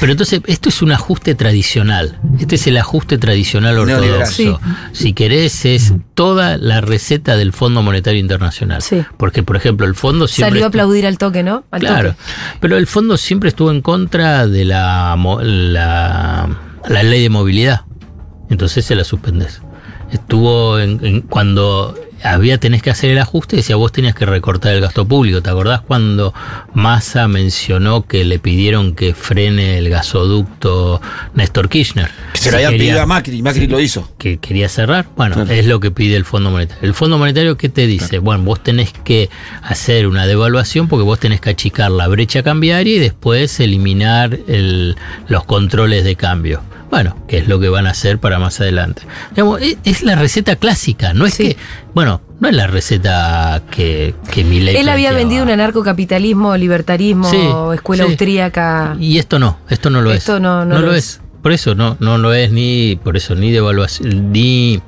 pero, 0.00 0.12
entonces 0.12 0.40
esto 0.46 0.68
es 0.68 0.82
un 0.82 0.92
ajuste 0.92 1.34
tradicional. 1.34 2.18
Este 2.38 2.54
es 2.56 2.66
el 2.66 2.76
ajuste 2.76 3.18
tradicional 3.18 3.78
ortodoxo. 3.78 4.30
Sí. 4.32 4.56
Si 4.92 5.12
querés, 5.12 5.64
es 5.64 5.92
toda 6.14 6.56
la 6.56 6.80
receta 6.80 7.36
del 7.36 7.52
Fondo 7.52 7.82
Monetario 7.82 8.20
Internacional. 8.20 8.80
Sí. 8.82 9.02
Porque, 9.16 9.42
por 9.42 9.56
ejemplo, 9.56 9.86
el 9.86 9.94
fondo 9.94 10.26
siempre. 10.28 10.52
Salió 10.52 10.64
a 10.64 10.68
aplaudir 10.68 11.06
al 11.06 11.18
toque, 11.18 11.42
¿no? 11.42 11.64
Al 11.70 11.80
Claro. 11.80 12.10
toque. 12.10 12.22
Pero 12.60 12.76
el 12.76 12.86
fondo 12.86 13.16
siempre 13.16 13.48
estuvo 13.48 13.70
en 13.70 13.82
contra 13.82 14.46
de 14.46 14.64
la, 14.64 15.16
la, 15.42 16.48
la 16.88 17.02
ley 17.02 17.22
de 17.22 17.28
movilidad. 17.30 17.82
Entonces 18.50 18.84
se 18.84 18.94
la 18.94 19.04
suspendes. 19.04 19.60
Estuvo 20.12 20.78
en, 20.78 21.04
en- 21.04 21.20
cuando 21.22 21.98
había 22.24 22.58
tenés 22.58 22.82
que 22.82 22.90
hacer 22.90 23.10
el 23.10 23.18
ajuste, 23.18 23.56
decía 23.56 23.76
vos 23.76 23.92
tenías 23.92 24.14
que 24.14 24.24
recortar 24.26 24.74
el 24.74 24.80
gasto 24.80 25.06
público. 25.06 25.42
¿Te 25.42 25.50
acordás 25.50 25.82
cuando 25.82 26.32
Massa 26.72 27.28
mencionó 27.28 28.06
que 28.06 28.24
le 28.24 28.38
pidieron 28.38 28.94
que 28.94 29.14
frene 29.14 29.78
el 29.78 29.88
gasoducto 29.90 31.00
Néstor 31.34 31.68
Kirchner? 31.68 32.10
Que 32.32 32.38
se 32.40 32.50
lo 32.50 32.56
habían 32.56 32.72
pedido 32.72 33.00
a 33.02 33.06
Macri, 33.06 33.42
Macri 33.42 33.66
lo 33.66 33.78
hizo. 33.80 34.08
que 34.18 34.38
quería 34.38 34.68
cerrar, 34.68 35.06
bueno, 35.16 35.34
Claro. 35.34 35.50
es 35.52 35.66
lo 35.66 35.80
que 35.80 35.90
pide 35.90 36.16
el 36.16 36.24
Fondo 36.24 36.50
Monetario. 36.50 36.82
El 36.82 36.94
Fondo 36.94 37.18
Monetario, 37.18 37.56
¿qué 37.56 37.68
te 37.68 37.86
dice? 37.86 38.18
Bueno, 38.18 38.42
vos 38.44 38.62
tenés 38.62 38.92
que 39.04 39.28
hacer 39.62 40.06
una 40.06 40.26
devaluación 40.26 40.88
porque 40.88 41.04
vos 41.04 41.20
tenés 41.20 41.40
que 41.40 41.50
achicar 41.50 41.90
la 41.90 42.08
brecha 42.08 42.42
cambiaria 42.42 42.96
y 42.96 42.98
después 42.98 43.60
eliminar 43.60 44.38
el- 44.48 44.96
los 45.28 45.44
controles 45.44 46.04
de 46.04 46.16
cambio. 46.16 46.62
Bueno, 46.94 47.16
que 47.26 47.38
es 47.38 47.48
lo 47.48 47.58
que 47.58 47.68
van 47.68 47.88
a 47.88 47.90
hacer 47.90 48.20
para 48.20 48.38
más 48.38 48.60
adelante. 48.60 49.02
Digamos, 49.30 49.60
es, 49.84 50.02
la 50.04 50.14
receta 50.14 50.54
clásica, 50.54 51.12
no 51.12 51.26
es 51.26 51.34
Sí. 51.34 51.48
que, 51.48 51.56
bueno, 51.92 52.20
no 52.38 52.48
es 52.48 52.54
la 52.54 52.68
receta 52.68 53.62
que, 53.68 54.14
que 54.30 54.42
Él 54.42 54.68
había 54.68 54.82
planteaba. 54.84 55.16
vendido 55.16 55.42
un 55.42 55.50
anarcocapitalismo, 55.50 56.56
libertarismo, 56.56 57.28
Sí, 57.28 57.40
escuela 57.74 58.04
sí. 58.04 58.10
austríaca. 58.10 58.96
Y 59.00 59.18
esto 59.18 59.40
no, 59.40 59.58
esto 59.68 59.90
no 59.90 60.02
lo 60.02 60.12
Esto 60.12 60.36
es. 60.36 60.40
no- 60.42 60.64
no 60.64 60.78
lo 60.78 60.86
lo 60.86 60.94
es. 60.94 61.04
es. 61.16 61.20
Por 61.42 61.50
eso 61.50 61.74
no, 61.74 61.96
no 61.98 62.16
lo 62.16 62.32
es 62.32 62.52
ni, 62.52 62.94
por 63.02 63.16
eso 63.16 63.34
ni 63.34 63.50
devaluación, 63.50 64.30
ni 64.30 64.80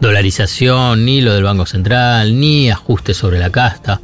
dolarización, 0.00 1.04
ni 1.06 1.20
lo 1.20 1.32
del 1.34 1.42
Banco 1.44 1.64
Central, 1.66 2.38
ni 2.38 2.70
ajuste 2.70 3.14
sobre 3.14 3.38
la 3.38 3.50
casta. 3.50 4.00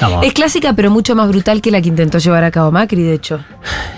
Vamos, 0.00 0.24
Es 0.26 0.32
clásica, 0.32 0.72
pero 0.74 0.90
mucho 0.90 1.14
más 1.14 1.28
brutal 1.28 1.60
que 1.60 1.70
la 1.70 1.80
que 1.82 1.88
intentó 1.88 2.18
llevar 2.18 2.44
a 2.44 2.50
cabo 2.50 2.72
Macri, 2.72 3.02
de 3.02 3.14
hecho. 3.14 3.40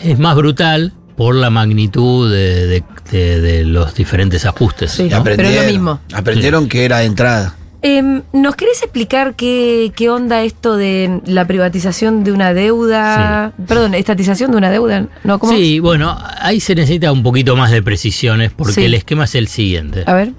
es 0.02 0.18
más 0.18 0.34
brutal 0.34 0.92
por 1.16 1.34
la 1.34 1.50
magnitud 1.50 2.30
de, 2.30 2.66
de- 2.66 2.84
de- 3.10 3.40
de 3.40 3.64
los 3.64 3.94
diferentes 3.94 4.44
ajustes. 4.44 4.92
Sí. 4.92 5.08
¿no? 5.08 5.22
Pero 5.24 5.42
es 5.42 5.56
lo 5.66 5.70
mismo. 5.72 6.00
Aprendieron 6.12 6.68
que 6.68 6.84
era 6.84 6.98
de 6.98 7.06
entrada. 7.06 7.54
Em, 7.82 8.22
¿Nos 8.32 8.56
querés 8.56 8.82
explicar 8.82 9.34
qué, 9.36 9.92
qué 9.94 10.08
onda 10.10 10.42
esto 10.42 10.76
de 10.76 11.20
la 11.26 11.46
privatización 11.46 12.24
de 12.24 12.32
una 12.32 12.52
deuda? 12.52 13.52
Perdón, 13.68 13.94
estatización 13.94 14.50
de 14.50 14.56
una 14.56 14.70
deuda. 14.70 15.06
¿No? 15.24 15.38
¿Cómo? 15.38 15.52
Sí, 15.52 15.78
bueno, 15.78 16.18
ahí 16.40 16.58
se 16.58 16.74
necesita 16.74 17.12
un 17.12 17.22
poquito 17.22 17.54
más 17.54 17.70
de 17.70 17.82
precisiones 17.82 18.50
porque 18.50 18.72
Sí. 18.72 18.84
el 18.84 18.94
esquema 18.94 19.24
es 19.24 19.34
el 19.36 19.46
siguiente. 19.48 20.02
A 20.06 20.14
ver. 20.14 20.32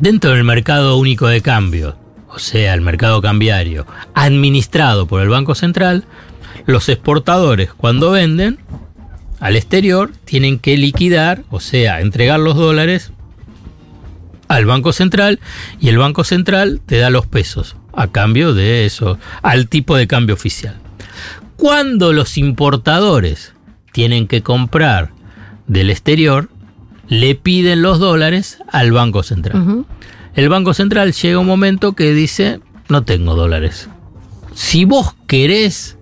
Dentro 0.00 0.32
del 0.32 0.42
mercado 0.42 0.96
único 0.96 1.28
de 1.28 1.40
cambio, 1.42 1.96
o 2.28 2.38
sea, 2.40 2.74
el 2.74 2.80
mercado 2.80 3.22
cambiario, 3.22 3.86
administrado 4.14 5.06
por 5.06 5.22
el 5.22 5.28
Banco 5.28 5.54
Central, 5.54 6.04
los 6.66 6.88
exportadores 6.88 7.72
cuando 7.74 8.10
venden 8.10 8.58
al 9.44 9.56
exterior 9.56 10.10
tienen 10.24 10.58
que 10.58 10.78
liquidar, 10.78 11.44
o 11.50 11.60
sea, 11.60 12.00
entregar 12.00 12.40
los 12.40 12.56
dólares 12.56 13.12
al 14.48 14.64
Banco 14.64 14.94
Central 14.94 15.38
y 15.78 15.90
el 15.90 15.98
Banco 15.98 16.24
Central 16.24 16.80
te 16.86 16.96
da 16.96 17.10
los 17.10 17.26
pesos 17.26 17.76
a 17.92 18.06
cambio 18.06 18.54
de 18.54 18.86
eso, 18.86 19.18
al 19.42 19.68
tipo 19.68 19.98
de 19.98 20.06
cambio 20.06 20.34
oficial. 20.34 20.76
Cuando 21.56 22.14
los 22.14 22.38
importadores 22.38 23.52
tienen 23.92 24.28
que 24.28 24.42
comprar 24.42 25.10
del 25.66 25.90
exterior, 25.90 26.48
le 27.08 27.34
piden 27.34 27.82
los 27.82 27.98
dólares 27.98 28.60
al 28.72 28.92
Banco 28.92 29.22
Central. 29.22 29.84
El 30.34 30.48
Banco 30.48 30.72
Central 30.72 31.12
llega 31.12 31.38
un 31.38 31.46
momento 31.46 31.92
que 31.92 32.14
dice, 32.14 32.60
no 32.88 33.04
tengo 33.04 33.34
dólares. 33.34 33.90
Si 34.54 34.86
vos 34.86 35.14
querés, 35.26 35.98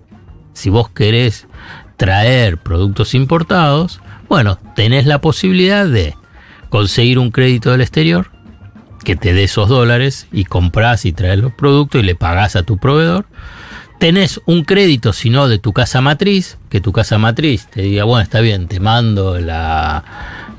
si 0.53 0.69
vos 0.69 0.89
querés 0.89 1.45
traer 1.97 2.57
productos 2.57 3.13
importados, 3.13 4.01
bueno, 4.29 4.57
tenés 4.75 5.05
la 5.05 5.21
posibilidad 5.21 5.85
de 5.85 6.15
conseguir 6.69 7.19
un 7.19 7.31
crédito 7.31 7.71
del 7.71 7.81
exterior 7.81 8.31
que 9.03 9.15
te 9.15 9.33
dé 9.33 9.43
esos 9.43 9.69
dólares 9.69 10.27
y 10.31 10.45
compras 10.45 11.05
y 11.05 11.11
traes 11.11 11.39
los 11.39 11.53
productos 11.53 12.01
y 12.01 12.05
le 12.05 12.15
pagás 12.15 12.55
a 12.55 12.63
tu 12.63 12.77
proveedor. 12.77 13.25
Tenés 13.99 14.41
un 14.45 14.63
crédito, 14.63 15.13
si 15.13 15.29
no, 15.29 15.47
de 15.47 15.59
tu 15.59 15.71
casa 15.71 16.01
matriz, 16.01 16.57
que 16.69 16.81
tu 16.81 16.91
casa 16.91 17.17
matriz 17.17 17.67
te 17.67 17.83
diga, 17.83 18.05
bueno, 18.05 18.23
está 18.23 18.41
bien, 18.41 18.67
te 18.67 18.79
mando 18.79 19.39
la, 19.39 20.03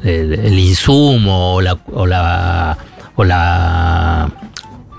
el, 0.03 0.59
insumo 0.59 1.55
o 1.55 1.61
la, 1.61 1.79
o 1.93 2.07
la, 2.07 2.79
o 3.17 3.25
la 3.25 4.31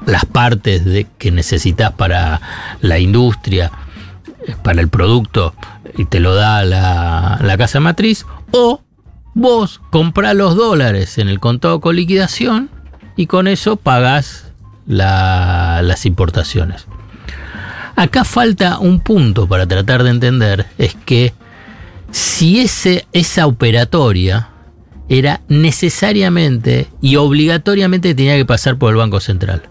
las 0.06 0.26
partes 0.26 0.86
de, 0.86 1.08
que 1.18 1.32
necesitas 1.32 1.92
para 1.94 2.42
la 2.82 3.00
industria, 3.00 3.72
para 4.64 4.82
el 4.82 4.90
producto, 4.90 5.54
y 5.98 6.06
te 6.06 6.20
lo 6.20 6.36
da 6.36 6.64
la, 6.64 7.40
la 7.42 7.58
casa 7.58 7.80
matriz, 7.80 8.26
o 8.52 8.82
vos 9.34 9.82
comprás 9.92 10.36
los 10.36 10.56
dólares 10.56 11.18
en 11.18 11.30
el 11.30 11.40
contado 11.40 11.82
con 11.82 11.96
liquidación 11.96 12.70
y 13.16 13.28
con 13.28 13.48
eso 13.48 13.76
pagás 13.76 14.52
la- 14.88 15.82
las 15.84 16.06
importaciones. 16.06 16.88
Acá 17.96 18.26
falta 18.26 18.80
un 18.80 19.00
punto 19.00 19.48
para 19.48 19.66
tratar 19.68 20.04
de 20.04 20.10
entender, 20.10 20.66
es 20.78 20.96
que 21.06 21.34
si 22.12 22.60
ese, 22.60 23.08
esa 23.14 23.48
operatoria 23.48 24.50
era 25.08 25.42
necesariamente 25.48 26.88
y 27.02 27.16
obligatoriamente 27.18 28.16
tenía 28.16 28.36
que 28.36 28.46
pasar 28.46 28.78
por 28.78 28.92
el 28.92 28.98
Banco 28.98 29.20
Central. 29.20 29.64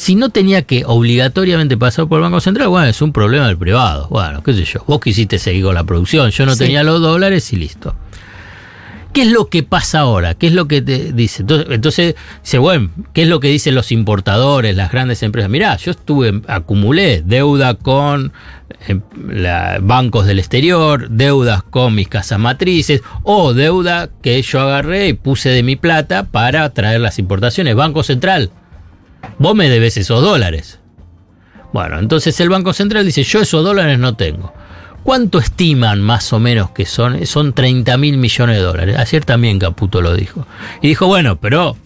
Si 0.00 0.14
no 0.14 0.30
tenía 0.30 0.62
que 0.62 0.82
obligatoriamente 0.86 1.76
pasar 1.76 2.08
por 2.08 2.16
el 2.16 2.22
Banco 2.22 2.40
Central, 2.40 2.68
bueno, 2.68 2.86
es 2.88 3.02
un 3.02 3.12
problema 3.12 3.48
del 3.48 3.58
privado. 3.58 4.08
Bueno, 4.08 4.42
qué 4.42 4.54
sé 4.54 4.64
yo, 4.64 4.82
vos 4.86 4.98
quisiste 4.98 5.38
seguir 5.38 5.62
con 5.64 5.74
la 5.74 5.84
producción, 5.84 6.30
yo 6.30 6.46
no 6.46 6.52
Sí. 6.54 6.60
tenía 6.60 6.82
los 6.82 7.02
dólares 7.02 7.52
y 7.52 7.56
listo. 7.56 7.94
¿Qué 9.12 9.22
es 9.22 9.28
lo 9.30 9.50
que 9.50 9.62
pasa 9.62 9.98
ahora? 9.98 10.34
¿Qué 10.34 10.46
es 10.46 10.54
lo 10.54 10.66
que 10.68 10.80
te 10.80 11.12
dice? 11.12 11.42
Entonces, 11.42 11.66
entonces 11.70 12.14
dice, 12.42 12.56
bueno, 12.56 12.88
¿qué 13.12 13.24
es 13.24 13.28
lo 13.28 13.40
que 13.40 13.48
dicen 13.48 13.74
los 13.74 13.92
importadores, 13.92 14.74
las 14.74 14.90
grandes 14.90 15.22
empresas? 15.22 15.50
Mirá, 15.50 15.76
yo 15.76 15.90
estuve, 15.90 16.40
acumulé 16.46 17.20
deuda 17.22 17.74
con 17.74 18.32
eh, 18.88 19.00
la- 19.28 19.80
bancos 19.82 20.24
del 20.24 20.38
exterior, 20.38 21.10
deudas 21.10 21.62
con 21.62 21.94
mis 21.94 22.08
casas 22.08 22.38
matrices, 22.38 23.02
o 23.22 23.52
deuda 23.52 24.08
que 24.22 24.40
yo 24.40 24.60
agarré 24.62 25.08
y 25.08 25.12
puse 25.12 25.50
de 25.50 25.62
mi 25.62 25.76
plata 25.76 26.22
para 26.24 26.70
traer 26.70 27.02
las 27.02 27.18
importaciones. 27.18 27.74
Banco 27.74 28.02
Central, 28.02 28.50
vos 29.38 29.54
me 29.54 29.68
debes 29.68 29.96
esos 29.96 30.22
dólares. 30.22 30.78
Bueno, 31.72 31.98
entonces 31.98 32.38
el 32.40 32.48
Banco 32.48 32.72
Central 32.72 33.04
dice, 33.06 33.22
yo 33.22 33.40
esos 33.40 33.62
dólares 33.64 33.98
no 33.98 34.16
tengo. 34.16 34.52
¿Cuánto 35.02 35.38
estiman 35.38 36.02
más 36.02 36.32
o 36.32 36.40
menos 36.40 36.70
que 36.72 36.84
son? 36.84 37.24
Son 37.26 37.52
30 37.52 37.96
mil 37.96 38.18
millones 38.18 38.56
de 38.56 38.62
dólares. 38.62 38.96
Ayer 38.98 39.24
también 39.24 39.58
Caputo 39.58 40.02
lo 40.02 40.14
dijo. 40.14 40.46
Y 40.82 40.88
dijo, 40.88 41.06
bueno, 41.06 41.40
pero 41.40 41.76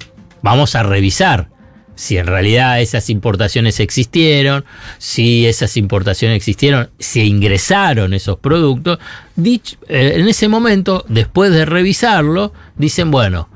vamos 0.43 0.75
a 0.75 0.83
revisar 0.83 1.49
si 1.95 2.17
en 2.19 2.27
realidad 2.27 2.81
esas 2.81 3.09
importaciones 3.11 3.79
existieron, 3.79 4.65
si 4.99 5.47
esas 5.47 5.77
importaciones 5.77 6.37
existieron, 6.39 6.91
si 6.99 7.23
ingresaron 7.23 8.15
esos 8.15 8.39
productos. 8.41 8.99
Dich- 9.37 9.77
eh, 9.89 10.15
en 10.17 10.27
ese 10.27 10.49
momento, 10.49 11.05
después 11.09 11.53
de 11.53 11.67
revisarlo, 11.67 12.53
dicen, 12.77 13.13
bueno, 13.13 13.49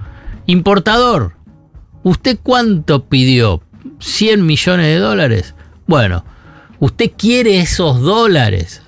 importador, 0.47 1.33
¿usted 2.05 2.39
cuánto 2.43 3.07
pidió? 3.07 3.62
¿100 4.01 4.38
millones 4.42 4.86
de 4.86 4.99
dólares? 4.99 5.55
Bueno, 5.86 6.24
usted 6.78 7.12
quiere 7.16 7.61
esos 7.61 8.01
dólares. 8.01 8.82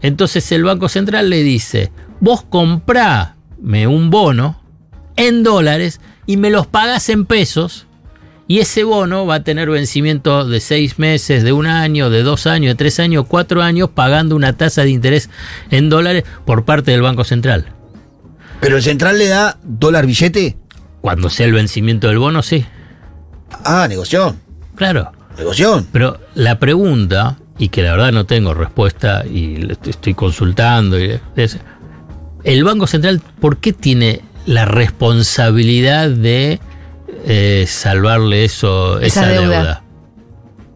Entonces 0.00 0.50
el 0.52 0.64
Banco 0.64 0.88
Central 0.88 1.30
le 1.30 1.42
dice, 1.42 1.92
vos 2.20 2.42
comprame 2.42 3.86
un 3.86 4.10
bono 4.10 4.60
en 5.16 5.42
dólares 5.42 6.00
y 6.26 6.36
me 6.36 6.50
los 6.50 6.66
pagas 6.66 7.08
en 7.08 7.26
pesos. 7.26 7.86
Y 8.48 8.58
ese 8.58 8.84
bono 8.84 9.24
va 9.24 9.36
a 9.36 9.44
tener 9.44 9.70
vencimiento 9.70 10.44
de 10.44 10.60
seis 10.60 10.98
meses, 10.98 11.42
de 11.42 11.52
un 11.52 11.66
año, 11.66 12.10
de 12.10 12.22
dos 12.22 12.46
años, 12.46 12.72
de 12.72 12.74
tres 12.74 13.00
años, 13.00 13.24
cuatro 13.26 13.62
años, 13.62 13.90
pagando 13.90 14.36
una 14.36 14.56
tasa 14.56 14.82
de 14.82 14.90
interés 14.90 15.30
en 15.70 15.88
dólares 15.88 16.24
por 16.44 16.64
parte 16.64 16.90
del 16.90 17.02
Banco 17.02 17.24
Central. 17.24 17.66
Pero 18.60 18.76
el 18.76 18.82
central 18.82 19.18
le 19.18 19.28
da 19.28 19.58
dólar 19.62 20.06
billete. 20.06 20.56
Cuando 21.00 21.30
sea 21.30 21.46
el 21.46 21.52
vencimiento 21.52 22.08
del 22.08 22.18
bono, 22.18 22.42
sí. 22.42 22.66
Ah, 23.64 23.86
negoción. 23.88 24.38
Claro. 24.76 25.12
Negoción. 25.38 25.86
Pero 25.92 26.18
la 26.34 26.58
pregunta, 26.58 27.38
y 27.58 27.68
que 27.68 27.82
la 27.82 27.92
verdad 27.92 28.12
no 28.12 28.26
tengo 28.26 28.52
respuesta 28.54 29.24
y 29.26 29.56
le 29.56 29.72
estoy- 29.74 29.90
estoy 29.90 30.14
consultando, 30.14 30.98
y 30.98 31.18
es, 31.36 31.58
¿el 32.44 32.64
Banco 32.64 32.86
Central 32.86 33.20
por 33.40 33.58
qué 33.58 33.72
tiene 33.72 34.20
la 34.46 34.64
responsabilidad 34.64 36.10
de 36.10 36.60
eh, 37.26 37.64
salvarle 37.68 38.44
eso, 38.44 38.98
esa, 39.00 39.20
Esa 39.22 39.28
deuda. 39.40 39.56
deuda. 39.58 39.82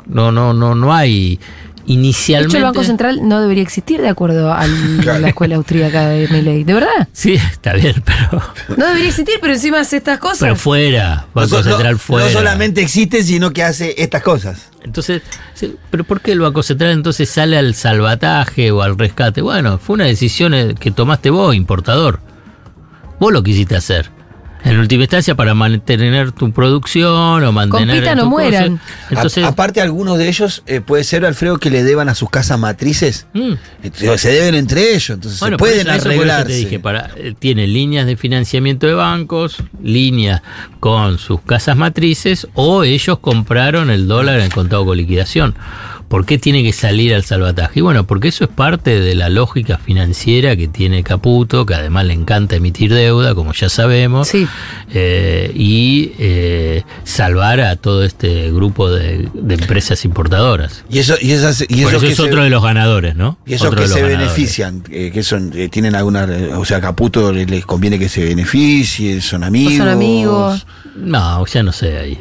No, 0.07 0.31
no, 0.31 0.53
no, 0.55 0.75
no 0.77 0.95
hay. 0.95 1.41
De 1.87 1.93
Inicialmente. 1.93 2.49
hecho, 2.49 2.57
el 2.59 2.65
Banco 2.65 2.83
Central 2.83 3.21
no 3.29 3.41
debería 3.41 3.63
existir 3.63 4.01
de 4.01 4.09
acuerdo 4.09 4.53
al- 4.53 5.09
a 5.09 5.19
la 5.21 5.29
escuela 5.29 5.55
austríaca 5.57 6.09
de 6.09 6.27
Milei. 6.29 6.65
¿De 6.65 6.75
verdad? 6.75 7.09
Sí, 7.13 7.35
está 7.35 7.75
bien, 7.75 8.03
pero, 8.05 8.43
No 8.77 8.87
debería 8.87 9.09
existir, 9.09 9.37
pero 9.41 9.53
encima 9.55 9.79
hace 9.81 9.99
estas 9.99 10.19
cosas. 10.19 10.41
pero 10.41 10.57
fuera. 10.57 11.27
Banco 11.33 11.59
no, 11.59 11.63
Central 11.63 11.93
no- 11.93 11.99
fuera. 11.99 12.27
no 12.27 12.33
solamente 12.33 12.81
existe, 12.83 13.23
sino 13.23 13.53
que 13.53 13.63
hace 13.63 13.95
estas 13.99 14.23
cosas. 14.23 14.71
Entonces, 14.83 15.23
¿pero 15.91 16.03
por 16.05 16.21
qué 16.21 16.33
el 16.33 16.41
Banco 16.41 16.63
Central 16.65 16.91
entonces 16.91 17.29
sale 17.31 17.57
al 17.57 17.75
salvataje 17.75 18.71
o 18.73 18.83
al 18.83 18.99
rescate? 18.99 19.41
Bueno, 19.41 19.79
fue 19.79 19.95
una 19.95 20.05
decisión 20.05 20.55
eh, 20.55 20.75
que 20.79 20.91
tomaste 20.91 21.31
vos, 21.31 21.55
importador. 21.55 22.19
Vos 23.21 23.33
lo 23.33 23.43
quisiste 23.43 23.77
hacer. 23.77 24.11
En 24.67 24.79
última 24.81 25.05
instancia, 25.05 25.35
para 25.35 25.55
mantener 25.55 26.33
tu 26.33 26.51
producción 26.53 27.45
o 27.45 27.53
mantener. 27.53 27.89
Compitan 27.89 28.19
tu 28.19 28.25
o 28.27 28.31
cosa. 28.31 28.43
mueran. 28.43 28.81
Entonces, 29.11 29.45
A- 29.45 29.49
aparte, 29.49 29.81
algunos 29.81 30.19
de 30.19 30.29
ellos 30.29 30.63
eh, 30.67 30.81
puede 30.81 31.05
ser, 31.05 31.25
Alfredo, 31.25 31.59
que 31.59 31.71
le 31.71 31.85
deban 31.85 32.09
a 32.09 32.15
sus 32.15 32.29
casas 32.31 32.59
matrices. 32.59 33.27
mm, 33.33 33.53
Eh, 33.85 34.19
Se 34.19 34.31
deben 34.31 34.55
entre 34.57 34.91
ellos, 34.91 35.11
entonces 35.11 35.39
bueno, 35.41 35.55
se 35.55 35.59
pueden 35.59 35.89
eso 35.89 36.09
arreglarse. 36.09 36.47
te 36.49 36.55
dije, 36.55 36.81
para, 36.81 37.11
eh, 37.17 37.35
tiene 37.39 37.67
líneas 37.67 38.07
de 38.07 38.17
financiamiento 38.17 38.87
de 38.87 38.95
bancos, 38.95 39.57
líneas 39.83 40.43
con 40.81 41.19
sus 41.19 41.41
casas 41.43 41.77
matrices, 41.77 42.49
o 42.55 42.83
ellos 42.85 43.19
compraron 43.21 43.91
el 43.91 44.09
dólar 44.09 44.41
en 44.41 44.51
contado 44.51 44.85
con 44.85 44.97
liquidación. 44.97 45.55
¿Por 46.09 46.25
qué 46.25 46.39
tiene 46.39 46.63
que 46.63 46.73
salir 46.73 47.13
al 47.15 47.25
salvataje? 47.25 47.81
Y 47.81 47.83
bueno, 47.83 48.05
porque 48.07 48.29
eso 48.29 48.45
es 48.45 48.51
parte 48.51 49.01
de 49.01 49.15
la 49.17 49.29
lógica 49.29 49.77
financiera 49.79 50.55
que 50.57 50.69
tiene 50.69 51.03
Caputo, 51.03 51.67
que 51.67 51.75
además 51.75 52.07
le 52.07 52.13
encanta 52.15 52.55
emitir 52.57 52.95
deuda, 52.95 53.35
como 53.35 53.53
ya 53.53 53.69
sabemos, 53.69 54.29
Sí. 54.29 54.47
eh, 54.95 55.51
y 55.55 56.13
eh, 56.19 56.85
salvar 57.05 57.61
a 57.61 57.75
todo 57.77 58.05
este 58.05 58.51
grupo 58.53 58.89
de, 58.91 59.29
de 59.35 59.55
empresas 59.55 60.05
importadoras. 60.05 60.85
Y 60.89 61.01
eso, 61.01 61.15
y 61.21 61.33
esas, 61.33 61.63
y 61.69 61.83
Por 61.83 61.93
eso 61.95 62.01
que 62.01 62.09
es 62.11 62.17
se- 62.17 62.23
otro 62.23 62.45
de 62.45 62.51
los 62.51 62.63
ganadores, 62.63 63.17
¿no? 63.17 63.39
Y 63.45 63.55
esos 63.55 63.67
Otro 63.69 63.81
que 63.83 63.89
se 63.89 63.95
ganadores. 64.01 64.19
benefician, 64.19 64.85
eh, 64.91 65.11
que 65.13 65.23
son, 65.25 65.51
eh, 65.57 65.69
tienen 65.69 65.95
alguna, 65.97 66.29
o 66.57 66.65
sea, 66.65 66.81
Caputo 66.81 67.33
les, 67.33 67.51
les 67.51 67.67
conviene 67.67 67.99
que 67.99 68.09
se 68.09 68.25
beneficien, 68.25 69.21
son 69.21 69.43
amigos. 69.43 69.75
son 69.77 69.89
amigos. 69.89 70.67
No, 70.97 71.45
ya 71.47 71.63
no 71.65 71.73
sé 71.73 71.99
ahí. 71.99 72.19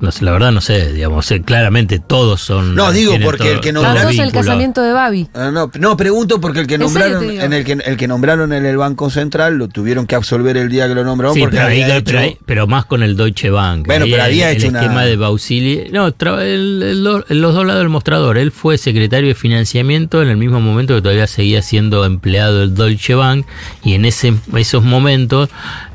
No 0.00 0.12
sé, 0.12 0.24
la 0.24 0.30
verdad 0.30 0.52
no 0.52 0.60
sé, 0.60 0.92
digamos, 0.92 1.28
eh, 1.32 1.42
claramente 1.42 1.98
todos 1.98 2.40
son. 2.40 2.76
No, 2.76 2.92
digo, 2.92 3.10
tienen 3.10 3.26
porque 3.26 3.50
el 3.52 3.60
que 3.60 3.72
nombraron- 3.72 4.16
el 4.20 4.30
casamiento 4.32 4.80
de 4.82 4.92
Babi. 4.92 5.28
Ah, 5.34 5.50
no, 5.52 5.70
no, 5.78 5.96
pregunto 5.96 6.40
porque 6.40 6.60
el 6.60 6.66
que 6.68 6.74
¿En 6.76 6.88
serio 6.88 7.08
nombraron, 7.08 7.28
digo? 7.28 7.42
en 7.42 7.52
el 7.52 7.64
que, 7.64 7.72
el 7.72 7.96
que 7.96 8.06
nombraron 8.06 8.52
en 8.52 8.64
el 8.64 8.76
Banco 8.76 9.10
Central 9.10 9.56
lo 9.56 9.66
tuvieron 9.68 10.06
que 10.06 10.14
absolver 10.14 10.56
el 10.56 10.68
día 10.68 10.86
que 10.86 10.94
lo 10.94 11.02
nombraron 11.04 11.34
Sí, 11.34 11.40
porque 11.40 11.56
pero, 11.56 11.68
ahí- 11.68 11.82
había 11.82 11.96
hecho- 11.96 12.04
pero 12.06 12.18
ahí- 12.20 12.38
pero 12.46 12.66
más 12.68 12.84
con 12.84 13.02
el 13.02 13.16
Deutsche 13.16 13.50
Bank. 13.50 13.86
Bueno, 13.86 14.04
Ahí 14.04 14.10
pero 14.12 14.22
el- 14.24 14.30
había 14.30 14.50
el, 14.52 14.56
hecho 14.58 14.68
una- 14.68 14.80
esquema 14.82 15.04
de 15.04 15.16
Bausili. 15.16 15.88
No, 15.90 16.12
tra- 16.14 16.42
el- 16.42 16.82
el 16.82 17.02
los 17.40 17.54
dos 17.54 17.66
lados 17.66 17.80
del 17.80 17.88
mostrador. 17.88 18.38
Él 18.38 18.52
fue 18.52 18.78
secretario 18.78 19.28
de 19.28 19.34
financiamiento 19.34 20.22
en 20.22 20.28
el 20.28 20.36
mismo 20.36 20.60
momento 20.60 20.94
que 20.94 21.02
todavía 21.02 21.26
seguía 21.26 21.60
siendo 21.62 22.04
empleado 22.04 22.60
del 22.60 22.74
Deutsche 22.76 23.16
Bank. 23.16 23.46
Y 23.82 23.94
en 23.94 24.04
ese, 24.04 24.32
esos 24.56 24.84
momentos 24.84 25.48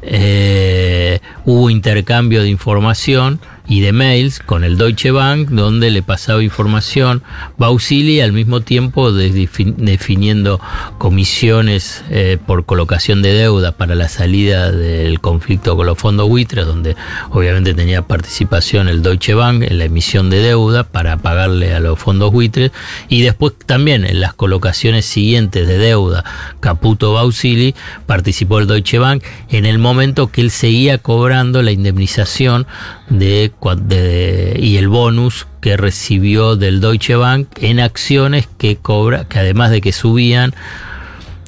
eh, 0.06 1.20
hubo 1.46 1.70
intercambio 1.70 2.42
de 2.42 2.50
información 2.50 3.40
y 3.66 3.80
de 3.80 3.94
mails 3.94 4.40
con 4.42 4.66
el 4.66 4.78
Deutsche 4.78 5.12
Bank, 5.12 5.48
donde 5.48 5.90
le 5.90 6.02
pasaba 6.04 6.44
información 6.44 7.24
Bausili 7.58 8.20
al 8.20 8.34
mismo 8.34 8.60
tiempo 8.60 9.14
de- 9.14 9.32
defin- 9.32 9.76
definiendo 9.78 10.60
comisiones 10.98 12.04
eh, 12.10 12.38
por 12.46 12.66
colocación 12.66 13.22
de 13.22 13.32
deuda 13.32 13.72
para 13.72 13.96
la 13.96 14.10
salida 14.10 14.70
del 14.70 15.22
conflicto 15.22 15.78
con 15.78 15.86
los 15.86 15.98
fondos 15.98 16.28
buitres, 16.28 16.66
donde 16.66 16.98
obviamente 17.32 17.74
tenía 17.74 18.02
participación 18.02 18.90
el 18.90 19.02
Deutsche 19.02 19.34
Bank 19.34 19.64
en 19.64 19.78
la 19.78 19.86
emisión 19.86 20.30
de 20.30 20.40
deuda 20.40 20.84
para 20.84 21.16
pagarle 21.16 21.74
a 21.74 21.80
los 21.80 21.98
fondos 21.98 22.34
buitres, 22.34 22.72
y 23.08 23.22
después 23.22 23.54
también 23.66 24.04
en 24.04 24.20
las 24.20 24.34
colocaciones 24.34 25.06
siguientes 25.06 25.66
de 25.70 25.78
deuda 25.78 26.26
Caputo 26.60 27.14
Bausili 27.14 27.76
participó 28.06 28.60
el 28.60 28.68
Deutsche 28.68 29.00
Bank 29.00 29.24
en 29.50 29.66
el 29.66 29.78
momento 29.80 29.93
que 30.32 30.42
él 30.42 30.52
seguía 30.52 30.98
cobrando 30.98 31.62
la 31.62 31.72
indemnización 31.72 32.66
de, 33.10 33.52
de- 33.78 34.58
y 34.62 34.78
el 34.78 34.88
bonus 34.88 35.48
que 35.62 35.78
recibió 35.78 36.56
del 36.56 36.82
Deutsche 36.82 37.16
Bank 37.16 37.48
en 37.62 37.80
acciones 37.80 38.48
que 38.58 38.76
cobra, 38.78 39.26
que 39.26 39.40
además 39.40 39.72
de 39.72 39.82
que 39.82 39.92
subían 39.92 40.54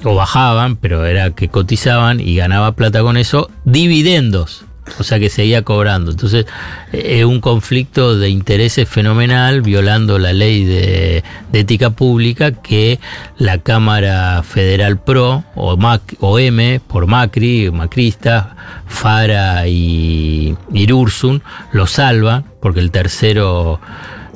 o 0.04 0.16
bajaban, 0.16 0.76
pero 0.76 1.06
era 1.06 1.32
que 1.32 1.50
cotizaban 1.50 2.20
y 2.20 2.36
ganaba 2.36 2.74
plata 2.74 3.02
con 3.02 3.18
eso, 3.18 3.50
dividendos. 3.64 4.65
O 5.00 5.04
sea 5.04 5.20
que 5.20 5.30
seguía 5.30 5.64
cobrando. 5.64 6.12
Entonces, 6.12 6.46
es 6.92 7.26
un 7.26 7.42
conflicto 7.42 8.18
de 8.18 8.30
intereses 8.30 8.88
fenomenal, 8.88 9.62
violando 9.62 10.20
la 10.20 10.32
ley 10.32 10.64
de, 10.64 11.24
ética 11.54 11.90
pública 11.90 12.52
que 12.52 13.00
la 13.38 13.60
Cámara 13.60 14.44
Federal 14.44 15.00
Pro 15.00 15.44
o, 15.56 16.40
M 16.40 16.82
por 16.88 17.08
Macri, 17.08 17.72
Macrista, 17.72 18.56
Fara 18.88 19.68
y 19.68 20.56
Irursun 20.74 21.42
lo 21.72 21.88
salvan 21.88 22.46
porque 22.66 22.80
el 22.80 22.92
tercero, 22.92 23.80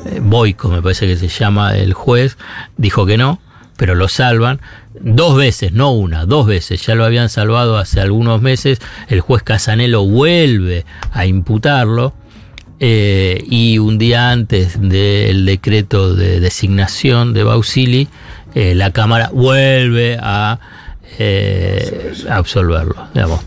eh, 0.05 0.19
Boico 0.21 0.69
me 0.69 0.81
parece 0.83 1.07
que 1.07 1.15
se 1.15 1.27
llama 1.27 1.75
el 1.75 1.93
juez, 1.93 2.37
dijo 2.77 3.05
que 3.07 3.17
no, 3.17 3.41
pero 3.75 3.95
lo 3.95 4.07
salvan. 4.07 4.61
Dos 5.01 5.37
veces, 5.37 5.71
no 5.71 5.91
una, 5.91 6.25
dos 6.25 6.45
veces, 6.45 6.85
ya 6.85 6.93
lo 6.95 7.05
habían 7.05 7.29
salvado 7.29 7.77
hace 7.77 8.01
algunos 8.01 8.41
meses, 8.41 8.79
el 9.07 9.21
juez 9.21 9.43
Casanelo 9.43 10.05
vuelve 10.05 10.85
a 11.11 11.25
imputarlo. 11.25 12.13
eh, 12.79 13.43
y 13.49 13.77
un 13.77 13.97
día 13.97 14.31
antes 14.31 14.79
del 14.81 15.45
decreto 15.45 16.15
de 16.15 16.39
designación 16.39 17.33
de 17.33 17.43
Bausili, 17.43 18.07
eh, 18.55 18.73
la 18.73 18.91
Cámara 18.91 19.29
vuelve 19.33 20.17
a 20.21 20.59
eh, 21.17 22.13
absolverlo. 22.29 22.95
Digamos. 23.13 23.41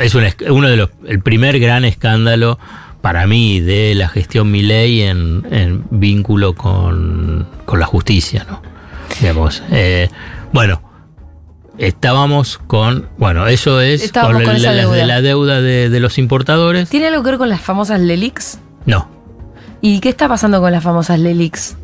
Es 0.00 0.16
un 0.16 0.24
uno 0.50 0.68
de 0.68 0.76
los, 0.76 0.90
el 1.06 1.20
primer 1.20 1.60
gran 1.60 1.84
escándalo 1.84 2.58
para 3.00 3.28
mí 3.28 3.60
de 3.60 3.94
la 3.94 4.08
gestión 4.08 4.50
Milei 4.50 5.02
en, 5.02 5.46
en 5.50 5.84
vínculo 5.90 6.54
con, 6.54 7.46
con 7.64 7.78
la 7.78 7.86
justicia, 7.86 8.44
¿no? 8.48 8.60
Digamos, 9.20 9.62
bueno, 10.52 10.82
estábamos 11.78 12.58
con, 12.66 13.08
bueno, 13.18 13.46
eso 13.46 13.80
es 13.80 14.02
Estábamos 14.02 14.42
con 14.42 14.56
el- 14.56 14.62
la, 14.62 14.72
deuda. 14.72 14.94
de 14.96 15.06
la 15.06 15.20
deuda 15.22 15.60
de, 15.60 15.88
de 15.90 16.00
los 16.00 16.18
importadores. 16.18 16.88
¿Tiene 16.88 17.08
algo 17.08 17.22
que 17.22 17.30
ver 17.30 17.38
con 17.38 17.48
las 17.48 17.60
famosas 17.60 18.00
Lelix? 18.00 18.58
No, 18.86 19.08
¿Y 19.80 19.98
qué 20.00 20.10
está 20.10 20.28
pasando 20.28 20.60
con 20.60 20.70
las 20.70 20.82
famosas 20.84 21.18
Lelix? 21.18 21.76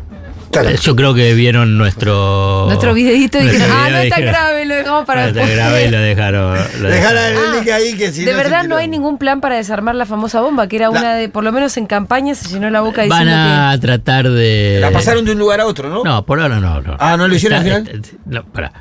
Eh, 0.51 0.77
yo 0.81 0.97
creo 0.97 1.15
que 1.15 1.35
vieron 1.35 1.77
nuestro 1.79 2.65
Nuestro 2.67 2.95
videito 2.95 3.39
y 3.39 3.43
dijeron, 3.45 3.71
ah, 3.71 3.89
no 3.91 3.97
está 3.99 4.17
dijeron, 4.17 4.33
grave, 4.33 4.65
lo 4.65 4.75
dejamos 4.77 5.05
para 5.05 5.23
"No 5.23 5.29
está 5.29 5.41
después". 5.41 5.57
grave", 5.57 5.85
y 5.85 5.91
lo 5.91 5.99
dejaron. 6.01 6.59
lo 6.81 6.89
Dejar 6.89 7.15
dejaron. 7.15 7.45
el 7.55 7.61
link 7.61 7.69
ahí 7.71 7.95
que 7.97 8.13
si 8.13 8.25
de 8.25 8.33
no 8.33 8.39
verdad 8.39 8.65
no 8.65 8.77
hay 8.77 8.89
ningún 8.89 9.19
plan 9.19 9.41
para 9.41 9.57
desarmar 9.57 9.95
la 9.95 10.07
famosa 10.07 10.41
bomba, 10.41 10.67
que 10.67 10.77
era 10.77 10.91
una 10.91 11.15
de, 11.15 11.29
por 11.29 11.45
lo 11.45 11.53
menos 11.53 11.77
en 11.77 11.87
campaña, 11.87 12.35
se 12.35 12.49
llenó 12.49 12.71
la 12.71 12.81
boca 12.81 13.03
Van 13.07 13.21
diciendo 13.27 13.35
a 13.37 13.79
tratar 13.79 14.29
de. 14.31 14.79
La 14.81 14.91
pasaron 14.91 15.25
de 15.25 15.33
un 15.33 15.39
lugar 15.39 15.61
a 15.61 15.67
otro, 15.67 15.89
¿no? 15.91 16.03
No, 16.03 16.25
por 16.25 16.41
ahora 16.41 16.59
no. 16.61 16.81
no. 16.81 16.97
Ah, 16.99 17.17
¿no 17.17 17.29
lo 17.29 17.35
hicieron 17.35 17.59
Está- 17.65 17.77
al 17.77 17.85
final? 17.87 18.01
está- 18.05 18.17
no, 18.27 18.45
pará. 18.45 18.73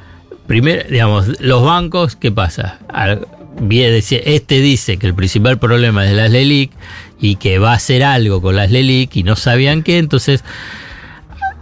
Primero, 0.48 0.84
digamos, 0.90 1.42
los 1.42 1.64
bancos, 1.64 2.16
¿qué 2.16 2.32
pasa? 2.32 2.80
Al- 2.88 3.28
bien 3.60 3.92
decía- 3.92 4.22
Este 4.24 4.62
dice 4.62 4.98
que 4.98 5.06
el 5.08 5.14
principal 5.14 5.58
problema 5.60 6.06
es 6.06 6.12
de 6.12 6.16
las 6.16 6.32
LELIC 6.32 6.72
y 7.20 7.36
que 7.36 7.60
va 7.60 7.72
a 7.72 7.76
hacer 7.76 8.04
algo 8.04 8.42
con 8.42 8.56
las 8.56 8.72
LELIC 8.72 9.16
y 9.18 9.24
no 9.24 9.36
sabían 9.36 9.84
qué, 9.84 9.98
entonces 9.98 10.44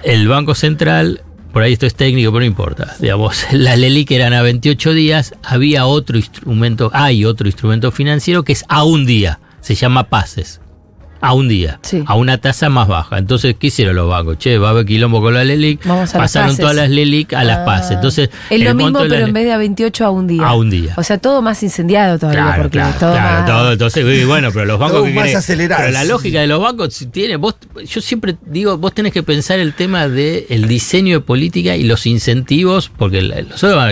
el 0.05 0.27
Banco 0.27 0.55
Central, 0.55 1.21
por 1.51 1.63
ahí 1.63 1.73
esto 1.73 1.85
es 1.85 1.95
técnico, 1.95 2.31
pero 2.31 2.41
no 2.41 2.45
importa. 2.45 2.95
Digamos, 2.99 3.45
las 3.51 3.77
LELIC 3.77 4.11
eran 4.11 4.33
a 4.33 4.41
28 4.41 4.93
días, 4.93 5.33
había 5.43 5.85
otro 5.87 6.17
instrumento, 6.17 6.91
hay 6.93 7.25
otro 7.25 7.47
instrumento 7.47 7.91
financiero 7.91 8.43
que 8.43 8.53
es 8.53 8.63
a 8.69 8.83
un 8.83 9.05
día, 9.05 9.39
se 9.61 9.75
llama 9.75 10.05
PASES. 10.09 10.61
A 11.21 11.33
un 11.33 11.47
día, 11.47 11.79
a 12.05 12.15
una 12.15 12.37
tasa 12.37 12.69
más 12.69 12.87
baja. 12.87 13.17
Entonces, 13.17 13.55
¿qué 13.57 13.67
hicieron 13.67 13.95
los 13.95 14.07
bancos? 14.07 14.37
Che, 14.37 14.57
va 14.59 14.67
a 14.67 14.71
haber 14.71 14.85
quilombo 14.85 15.21
con 15.21 15.33
la 15.33 15.43
LELIC. 15.43 15.85
Vamos 15.85 16.13
a 16.13 16.17
las 16.19 16.31
pasaron 16.33 16.55
todas 16.57 16.75
las 16.75 16.89
LELIC 16.89 17.33
a 17.33 17.43
las 17.43 17.59
Ah. 17.59 17.65
PASES. 17.65 17.91
Entonces, 17.91 18.29
Es 18.49 18.61
lo 18.61 18.75
mismo, 18.75 18.99
de 18.99 19.09
pero 19.09 19.25
en 19.25 19.33
vez 19.33 19.45
de 19.45 19.53
a 19.53 19.57
28 19.57 20.05
a 20.05 20.09
un 20.11 20.27
día. 20.27 20.45
A 20.45 20.53
un 20.55 20.69
día. 20.69 20.93
O 20.97 21.03
sea, 21.03 21.17
todo 21.17 21.41
más 21.41 21.63
incendiado 21.63 22.19
todavía. 22.19 22.43
Claro, 22.43 22.61
porque 22.63 22.77
claro, 22.77 22.95
todo 22.99 23.11
claro, 23.13 23.37
más- 23.39 23.45
todo. 23.47 23.71
Entonces, 23.71 24.27
bueno, 24.27 24.49
pero 24.53 24.65
los 24.65 24.77
bancos 24.79 25.03
que 25.03 25.13
más 25.13 25.33
acelerado, 25.35 25.81
Pero 25.81 25.93
la 25.93 26.01
sí. 26.03 26.07
lógica 26.09 26.41
de 26.41 26.47
los 26.47 26.59
bancos 26.61 26.93
si 26.93 27.07
tiene, 27.07 27.37
vos, 27.37 27.55
yo 27.87 28.01
siempre 28.01 28.35
digo, 28.45 28.77
vos 28.77 28.93
tenés 28.93 29.11
que 29.13 29.23
pensar 29.23 29.57
el 29.59 29.73
tema 29.73 30.07
del 30.07 30.45
el 30.49 30.67
diseño 30.67 31.15
de 31.15 31.21
política 31.21 31.75
y 31.75 31.83
los 31.85 32.05
incentivos, 32.05 32.91
porque 32.95 33.19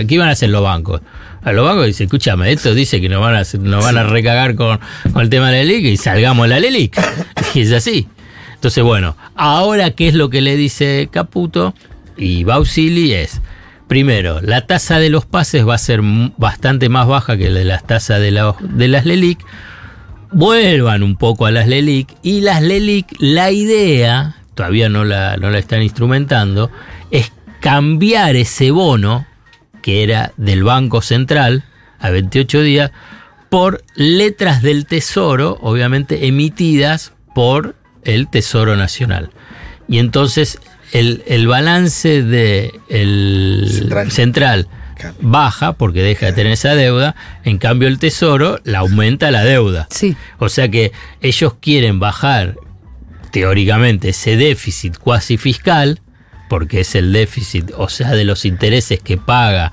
¿qué 0.06 0.14
iban 0.14 0.28
a 0.28 0.32
hacer 0.32 0.50
los 0.50 0.62
bancos? 0.62 1.00
A 1.44 1.52
los 1.52 1.64
bancos 1.64 1.86
dicen, 1.86 2.06
escúchame, 2.06 2.50
esto 2.52 2.74
dice 2.74 3.00
que 3.00 3.08
nos 3.08 3.20
van 3.20 3.34
a, 3.36 3.42
nos 3.60 3.84
van 3.84 3.98
a 3.98 4.02
recagar 4.04 4.54
con, 4.54 4.80
con 5.12 5.22
el 5.22 5.28
tema 5.28 5.50
de 5.50 5.58
la 5.58 5.64
LELIC 5.64 5.84
y 5.92 5.96
salgamos 5.96 6.44
de 6.44 6.48
la 6.54 6.60
LELIC. 6.60 6.98
Y 7.54 7.60
es 7.60 7.72
así. 7.72 8.08
Entonces, 8.54 8.82
bueno, 8.82 9.16
ahora 9.36 9.90
qué 9.90 10.08
es 10.08 10.14
lo 10.14 10.30
que 10.30 10.40
le 10.40 10.56
dice 10.56 11.08
Caputo 11.12 11.74
y 12.16 12.42
Bausili 12.44 13.12
es, 13.12 13.40
primero, 13.88 14.40
la 14.40 14.66
tasa 14.66 14.98
de 14.98 15.10
los 15.10 15.26
pases 15.26 15.68
va 15.68 15.74
a 15.74 15.78
ser 15.78 16.00
bastante 16.38 16.88
más 16.88 17.06
baja 17.06 17.36
que 17.36 17.50
la 17.50 17.58
de 17.60 17.64
las 17.66 17.86
tasas 17.86 18.20
de, 18.20 18.30
la- 18.30 18.56
de 18.60 18.88
las 18.88 19.04
LELIC. 19.04 19.38
Vuelvan 20.32 21.02
un 21.04 21.16
poco 21.16 21.46
a 21.46 21.50
las 21.52 21.68
LELIC 21.68 22.08
y 22.22 22.40
las 22.40 22.60
LELIC, 22.62 23.06
la 23.20 23.52
idea, 23.52 24.34
todavía 24.54 24.88
no 24.88 25.04
la, 25.04 25.36
no 25.36 25.50
la 25.50 25.58
están 25.58 25.82
instrumentando, 25.82 26.70
es 27.12 27.30
cambiar 27.60 28.34
ese 28.34 28.72
bono 28.72 29.26
que 29.84 30.02
era 30.02 30.32
del 30.38 30.64
Banco 30.64 31.02
Central 31.02 31.62
a 31.98 32.08
28 32.08 32.62
días 32.62 32.90
por 33.50 33.84
letras 33.94 34.62
del 34.62 34.86
Tesoro, 34.86 35.58
obviamente 35.60 36.26
emitidas 36.26 37.12
por 37.34 37.76
el 38.02 38.28
Tesoro 38.28 38.76
Nacional. 38.76 39.28
Y 39.86 39.98
entonces 39.98 40.58
el, 40.92 41.22
el 41.26 41.46
balance 41.46 42.22
de 42.22 42.72
el 42.88 43.92
central, 44.08 44.68
baja 45.20 45.74
porque 45.74 46.00
deja 46.00 46.24
de 46.24 46.32
tener 46.32 46.54
esa 46.54 46.74
deuda, 46.74 47.14
en 47.44 47.58
cambio 47.58 47.86
el 47.86 47.98
Tesoro 47.98 48.60
la 48.64 48.78
aumenta 48.78 49.30
la 49.30 49.44
deuda. 49.44 49.86
Sí. 49.90 50.16
O 50.38 50.48
sea 50.48 50.70
que 50.70 50.92
ellos 51.20 51.56
quieren 51.60 52.00
bajar 52.00 52.56
teóricamente 53.32 54.08
ese 54.08 54.38
déficit 54.38 54.96
cuasi 54.96 55.36
fiscal, 55.36 56.00
porque 56.48 56.80
es 56.80 56.94
el 56.94 57.12
déficit, 57.12 57.72
o 57.76 57.88
sea, 57.88 58.12
de 58.12 58.24
los 58.24 58.44
intereses 58.44 59.00
que 59.00 59.16
paga 59.16 59.72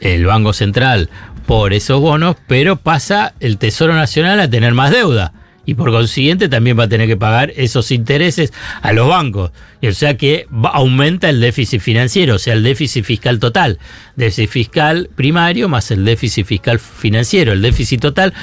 el 0.00 0.26
Banco 0.26 0.52
Central 0.52 1.08
por 1.46 1.72
esos 1.72 2.00
bonos, 2.00 2.36
pero 2.46 2.76
pasa 2.76 3.34
el 3.40 3.58
Tesoro 3.58 3.94
Nacional 3.94 4.40
a 4.40 4.50
tener 4.50 4.74
más 4.74 4.90
deuda. 4.90 5.32
Y 5.64 5.74
por 5.74 5.92
consiguiente 5.92 6.48
también 6.48 6.76
va 6.76 6.84
a 6.84 6.88
tener 6.88 7.06
que 7.06 7.16
pagar 7.16 7.52
esos 7.54 7.92
intereses 7.92 8.52
a 8.80 8.92
los 8.92 9.08
bancos. 9.08 9.52
Y 9.80 9.86
o 9.86 9.92
sea 9.92 10.16
que 10.16 10.46
aumenta 10.72 11.28
el 11.28 11.40
déficit 11.40 11.80
financiero, 11.80 12.34
o 12.34 12.38
sea, 12.38 12.54
el 12.54 12.64
déficit 12.64 13.04
fiscal 13.04 13.38
total. 13.38 13.78
Déficit 14.16 14.50
fiscal 14.50 15.10
primario 15.14 15.68
más 15.68 15.92
el 15.92 16.04
déficit 16.04 16.46
fiscal 16.46 16.80
financiero. 16.80 17.52
El 17.52 17.62
déficit 17.62 18.00
total 18.00 18.34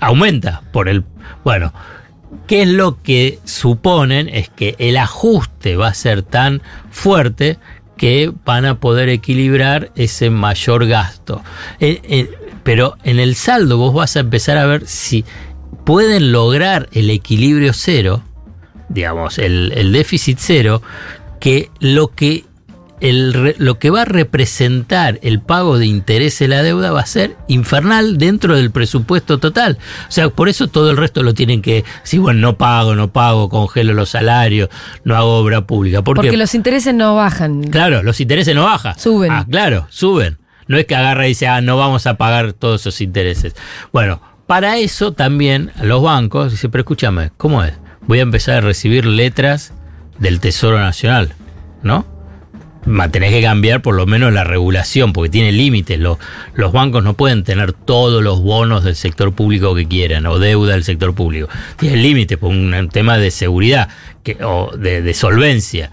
aumenta 0.00 0.62
por 0.72 0.90
el... 0.90 1.04
Bueno, 1.44 1.72
¿Qué 2.46 2.62
es 2.62 2.68
lo 2.68 3.02
que 3.02 3.38
suponen? 3.44 4.28
Es 4.28 4.48
que 4.48 4.76
el 4.78 4.96
ajuste 4.96 5.76
va 5.76 5.88
a 5.88 5.94
ser 5.94 6.22
tan 6.22 6.62
fuerte 6.90 7.58
que 7.96 8.32
van 8.44 8.64
a 8.64 8.78
poder 8.78 9.08
equilibrar 9.08 9.90
ese 9.96 10.30
mayor 10.30 10.86
gasto. 10.86 11.42
Eh, 11.80 12.00
eh, 12.04 12.30
pero 12.62 12.96
en 13.04 13.18
el 13.18 13.34
saldo 13.34 13.78
vos 13.78 13.94
vas 13.94 14.16
a 14.16 14.20
empezar 14.20 14.58
a 14.58 14.66
ver 14.66 14.86
si 14.86 15.24
pueden 15.84 16.32
lograr 16.32 16.88
el 16.92 17.10
equilibrio 17.10 17.72
cero, 17.72 18.22
digamos, 18.88 19.38
el, 19.38 19.72
el 19.74 19.92
déficit 19.92 20.38
cero, 20.40 20.82
que 21.40 21.70
lo 21.80 22.08
que 22.08 22.44
el 23.00 23.54
lo 23.58 23.78
que 23.78 23.90
va 23.90 24.02
a 24.02 24.04
representar 24.04 25.18
el 25.22 25.40
pago 25.40 25.78
de 25.78 25.86
interés 25.86 26.38
de 26.38 26.48
la 26.48 26.62
deuda 26.62 26.92
va 26.92 27.00
a 27.00 27.06
ser 27.06 27.36
infernal 27.48 28.18
dentro 28.18 28.56
del 28.56 28.70
presupuesto 28.70 29.38
total. 29.38 29.78
O 30.08 30.12
sea, 30.12 30.28
por 30.30 30.48
eso 30.48 30.68
todo 30.68 30.90
el 30.90 30.96
resto 30.96 31.22
lo 31.22 31.34
tienen 31.34 31.62
que, 31.62 31.84
si 32.02 32.18
bueno, 32.18 32.40
no 32.40 32.56
pago, 32.56 32.94
no 32.94 33.12
pago, 33.12 33.48
congelo 33.48 33.92
los 33.94 34.10
salarios, 34.10 34.68
no 35.04 35.16
hago 35.16 35.38
obra 35.38 35.66
pública. 35.66 36.02
¿Por 36.02 36.16
Porque 36.16 36.30
qué? 36.30 36.36
los 36.36 36.54
intereses 36.54 36.94
no 36.94 37.14
bajan. 37.14 37.64
Claro, 37.64 38.02
los 38.02 38.20
intereses 38.20 38.54
no 38.54 38.64
bajan. 38.64 38.98
Suben. 38.98 39.32
Ah, 39.32 39.46
claro, 39.48 39.86
suben. 39.90 40.38
No 40.68 40.78
es 40.78 40.86
que 40.86 40.96
agarra 40.96 41.26
y 41.26 41.30
dice, 41.30 41.46
ah, 41.46 41.60
no 41.60 41.76
vamos 41.76 42.06
a 42.06 42.16
pagar 42.16 42.52
todos 42.52 42.80
esos 42.80 43.00
intereses. 43.00 43.54
Bueno, 43.92 44.20
para 44.46 44.78
eso 44.78 45.12
también 45.12 45.70
los 45.82 46.02
bancos 46.02 46.52
dicen, 46.52 46.70
pero 46.70 46.82
escúchame, 46.82 47.30
¿cómo 47.36 47.62
es? 47.62 47.74
Voy 48.06 48.20
a 48.20 48.22
empezar 48.22 48.58
a 48.58 48.60
recibir 48.62 49.04
letras 49.04 49.72
del 50.18 50.40
Tesoro 50.40 50.78
Nacional, 50.78 51.34
¿no? 51.82 52.15
Tenés 53.10 53.32
que 53.32 53.42
cambiar 53.42 53.82
por 53.82 53.94
lo 53.94 54.06
menos 54.06 54.32
la 54.32 54.44
regulación, 54.44 55.12
porque 55.12 55.28
tiene 55.28 55.52
límites. 55.52 55.98
Los, 55.98 56.18
los 56.54 56.72
bancos 56.72 57.02
no 57.02 57.14
pueden 57.14 57.42
tener 57.42 57.72
todos 57.72 58.22
los 58.22 58.40
bonos 58.40 58.84
del 58.84 58.94
sector 58.94 59.32
público 59.32 59.74
que 59.74 59.86
quieran 59.86 60.26
o 60.26 60.38
deuda 60.38 60.72
del 60.72 60.84
sector 60.84 61.14
público. 61.14 61.48
Tienen 61.78 62.02
límites 62.02 62.38
por 62.38 62.50
un, 62.50 62.88
tema 62.92 63.18
de 63.18 63.30
seguridad 63.30 63.88
o 64.42 64.76
de, 64.76 65.02
de 65.02 65.14
solvencia 65.14 65.90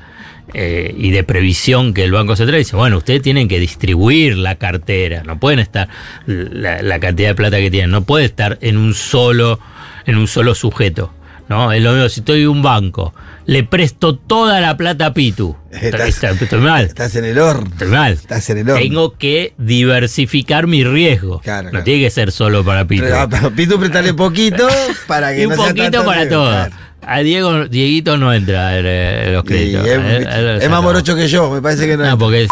eh, 0.53 0.93
y 0.95 1.09
de 1.09 1.23
previsión 1.23 1.93
que 1.93 2.03
el 2.03 2.11
Banco 2.11 2.35
Central 2.35 2.59
dice, 2.59 2.75
bueno, 2.75 2.97
ustedes 2.97 3.23
tienen 3.23 3.47
que 3.47 3.59
distribuir 3.59 4.37
la 4.37 4.55
cartera, 4.55 5.23
no 5.23 5.39
pueden 5.39 5.59
estar 5.59 5.87
la, 6.27 6.81
la 6.83 6.99
cantidad 6.99 7.29
de 7.29 7.35
plata 7.35 7.57
que 7.57 7.71
tienen, 7.71 7.89
no 7.89 8.03
puede 8.03 8.25
estar 8.25 8.59
en 8.61 8.77
un 8.77 8.93
solo, 8.93 9.59
en 10.05 10.17
un 10.17 10.27
solo 10.27 10.53
sujeto. 10.53 11.11
¿No? 11.53 11.71
Es 11.71 11.81
lo 11.81 11.91
mismo, 11.93 12.09
si 12.09 12.19
estoy 12.19 12.41
en 12.41 12.49
un 12.49 12.61
banco, 12.61 13.13
le 13.45 13.63
presto 13.63 14.15
toda 14.15 14.59
la 14.61 14.75
plata 14.77 15.07
a 15.07 15.13
Pitu. 15.13 15.55
Estás- 15.71 16.07
Está- 16.09 16.29
estoy 16.31 16.59
mal. 16.59 16.85
Estás 16.85 17.15
en 17.15 17.25
el 17.25 17.39
horno. 17.39 17.67
Estoy 17.71 17.87
mal. 17.87 18.13
Estás 18.13 18.49
en 18.49 18.57
el 18.59 18.69
horno. 18.69 18.81
Tengo 18.81 19.13
que 19.17 19.53
diversificar 19.57 20.67
mi 20.67 20.83
riesgo. 20.83 21.41
no 21.71 21.83
tiene 21.83 22.03
que 22.03 22.09
ser 22.09 22.31
solo 22.31 22.63
para 22.63 22.85
Pitu. 22.85 23.03
Pero, 23.03 23.27
pero, 23.29 23.51
Pitu, 23.51 23.79
préstale 23.79 24.13
poquito 24.15 24.67
para 25.07 25.33
que 25.33 25.41
y 25.41 25.45
un 25.45 25.51
no 25.51 25.55
sea 25.57 25.67
poquito 25.67 25.83
tanto 25.91 26.05
para 26.05 26.21
riesgo, 26.21 26.35
todo. 26.43 26.49
claro. 26.51 26.75
A 27.05 27.19
Diego, 27.19 27.65
Dieguito 27.65 28.15
no 28.15 28.33
entra 28.33 28.79
en, 28.79 28.85
eh, 28.87 29.29
los 29.33 29.43
Y 29.43 29.47
créditos. 29.47 29.85
es, 29.85 29.91
Él- 29.97 30.27
él 30.31 30.45
lo 30.45 30.51
es 30.53 30.61
saca. 30.63 30.69
más 30.73 30.83
morocho 30.83 31.15
que 31.17 31.27
yo, 31.27 31.51
me 31.51 31.61
parece 31.61 31.85
que 31.85 31.97
no. 31.97 32.05
No, 32.05 32.17
porque 32.17 32.47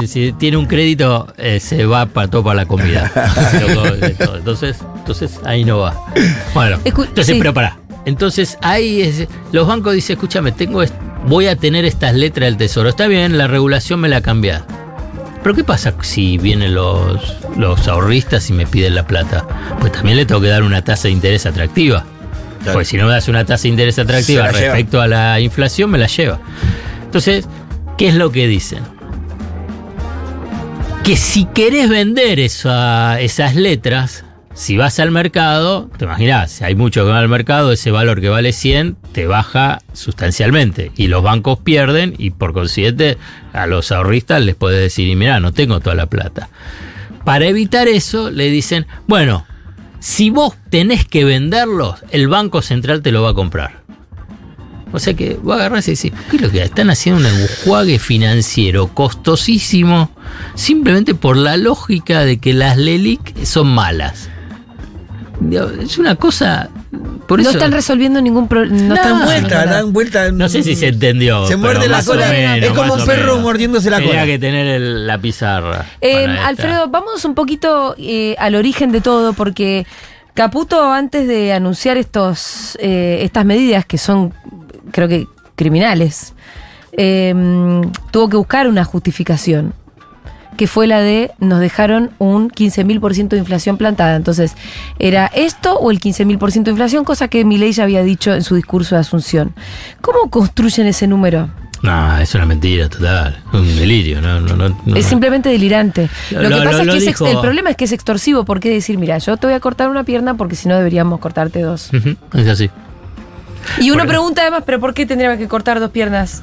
si, 0.00 0.06
si- 0.06 0.26
si 0.26 0.32
tiene 0.34 0.56
un 0.56 0.66
crédito, 0.66 1.26
eh, 1.36 1.58
se 1.58 1.84
va 1.84 2.06
para 2.06 2.28
todo 2.28 2.44
para 2.44 2.54
la 2.62 2.66
comida. 2.66 3.10
Entonces, 4.36 4.76
entonces 4.96 5.40
ahí 5.44 5.64
no 5.64 5.78
va. 5.78 5.96
Bueno, 6.54 6.78
Escu- 6.84 7.06
entonces, 7.06 7.26
sí. 7.34 7.38
pero 7.38 7.52
pará. 7.52 7.76
Entonces 8.08 8.56
ahí 8.62 9.02
es, 9.02 9.28
los 9.52 9.66
bancos 9.68 9.92
dicen, 9.92 10.14
escúchame, 10.14 10.50
tengo 10.52 10.82
voy 11.26 11.46
a 11.46 11.56
tener 11.56 11.84
estas 11.84 12.14
letras 12.14 12.46
del 12.48 12.56
tesoro. 12.56 12.88
Está 12.88 13.06
bien, 13.06 13.36
la 13.36 13.46
regulación 13.48 14.00
me 14.00 14.08
la 14.08 14.16
ha 14.16 14.20
cambiado. 14.22 14.64
Pero 15.42 15.54
¿qué 15.54 15.62
pasa 15.62 15.94
si 16.00 16.38
vienen 16.38 16.74
los, 16.74 17.36
los 17.56 17.86
ahorristas 17.86 18.48
y 18.48 18.54
me 18.54 18.66
piden 18.66 18.94
la 18.94 19.06
plata? 19.06 19.46
Pues 19.80 19.92
también 19.92 20.16
le 20.16 20.24
tengo 20.24 20.40
que 20.40 20.48
dar 20.48 20.62
una 20.62 20.82
tasa 20.82 21.08
de 21.08 21.12
interés 21.12 21.44
atractiva. 21.44 22.04
Pues 22.72 22.88
si 22.88 22.96
no 22.96 23.04
me 23.06 23.12
das 23.12 23.28
una 23.28 23.44
tasa 23.44 23.64
de 23.64 23.68
interés 23.68 23.98
atractiva 23.98 24.46
lleva. 24.50 24.58
respecto 24.58 25.00
a 25.02 25.06
la 25.06 25.38
inflación, 25.40 25.90
me 25.90 25.98
la 25.98 26.06
lleva. 26.06 26.40
Entonces, 27.04 27.46
¿qué 27.98 28.08
es 28.08 28.14
lo 28.14 28.32
que 28.32 28.46
dicen? 28.46 28.80
Que 31.04 31.16
si 31.16 31.44
querés 31.44 31.88
vender 31.88 32.40
esa- 32.40 33.20
esas 33.20 33.54
letras, 33.54 34.24
si 34.58 34.76
vas 34.76 34.98
al 34.98 35.12
mercado, 35.12 35.88
te 35.98 36.04
imaginas, 36.04 36.50
si 36.50 36.64
hay 36.64 36.74
mucho 36.74 37.04
que 37.04 37.10
va 37.12 37.20
al 37.20 37.28
mercado, 37.28 37.70
ese 37.70 37.92
valor 37.92 38.20
que 38.20 38.28
vale 38.28 38.52
100 38.52 38.96
te 39.12 39.28
baja 39.28 39.78
sustancialmente. 39.92 40.90
Y 40.96 41.06
los 41.06 41.22
bancos 41.22 41.60
pierden 41.60 42.16
y 42.18 42.30
por 42.30 42.52
consiguiente 42.52 43.18
a 43.52 43.68
los 43.68 43.92
ahorristas 43.92 44.42
les 44.42 44.56
puede 44.56 44.80
decir, 44.80 45.16
mira, 45.16 45.38
no 45.38 45.52
tengo 45.52 45.78
toda 45.78 45.94
la 45.94 46.06
plata. 46.06 46.48
Para 47.24 47.46
evitar 47.46 47.86
eso, 47.86 48.32
le 48.32 48.50
dicen, 48.50 48.88
bueno, 49.06 49.46
si 50.00 50.30
vos 50.30 50.54
tenés 50.70 51.06
que 51.06 51.24
venderlos, 51.24 52.00
el 52.10 52.26
Banco 52.26 52.60
Central 52.60 53.00
te 53.00 53.12
lo 53.12 53.22
va 53.22 53.30
a 53.30 53.34
comprar. 53.34 53.82
O 54.92 54.98
sea 54.98 55.14
que 55.14 55.34
vos 55.40 55.54
agarrás 55.54 55.86
y 55.86 55.92
decís, 55.92 56.12
¿qué 56.32 56.36
es 56.36 56.42
lo 56.42 56.50
que 56.50 56.64
están 56.64 56.90
haciendo? 56.90 57.20
Un 57.20 57.26
enjuague 57.26 58.00
financiero 58.00 58.88
costosísimo, 58.88 60.10
simplemente 60.56 61.14
por 61.14 61.36
la 61.36 61.56
lógica 61.56 62.24
de 62.24 62.38
que 62.38 62.54
las 62.54 62.76
LELIC 62.76 63.44
son 63.44 63.68
malas. 63.68 64.30
Es 65.80 65.98
una 65.98 66.16
cosa. 66.16 66.68
Por 67.28 67.38
no 67.38 67.48
eso, 67.48 67.58
están 67.58 67.72
resolviendo 67.72 68.20
ningún 68.20 68.48
problema. 68.48 68.76
No, 68.76 68.94
están 68.94 69.24
vuelta, 69.24 69.66
dan 69.66 69.92
vuelta. 69.92 70.32
no 70.32 70.48
sé 70.48 70.62
si 70.62 70.74
se 70.74 70.88
entendió. 70.88 71.46
Se 71.46 71.56
muerde 71.56 71.86
la 71.88 72.02
cola. 72.02 72.28
menos, 72.28 72.68
es 72.68 72.72
como 72.72 72.94
un 72.94 73.04
perro 73.04 73.32
menos. 73.34 73.42
mordiéndose 73.42 73.90
la 73.90 73.98
Tenía 73.98 74.12
cola. 74.12 74.26
que 74.26 74.38
tener 74.38 74.66
el- 74.66 75.06
la 75.06 75.18
pizarra. 75.18 75.84
Eh, 76.00 76.24
esta. 76.28 76.46
Alfredo, 76.48 76.88
vamos 76.88 77.24
un 77.24 77.34
poquito 77.34 77.94
eh, 77.98 78.34
al 78.38 78.54
origen 78.54 78.90
de 78.92 79.00
todo, 79.00 79.32
porque 79.32 79.86
Caputo, 80.34 80.90
antes 80.92 81.28
de 81.28 81.52
anunciar 81.52 81.96
estos, 81.98 82.76
eh, 82.80 83.18
estas 83.22 83.44
medidas 83.44 83.84
que 83.84 83.98
son, 83.98 84.32
creo 84.92 85.06
que, 85.08 85.26
criminales, 85.56 86.32
eh, 86.92 87.34
tuvo 88.10 88.28
que 88.28 88.36
buscar 88.36 88.66
una 88.68 88.84
justificación, 88.84 89.74
que 90.58 90.66
fue 90.66 90.86
la 90.86 91.00
de 91.00 91.30
nos 91.38 91.60
dejaron 91.60 92.10
un 92.18 92.50
15.000% 92.50 93.28
de 93.28 93.38
inflación 93.38 93.78
plantada. 93.78 94.14
Entonces, 94.16 94.54
¿era 94.98 95.26
esto 95.34 95.78
o 95.78 95.90
el 95.90 96.00
15.000% 96.00 96.64
de 96.64 96.70
inflación? 96.72 97.04
Cosa 97.06 97.28
que 97.28 97.46
Milei 97.46 97.72
ya 97.72 97.84
había 97.84 98.02
dicho 98.02 98.34
en 98.34 98.42
su 98.44 98.54
discurso 98.56 98.94
de 98.96 99.00
Asunción. 99.00 99.54
¿Cómo 100.02 100.28
construyen 100.28 100.86
ese 100.86 101.06
número? 101.06 101.48
No, 101.82 102.18
es 102.18 102.34
una 102.34 102.44
mentira 102.44 102.88
total. 102.88 103.40
Un 103.52 103.66
delirio. 103.76 104.20
No, 104.20 104.40
no, 104.40 104.56
no, 104.56 104.76
no. 104.84 104.96
Es 104.96 105.06
simplemente 105.06 105.48
delirante. 105.48 106.10
Lo, 106.32 106.42
Lo- 106.42 106.58
que 106.58 106.64
pasa 106.64 106.82
lo 106.84 106.92
es 106.92 106.98
que 107.04 107.04
es 107.04 107.06
ex- 107.06 107.18
dijo- 107.20 107.30
el 107.30 107.38
problema 107.40 107.70
es 107.70 107.76
que 107.76 107.84
es 107.84 107.92
extorsivo. 107.92 108.44
¿Por 108.44 108.58
qué 108.60 108.68
decir, 108.68 108.98
mira, 108.98 109.16
yo 109.18 109.36
te 109.36 109.46
voy 109.46 109.54
a 109.54 109.60
cortar 109.60 109.88
una 109.88 110.02
pierna 110.04 110.34
porque 110.34 110.56
si 110.56 110.68
no 110.68 110.76
deberíamos 110.76 111.20
cortarte 111.20 111.60
dos? 111.62 111.90
Es 112.34 112.48
así. 112.48 112.68
Y 113.80 113.90
uno 113.92 114.06
pregunta 114.06 114.42
además, 114.42 114.64
¿pero 114.66 114.80
por 114.80 114.92
qué 114.92 115.06
tendríamos 115.06 115.38
que 115.38 115.46
cortar 115.46 115.78
dos 115.78 115.90
piernas? 115.90 116.42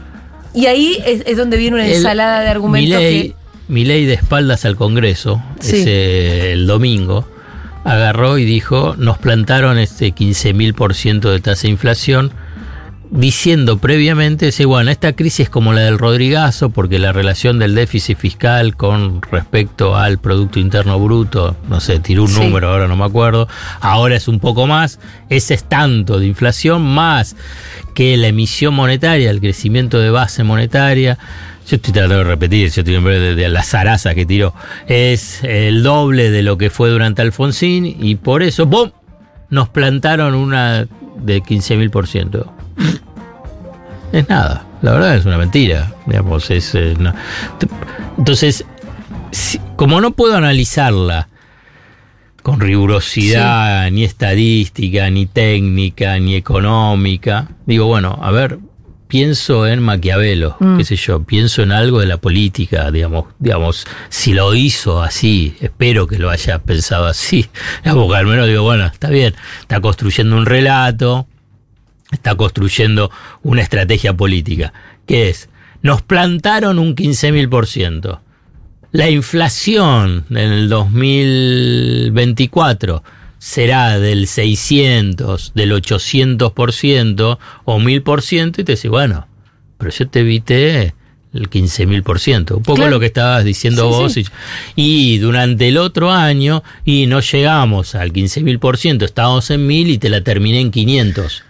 Y 0.53 0.67
ahí 0.67 0.97
es, 1.05 1.23
es 1.25 1.35
donde 1.35 1.57
viene 1.57 1.75
una 1.75 1.85
El- 1.85 1.95
ensalada 1.97 2.39
de 2.39 2.47
argumentos 2.47 2.97
que... 2.99 3.35
Milei 3.67 4.05
de 4.05 4.13
espaldas 4.13 4.65
al 4.65 4.75
Congreso, 4.75 5.41
Sí. 5.59 5.77
ese, 5.77 6.51
el 6.53 6.67
domingo, 6.67 7.27
agarró 7.83 8.37
y 8.37 8.45
dijo, 8.45 8.95
nos 8.97 9.17
plantaron 9.17 9.77
este 9.77 10.13
15.000% 10.13 11.31
de 11.31 11.39
tasa 11.39 11.63
de 11.63 11.69
inflación, 11.69 12.31
diciendo 13.11 13.77
previamente, 13.77 14.47
dice, 14.47 14.65
bueno, 14.65 14.89
esta 14.89 15.13
crisis 15.13 15.41
es 15.41 15.49
como 15.49 15.73
la 15.73 15.81
del 15.81 15.99
Rodrigazo, 15.99 16.71
porque 16.71 16.97
la 16.99 17.11
relación 17.13 17.59
del 17.59 17.75
déficit 17.75 18.17
fiscal 18.17 18.75
con 18.75 19.21
respecto 19.31 19.95
al 19.95 20.17
Producto 20.17 20.59
Interno 20.59 20.99
Bruto, 20.99 21.55
no 21.69 21.79
sé, 21.79 21.99
tiró 21.99 22.23
un 22.23 22.29
Sí. 22.29 22.39
número, 22.41 22.69
ahora 22.69 22.87
no 22.87 22.95
me 22.97 23.05
acuerdo, 23.05 23.47
ahora 23.79 24.15
es 24.15 24.27
un 24.27 24.39
poco 24.39 24.65
más, 24.65 24.99
ese 25.29 25.53
es 25.53 25.63
tanto 25.63 26.19
de 26.19 26.25
inflación, 26.25 26.81
más 26.81 27.35
que 27.93 28.17
la 28.17 28.27
emisión 28.27 28.73
monetaria, 28.73 29.29
el 29.29 29.39
crecimiento 29.39 29.99
de 29.99 30.09
base 30.09 30.43
monetaria. 30.43 31.17
Yo 31.67 31.77
estoy 31.77 31.93
tratando 31.93 32.17
de 32.19 32.23
repetir, 32.25 32.69
yo 32.69 32.81
estoy 32.81 32.95
en 32.95 33.03
vez 33.03 33.19
de, 33.19 33.35
de 33.35 33.49
la 33.49 33.63
zaraza 33.63 34.13
que 34.13 34.25
tiró. 34.25 34.53
Es 34.87 35.43
el 35.43 35.81
doble 35.83 36.29
de 36.29 36.43
lo 36.43 36.57
que 36.57 36.69
fue 36.69 36.89
durante 36.89 37.21
Alfonsín 37.23 37.85
y 37.99 38.15
por 38.15 38.43
eso, 38.43 38.65
¡bum! 38.67 38.91
Nos 39.49 39.69
plantaron 39.69 40.35
una 40.35 40.87
de 41.17 41.41
15.000%. 41.41 42.45
Es 44.11 44.29
nada, 44.29 44.65
la 44.81 44.91
verdad 44.91 45.15
es 45.17 45.25
una 45.25 45.37
mentira. 45.37 45.91
Digamos, 46.05 46.49
es, 46.51 46.73
eh, 46.75 46.93
no. 46.99 47.13
Entonces, 48.17 48.63
si- 49.31 49.59
como 49.75 49.99
no 50.01 50.11
puedo 50.11 50.35
analizarla 50.37 51.29
con 52.43 52.59
rigurosidad, 52.59 53.89
ni 53.91 54.03
estadística, 54.03 55.09
ni 55.09 55.25
técnica, 55.25 56.19
ni 56.19 56.35
económica, 56.35 57.47
digo, 57.65 57.87
bueno, 57.87 58.19
a 58.21 58.29
ver, 58.31 58.59
pienso 59.07 59.67
en 59.67 59.81
Maquiavelo, 59.81 60.57
Mm. 60.59 60.77
qué 60.77 60.83
sé 60.83 60.95
yo, 60.95 61.23
pienso 61.23 61.61
en 61.63 61.71
algo 61.71 61.99
de 61.99 62.07
la 62.07 62.17
política, 62.17 62.91
digamos, 62.91 63.25
digamos, 63.39 63.85
si 64.09 64.33
lo 64.33 64.53
hizo 64.55 65.01
así, 65.01 65.55
espero 65.61 66.07
que 66.07 66.17
lo 66.17 66.29
haya 66.29 66.59
pensado 66.59 67.05
así, 67.05 67.47
digamos, 67.83 68.11
que 68.11 68.17
al 68.17 68.25
menos 68.25 68.47
digo, 68.47 68.63
bueno, 68.63 68.85
está 68.85 69.09
bien, 69.09 69.33
está 69.61 69.79
construyendo 69.79 70.35
un 70.35 70.45
relato, 70.45 71.27
está 72.11 72.35
construyendo 72.35 73.11
una 73.43 73.61
estrategia 73.61 74.13
política, 74.15 74.73
que 75.05 75.29
es, 75.29 75.49
nos 75.81 76.01
plantaron 76.01 76.79
un 76.79 76.95
15.000%. 76.95 78.19
La 78.91 79.09
inflación 79.09 80.25
en 80.29 80.37
el 80.37 80.69
2024 80.69 83.03
será 83.45 83.99
del 83.99 84.25
600, 84.25 85.51
del 85.53 85.71
800% 85.71 87.37
o 87.65 87.79
1000% 87.79 88.59
y 88.59 88.63
te 88.63 88.71
dice, 88.71 88.89
bueno, 88.89 89.27
pero 89.77 89.91
yo 89.91 90.07
te 90.07 90.21
evité 90.21 90.95
el 91.31 91.49
15.000%, 91.49 92.55
un 92.55 92.63
poco 92.63 92.77
Claro. 92.77 92.91
lo 92.91 92.99
que 92.99 93.05
estabas 93.05 93.43
diciendo 93.45 93.83
Sí, 93.83 93.87
vos. 93.99 94.13
sí. 94.13 94.25
Y, 94.75 95.13
y 95.15 95.17
durante 95.19 95.67
el 95.67 95.77
otro 95.77 96.11
año, 96.11 96.63
y 96.85 97.05
no 97.05 97.19
llegamos 97.19 97.93
al 97.93 98.11
15.000%, 98.13 99.03
estábamos 99.03 99.51
en 99.51 99.67
1000 99.67 99.89
y 99.91 99.97
te 99.99 100.09
la 100.09 100.21
terminé 100.21 100.59
en 100.61 100.71
500. 100.71 101.43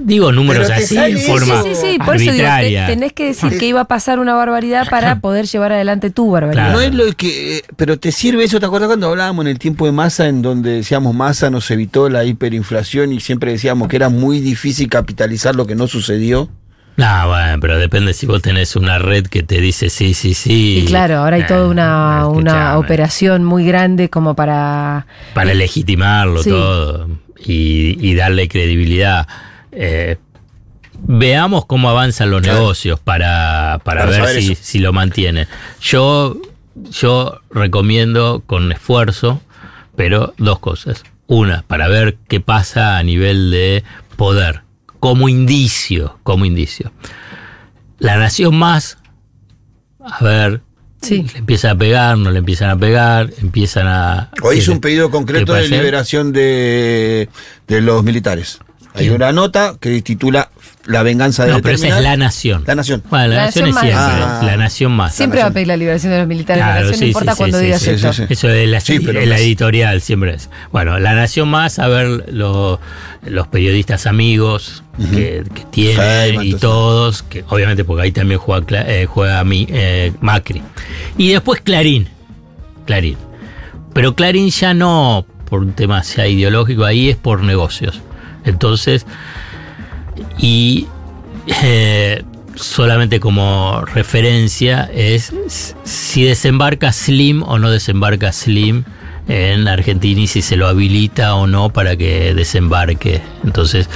Digo 0.00 0.30
números 0.30 0.70
así 0.70 0.96
en 0.96 1.18
forma 1.18 1.62
Sí, 1.62 1.70
sí, 1.74 1.80
sí, 1.92 1.98
por 2.04 2.16
eso 2.16 2.30
digo, 2.32 2.46
te- 2.60 2.84
tenés 2.86 3.12
que 3.12 3.24
decir 3.26 3.58
que 3.58 3.66
iba 3.66 3.80
a 3.80 3.84
pasar 3.86 4.18
una 4.20 4.34
barbaridad 4.34 4.88
para 4.88 5.16
poder 5.20 5.46
llevar 5.46 5.72
adelante 5.72 6.10
tu 6.10 6.30
barbaridad. 6.30 6.64
Claro. 6.72 6.78
No 6.78 6.80
es 6.80 6.94
lo 6.94 7.12
que. 7.16 7.58
eh, 7.58 7.62
Pero 7.76 7.98
te 7.98 8.12
sirve 8.12 8.44
eso, 8.44 8.60
¿te 8.60 8.66
acuerdas 8.66 8.86
cuando 8.88 9.08
hablábamos 9.08 9.44
en 9.44 9.50
el 9.50 9.58
tiempo 9.58 9.86
de 9.86 9.92
masa, 9.92 10.28
en 10.28 10.42
donde 10.42 10.70
decíamos 10.72 11.14
masa 11.14 11.50
nos 11.50 11.70
evitó 11.70 12.08
la 12.08 12.24
hiperinflación 12.24 13.12
y 13.12 13.20
siempre 13.20 13.52
decíamos 13.52 13.88
que 13.88 13.96
era 13.96 14.08
muy 14.08 14.40
difícil 14.40 14.88
capitalizar 14.88 15.56
lo 15.56 15.66
que 15.66 15.74
no 15.74 15.86
sucedió? 15.88 16.48
No, 16.96 17.28
bueno, 17.28 17.58
pero 17.60 17.78
depende 17.78 18.12
si 18.12 18.26
vos 18.26 18.42
tenés 18.42 18.76
una 18.76 18.98
red 18.98 19.26
que 19.26 19.42
te 19.42 19.60
dice 19.60 19.88
sí, 19.90 20.12
sí, 20.14 20.34
sí. 20.34 20.82
Y 20.82 20.84
claro, 20.86 21.18
ahora 21.18 21.36
hay 21.36 21.42
Eh, 21.42 21.46
toda 21.48 21.66
una, 21.66 22.26
una 22.28 22.50
escuchame, 22.50 22.76
operación 22.76 23.44
muy 23.44 23.64
grande 23.64 24.10
como 24.10 24.34
para... 24.34 25.06
Para 25.32 25.54
legitimarlo 25.54 26.42
Sí. 26.42 26.50
todo 26.50 27.08
y, 27.44 27.96
y 28.06 28.14
darle 28.14 28.48
credibilidad. 28.48 29.26
Eh, 29.72 30.16
veamos 31.02 31.66
cómo 31.66 31.88
avanzan 31.90 32.30
los 32.30 32.42
Claro. 32.42 32.58
negocios 32.60 33.00
para, 33.00 33.80
para, 33.84 34.06
Para 34.06 34.24
ver 34.24 34.42
si, 34.42 34.54
si 34.54 34.78
lo 34.78 34.92
mantienen. 34.92 35.46
Yo, 35.80 36.36
yo 36.90 37.40
recomiendo 37.50 38.42
con 38.46 38.72
esfuerzo, 38.72 39.40
pero 39.96 40.34
dos 40.38 40.58
cosas. 40.58 41.02
Una, 41.26 41.62
para 41.62 41.88
ver 41.88 42.16
qué 42.28 42.40
pasa 42.40 42.98
a 42.98 43.02
nivel 43.02 43.50
de 43.50 43.84
poder, 44.16 44.62
como 44.98 45.28
indicio, 45.28 46.18
como 46.24 46.44
indicio. 46.44 46.90
La 47.98 48.16
nación 48.16 48.56
más, 48.56 48.98
a 50.02 50.22
ver, 50.24 50.62
Sí. 51.02 51.24
le 51.32 51.38
empiezan 51.38 51.70
a 51.76 51.78
pegar, 51.78 52.18
no 52.18 52.30
le 52.30 52.40
empiezan 52.40 52.68
a 52.68 52.76
pegar, 52.78 53.30
empiezan 53.40 53.86
a... 53.86 54.30
Hoy 54.42 54.58
hizo 54.58 54.70
un 54.72 54.80
pedido 54.82 55.10
concreto 55.10 55.54
¿Qué 55.54 55.60
de 55.60 55.68
liberación 55.68 56.30
de, 56.32 57.30
de 57.68 57.80
los 57.80 58.02
militares. 58.04 58.58
Hay 58.94 59.08
una 59.10 59.32
nota 59.32 59.76
que 59.80 60.02
titula 60.02 60.50
La 60.86 61.02
venganza 61.04 61.44
de 61.44 61.52
No, 61.52 61.62
pero 61.62 61.76
esa 61.76 61.88
es 61.96 62.02
la 62.02 62.16
nación. 62.16 62.64
La 62.66 62.74
nación. 62.74 63.02
Bueno, 63.08 63.28
la, 63.28 63.34
La 63.36 63.44
nación 63.46 63.68
es 63.68 63.74
nación 63.74 63.92
siempre, 63.92 64.20
más. 64.26 64.44
la 64.44 64.56
nación 64.56 64.92
más. 64.92 65.14
Siempre 65.14 65.40
va 65.40 65.46
a 65.46 65.50
pedir 65.52 65.68
la 65.68 65.76
liberación 65.76 66.12
de 66.12 66.18
los 66.18 66.26
militares. 66.26 66.60
la 66.60 66.66
Claro, 66.72 66.80
nación, 66.86 66.98
sí, 66.98 67.04
no 67.04 67.06
importa 67.08 67.32
sí, 67.32 67.38
cuando 67.38 67.58
sí, 67.58 67.64
digas 67.64 67.82
sí, 67.82 67.90
esto. 67.90 68.12
sí, 68.12 68.22
sí. 68.26 68.32
Eso 68.32 68.48
de 68.48 68.66
la, 68.66 68.82
pero 69.06 69.24
la 69.26 69.38
editorial 69.38 70.00
siempre 70.00 70.34
es. 70.34 70.50
Bueno, 70.72 70.98
la 70.98 71.14
Nación 71.14 71.48
Más, 71.48 71.78
a 71.78 71.86
ver 71.88 72.24
lo- 72.32 72.80
los 73.26 73.46
periodistas 73.48 74.06
amigos 74.06 74.82
que, 75.12 75.44
que 75.54 75.64
tiene 75.70 75.94
Feynman, 75.96 76.46
y 76.46 76.54
todos, 76.54 77.22
que 77.22 77.44
obviamente 77.48 77.84
porque 77.84 78.02
ahí 78.04 78.12
también 78.12 78.40
juega, 78.40 78.64
eh, 78.90 79.06
juega 79.06 79.44
mi, 79.44 79.66
eh, 79.70 80.12
Macri. 80.20 80.62
Y 81.16 81.30
después 81.32 81.60
Clarín. 81.60 82.08
Clarín. 82.86 83.16
Pero 83.92 84.14
Clarín 84.16 84.50
ya 84.50 84.72
no 84.74 85.26
por 85.48 85.60
un 85.60 85.72
tema 85.74 86.02
ya 86.02 86.26
ideológico, 86.26 86.84
ahí 86.84 87.10
es 87.10 87.16
por 87.16 87.42
negocios. 87.42 88.00
Entonces, 88.44 89.06
y 90.38 90.86
eh, 91.62 92.22
solamente 92.54 93.20
como 93.20 93.82
referencia 93.86 94.90
es 94.94 95.32
si 95.84 96.24
desembarca 96.24 96.92
Slim 96.92 97.42
o 97.42 97.58
no 97.58 97.70
desembarca 97.70 98.32
Slim 98.32 98.84
en 99.28 99.68
Argentina 99.68 100.20
y 100.22 100.26
si 100.26 100.42
se 100.42 100.56
lo 100.56 100.66
habilita 100.66 101.34
o 101.36 101.46
no 101.46 101.70
para 101.70 101.96
que 101.96 102.34
desembarque. 102.34 103.20
Entonces, 103.44 103.88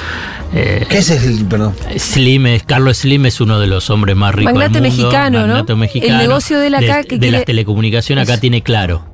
eh, 0.55 0.87
¿Qué 0.89 0.99
es 0.99 1.07
Slim, 1.07 1.49
perdón? 1.49 1.75
Slim 1.97 2.47
es, 2.47 2.63
Carlos 2.63 2.99
Slim 2.99 3.27
es 3.27 3.41
uno 3.41 3.59
de 3.59 3.67
los 3.67 3.91
hombres 3.91 4.15
más 4.17 4.35
ricos 4.35 4.55
Magnate 4.55 4.81
del 4.81 4.91
mundo. 4.91 5.05
mexicano, 5.05 5.47
¿no? 5.49 5.77
mexicano. 5.77 6.13
El 6.13 6.19
negocio 6.19 6.59
de 6.61 6.69
acá 6.77 6.99
de, 6.99 7.05
que 7.05 7.15
de 7.17 7.21
quiere- 7.21 7.31
las 7.39 7.45
telecomunicaciones 7.47 8.29
acá 8.29 8.39
tiene 8.41 8.63
claro. 8.63 9.07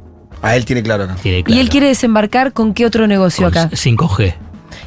A 0.43 0.57
él 0.57 0.65
tiene 0.65 0.83
claro 0.83 1.05
acá. 1.05 1.17
Tiene 1.17 1.39
Y 1.39 1.43
claro. 1.45 1.61
él 1.61 1.69
quiere 1.71 1.87
desembarcar 1.89 2.53
con 2.53 2.73
qué 2.75 2.85
otro 2.87 3.07
negocio 3.07 3.51
Con 3.51 3.59
acá. 3.59 3.71
5G. 3.77 4.35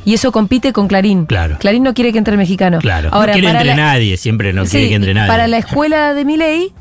Y 0.05 0.13
eso 0.13 0.31
compite 0.31 0.73
con 0.73 0.87
Clarín. 0.87 1.25
Claro. 1.25 1.57
Clarín 1.59 1.83
no 1.83 1.93
quiere 1.93 2.11
que 2.11 2.17
entre 2.17 2.33
el 2.33 2.37
mexicano. 2.37 2.79
Claro. 2.79 3.09
Ahora, 3.11 3.27
no 3.27 3.39
quiere 3.39 3.49
entre 3.49 3.65
la- 3.65 3.75
nadie, 3.75 4.17
siempre 4.17 4.51
no 4.53 4.65
Sí, 4.65 4.71
quiere 4.71 4.89
que 4.89 4.95
entre 4.95 5.13
nadie. 5.13 5.27
Para 5.29 5.47
la 5.47 5.57
escuela 5.57 6.13
de 6.13 6.25
Milei 6.25 6.71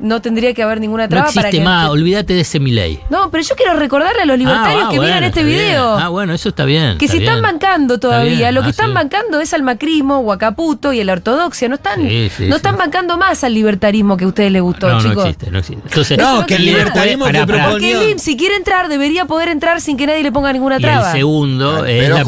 no 0.00 0.20
tendría 0.22 0.54
que 0.54 0.62
haber 0.62 0.80
ninguna 0.80 1.04
no 1.04 1.10
traba 1.10 1.26
para 1.32 1.48
existe 1.48 1.58
que. 1.58 1.64
más, 1.64 1.88
olvídate 1.90 2.34
de 2.34 2.40
ese 2.40 2.58
Milei. 2.60 3.00
No, 3.10 3.30
pero 3.30 3.42
yo 3.44 3.54
quiero 3.54 3.74
recordarle 3.74 4.22
a 4.22 4.26
los 4.26 4.38
libertarios 4.38 4.84
Ah, 4.86 4.90
que 4.90 4.96
bueno, 4.96 5.12
miran 5.14 5.24
este 5.24 5.42
bien. 5.44 5.58
video. 5.58 5.98
Ah, 5.98 6.08
bueno, 6.08 6.32
eso 6.34 6.48
está 6.48 6.64
bien. 6.64 6.98
que 6.98 7.04
está 7.04 7.18
si 7.18 7.22
están 7.24 7.42
bancando 7.42 7.98
todavía, 8.00 8.50
lo 8.52 8.62
que 8.62 8.68
ah, 8.68 8.70
están 8.70 8.88
sí. 8.88 8.92
bancando 8.94 9.40
es 9.40 9.52
al 9.54 9.62
macrismo 9.62 10.18
o 10.20 10.32
a 10.32 10.38
Caputo 10.38 10.92
y 10.92 11.00
a 11.00 11.04
la 11.04 11.12
ortodoxia. 11.12 11.68
No 11.68 11.74
están, 11.76 12.00
Sí, 12.00 12.30
sí, 12.36 12.44
no 12.44 12.50
sí. 12.50 12.56
están 12.56 12.76
bancando 12.78 13.16
más 13.18 13.44
al 13.44 13.54
libertarismo 13.54 14.16
que 14.16 14.24
a 14.24 14.28
ustedes 14.28 14.50
les 14.52 14.62
gustó, 14.62 14.88
No, 14.88 15.00
no 15.00 15.08
chicos. 15.10 15.24
existe, 15.26 15.50
no 15.50 15.58
existe. 15.58 15.82
Entonces, 15.88 16.18
Eso 16.18 16.34
No, 16.40 16.46
que 16.46 16.54
el 16.56 16.64
libertarismo 16.64 17.24
que 17.26 17.32
pará. 17.32 17.46
proponía. 17.46 17.70
Porque 17.70 17.92
el 17.92 18.10
IMSS, 18.10 18.22
si 18.22 18.36
quiere 18.36 18.56
entrar, 18.56 18.88
debería 18.88 19.26
poder 19.26 19.48
entrar 19.48 19.80
sin 19.80 19.96
que 19.96 20.06
nadie 20.06 20.22
le 20.22 20.32
ponga 20.32 20.52
ninguna 20.52 20.78
Y 20.78 20.82
traba. 20.82 21.10
el 21.10 21.16
segundo 21.18 21.84
es, 21.84 22.08
la 22.08 22.22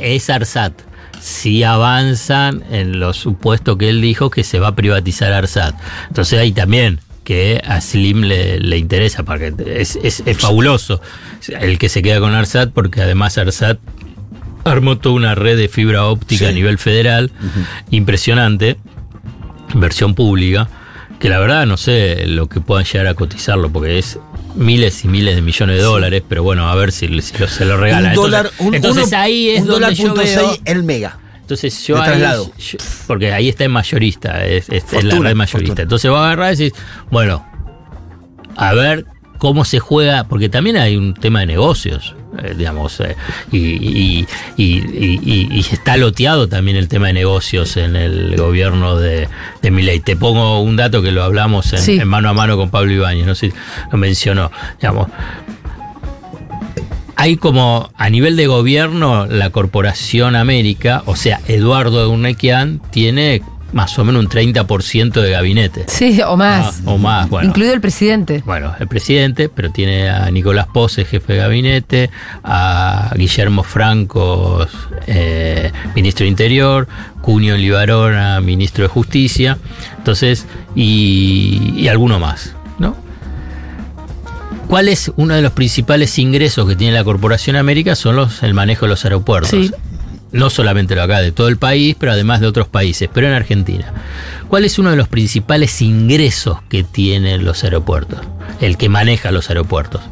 es 0.00 0.30
ARSAT. 0.30 0.72
Si 1.20 1.62
avanzan 1.64 2.62
en 2.70 3.00
lo 3.00 3.12
supuesto 3.12 3.78
que 3.78 3.88
él 3.88 4.00
dijo 4.00 4.30
que 4.30 4.44
se 4.44 4.58
va 4.60 4.68
a 4.68 4.74
privatizar 4.76 5.32
ARSAT. 5.32 5.74
Entonces 6.08 6.38
ahí 6.38 6.52
también 6.52 7.00
que 7.26 7.60
a 7.66 7.80
Slim 7.80 8.22
le, 8.22 8.58
le 8.60 8.78
interesa, 8.78 9.24
porque 9.24 9.52
es, 9.66 9.98
es- 10.02 10.22
es 10.24 10.38
fabuloso 10.38 11.00
el 11.60 11.76
que 11.78 11.88
se 11.88 12.00
queda 12.00 12.20
con 12.20 12.32
ARSAT, 12.34 12.70
porque 12.72 13.02
además 13.02 13.36
ARSAT 13.36 13.78
armó 14.64 14.96
toda 14.98 15.16
una 15.16 15.34
red 15.34 15.56
de 15.58 15.68
fibra 15.68 16.06
óptica 16.06 16.44
Sí. 16.46 16.50
a 16.50 16.52
nivel 16.52 16.78
federal, 16.78 17.32
impresionante, 17.90 18.76
versión 19.74 20.14
pública, 20.14 20.68
que 21.18 21.28
la 21.28 21.38
verdad 21.38 21.66
no 21.66 21.76
sé 21.76 22.26
lo 22.26 22.48
que 22.48 22.60
puedan 22.60 22.84
llegar 22.84 23.06
a 23.08 23.14
cotizarlo, 23.14 23.70
porque 23.70 23.98
es 23.98 24.18
miles 24.54 25.04
y 25.04 25.08
miles 25.08 25.34
de 25.34 25.42
millones 25.42 25.76
de 25.78 25.82
dólares, 25.82 26.22
pero 26.28 26.42
bueno, 26.42 26.68
a 26.68 26.74
ver 26.74 26.92
si, 26.92 27.06
si 27.22 27.38
lo- 27.38 27.48
se 27.48 27.64
lo 27.64 27.76
regalan. 27.76 28.10
Un 28.10 28.16
dólar, 28.16 28.46
entonces 28.46 28.66
un, 28.68 28.74
entonces 28.74 29.06
uno- 29.08 29.18
ahí 29.18 29.48
es 29.50 29.60
un 29.62 29.66
donde 29.66 29.80
dólar 29.80 29.92
yo 29.94 30.04
punto 30.06 30.22
veo- 30.22 30.48
seis 30.48 30.60
el 30.64 30.82
mega. 30.84 31.18
Entonces 31.46 31.86
yo 31.86 31.94
de 32.02 32.02
ahí, 32.02 32.20
yo- 32.58 32.78
porque 33.06 33.32
ahí 33.32 33.48
está 33.48 33.62
en 33.62 33.70
mayorista, 33.70 34.44
es, 34.44 34.68
es- 34.68 34.92
es 34.92 35.04
la 35.04 35.14
red 35.20 35.34
mayorista. 35.36 35.48
fortuna. 35.58 35.82
Entonces 35.82 36.10
va 36.10 36.18
a 36.22 36.26
agarrar 36.32 36.48
y 36.48 36.56
decir, 36.56 36.72
bueno, 37.10 37.46
a 38.56 38.72
ver 38.74 39.06
cómo 39.38 39.64
se 39.64 39.78
juega, 39.78 40.24
porque 40.24 40.48
también 40.48 40.76
hay 40.76 40.96
un 40.96 41.14
tema 41.14 41.40
de 41.40 41.46
negocios, 41.46 42.16
eh, 42.42 42.54
digamos, 42.56 42.98
eh, 43.00 43.14
y, 43.52 43.58
y- 43.58 44.26
y- 44.56 44.64
y- 44.64 45.20
y- 45.22 45.48
y 45.52 45.60
está 45.60 45.96
loteado 45.98 46.48
también 46.48 46.76
el 46.76 46.88
tema 46.88 47.08
de 47.08 47.12
negocios 47.12 47.76
en 47.76 47.96
el 47.96 48.34
gobierno 48.36 48.96
de, 48.96 49.28
de 49.62 49.70
Milei. 49.70 50.00
Te 50.00 50.16
pongo 50.16 50.60
un 50.62 50.74
dato 50.76 51.00
que 51.02 51.12
lo 51.12 51.22
hablamos 51.22 51.72
en, 51.74 51.78
Sí. 51.80 51.98
en 52.00 52.08
mano 52.08 52.28
a 52.30 52.32
mano 52.32 52.56
con 52.56 52.70
Pablo 52.70 52.92
Ibáñez, 52.92 53.26
no 53.26 53.34
sé 53.34 53.50
si 53.50 53.56
lo 53.92 53.98
mencionó, 53.98 54.50
digamos. 54.80 55.08
Hay 57.16 57.36
como 57.36 57.90
a 57.96 58.10
nivel 58.10 58.36
de 58.36 58.46
gobierno 58.46 59.26
la 59.26 59.50
Corporación 59.50 60.36
América, 60.36 61.02
o 61.06 61.16
sea, 61.16 61.40
Eduardo 61.48 62.10
Urnequian 62.10 62.80
tiene 62.90 63.42
más 63.72 63.98
o 63.98 64.04
menos 64.04 64.22
un 64.22 64.30
30% 64.30 65.20
de 65.20 65.30
gabinete. 65.30 65.84
Sí, 65.88 66.20
o 66.26 66.36
más. 66.36 66.82
Ah, 66.86 66.90
o 66.90 66.98
más, 66.98 67.28
bueno. 67.28 67.48
Incluido 67.48 67.74
el 67.74 67.80
presidente. 67.80 68.42
Bueno, 68.44 68.74
el 68.78 68.88
presidente, 68.88 69.48
pero 69.48 69.70
tiene 69.70 70.08
a 70.08 70.30
Nicolás 70.30 70.66
Pose, 70.72 71.04
jefe 71.04 71.34
de 71.34 71.38
gabinete, 71.40 72.10
a 72.42 73.12
Guillermo 73.16 73.62
Franco, 73.62 74.66
eh, 75.06 75.70
ministro 75.94 76.24
de 76.24 76.28
Interior, 76.28 76.88
Cunio 77.20 77.56
Libarona, 77.56 78.40
ministro 78.40 78.84
de 78.84 78.88
Justicia, 78.88 79.58
entonces, 79.98 80.46
y, 80.74 81.74
y 81.76 81.88
alguno 81.88 82.18
más. 82.18 82.55
¿Cuál 84.68 84.88
es 84.88 85.12
uno 85.16 85.34
de 85.34 85.42
los 85.42 85.52
principales 85.52 86.18
ingresos 86.18 86.66
que 86.68 86.74
tiene 86.74 86.92
la 86.92 87.04
Corporación 87.04 87.56
América? 87.56 87.94
Son 87.94 88.16
los, 88.16 88.42
el 88.42 88.52
manejo 88.52 88.86
de 88.86 88.90
los 88.90 89.04
aeropuertos. 89.04 89.50
Sí. 89.50 89.70
No 90.32 90.50
solamente 90.50 90.96
lo 90.96 91.02
acá, 91.02 91.20
de 91.20 91.30
todo 91.30 91.48
el 91.48 91.56
país, 91.56 91.94
pero 91.98 92.12
además 92.12 92.40
de 92.40 92.48
otros 92.48 92.66
países, 92.66 93.08
pero 93.12 93.28
en 93.28 93.32
Argentina. 93.32 93.92
¿Cuál 94.48 94.64
es 94.64 94.78
uno 94.78 94.90
de 94.90 94.96
los 94.96 95.08
principales 95.08 95.80
ingresos 95.80 96.58
que 96.68 96.82
tienen 96.82 97.44
los 97.44 97.62
aeropuertos? 97.62 98.20
El 98.60 98.76
que 98.76 98.88
maneja 98.88 99.30
los 99.30 99.48
aeropuertos. 99.50 100.02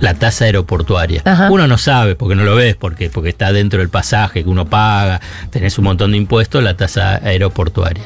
La 0.00 0.14
tasa 0.14 0.44
aeroportuaria. 0.44 1.22
Ajá. 1.24 1.50
Uno 1.50 1.66
no 1.66 1.78
sabe 1.78 2.14
porque 2.14 2.34
no 2.34 2.44
lo 2.44 2.54
ves, 2.54 2.76
porque, 2.76 3.08
porque 3.08 3.30
está 3.30 3.52
dentro 3.52 3.78
del 3.80 3.88
pasaje 3.88 4.44
que 4.44 4.50
uno 4.50 4.66
paga, 4.66 5.20
tenés 5.50 5.78
un 5.78 5.84
montón 5.84 6.10
de 6.10 6.18
impuestos, 6.18 6.62
la 6.62 6.76
tasa 6.76 7.16
aeroportuaria. 7.16 8.04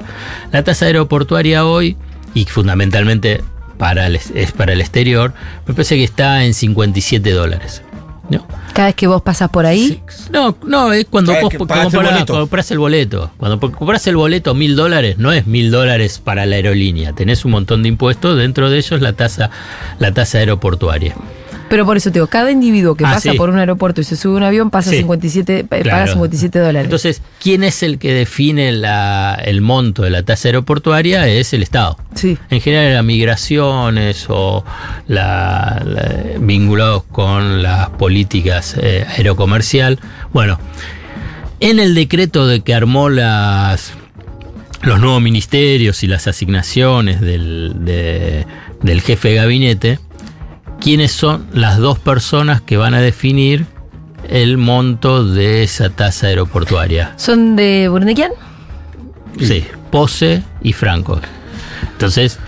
La 0.53 0.63
tasa 0.63 0.87
aeroportuaria 0.87 1.67
hoy, 1.67 1.97
y 2.35 2.45
fundamentalmente 2.45 3.43
para 3.79 4.07
el, 4.07 4.17
es 4.17 4.53
para 4.53 4.73
el 4.73 4.81
exterior, 4.81 5.33
me 5.67 5.75
parece 5.75 5.97
que 5.97 6.05
está 6.05 6.45
en 6.45 6.53
57 6.53 7.31
dólares. 7.31 7.83
¿no? 8.29 8.47
Cada 8.75 8.89
vez 8.89 8.95
que 8.95 9.07
vos 9.07 9.23
pasas 9.23 9.49
por 9.49 9.67
ahí. 9.67 10.03
No, 10.31 10.57
no, 10.67 10.93
es 10.93 11.07
cuando 11.07 11.35
vos 11.41 11.55
pagaste 11.67 11.97
el 11.97 12.27
compras 12.27 12.71
el 12.71 12.79
boleto. 12.79 13.31
Cuando 13.39 13.59
compras 13.59 14.07
el 14.07 14.17
boleto 14.17 14.55
mil 14.55 14.77
dólares, 14.77 15.17
no 15.19 15.33
es 15.33 15.47
mil 15.47 15.71
dólares 15.71 16.21
para 16.23 16.47
la 16.47 16.57
aerolínea. 16.57 17.15
Tenés 17.15 17.45
un 17.45 17.53
montón 17.53 17.83
de 17.83 17.89
impuestos, 17.89 18.37
dentro 18.37 18.71
de 18.71 18.79
ellos 18.79 19.01
la 19.01 19.15
tasa, 19.15 19.51
la 19.99 20.13
tasa 20.13 20.39
aeroportuaria. 20.39 21.15
Pero 21.69 21.85
por 21.85 21.97
eso 21.99 22.11
te 22.11 22.15
digo, 22.15 22.27
cada 22.29 22.51
individuo 22.51 22.95
que 22.95 23.05
Ah, 23.05 23.15
pasa 23.15 23.33
sí. 23.33 23.37
por 23.37 23.51
un 23.51 23.59
aeropuerto 23.59 24.01
y 24.01 24.05
se 24.05 24.17
sube 24.17 24.35
a 24.35 24.37
un 24.39 24.43
avión 24.43 24.71
pasa 24.71 24.91
Sí. 24.91 24.99
57, 24.99 25.59
eh, 25.59 25.65
paga 25.65 25.83
Claro. 25.83 26.13
57 26.13 26.59
dólares. 26.59 26.85
Entonces, 26.85 27.21
¿quién 27.43 27.63
es 27.63 27.83
el 27.83 27.99
que 27.99 28.15
define 28.15 28.73
la- 28.73 29.35
el 29.45 29.61
monto 29.61 30.03
de 30.03 30.11
la 30.11 30.23
tasa 30.23 30.49
aeroportuaria? 30.49 31.27
Es 31.29 31.53
el 31.53 31.63
Estado. 31.63 31.99
sí. 32.15 32.39
En 32.51 32.61
general, 32.61 32.95
las 32.95 33.05
migraciones 33.05 34.27
o 34.29 34.65
la- 35.07 35.83
la- 35.85 36.39
vinculados 36.41 37.05
con 37.05 37.63
las 37.63 37.91
políticas 37.91 38.75
eh, 38.81 39.05
aerocomercial. 39.17 39.99
Bueno, 40.33 40.59
en 41.61 41.79
el 41.81 41.95
decreto 41.95 42.47
de 42.47 42.61
que 42.63 42.75
armó 42.75 43.09
las 43.09 43.93
los 44.83 45.01
nuevos 45.01 45.21
ministerios 45.21 46.05
y 46.05 46.07
las 46.07 46.29
asignaciones 46.29 47.21
del, 47.21 47.73
de- 47.85 48.47
del 48.81 49.01
jefe 49.01 49.31
de 49.31 49.35
gabinete, 49.35 49.99
¿quiénes 50.81 51.13
son 51.13 51.47
las 51.53 51.79
dos 51.79 51.99
personas 51.99 52.61
que 52.61 52.77
van 52.77 52.95
a 52.95 53.01
definir 53.01 53.67
el 54.29 54.59
monto 54.59 55.25
de 55.25 55.63
esa 55.63 55.91
tasa 55.91 56.29
aeroportuaria? 56.29 57.15
¿Son 57.17 57.57
de 57.57 57.89
Burnequian? 57.89 58.33
Sí, 59.41 59.65
Pose 59.91 60.43
y 60.63 60.73
Franco. 60.73 61.21
Entonces, 61.93 62.39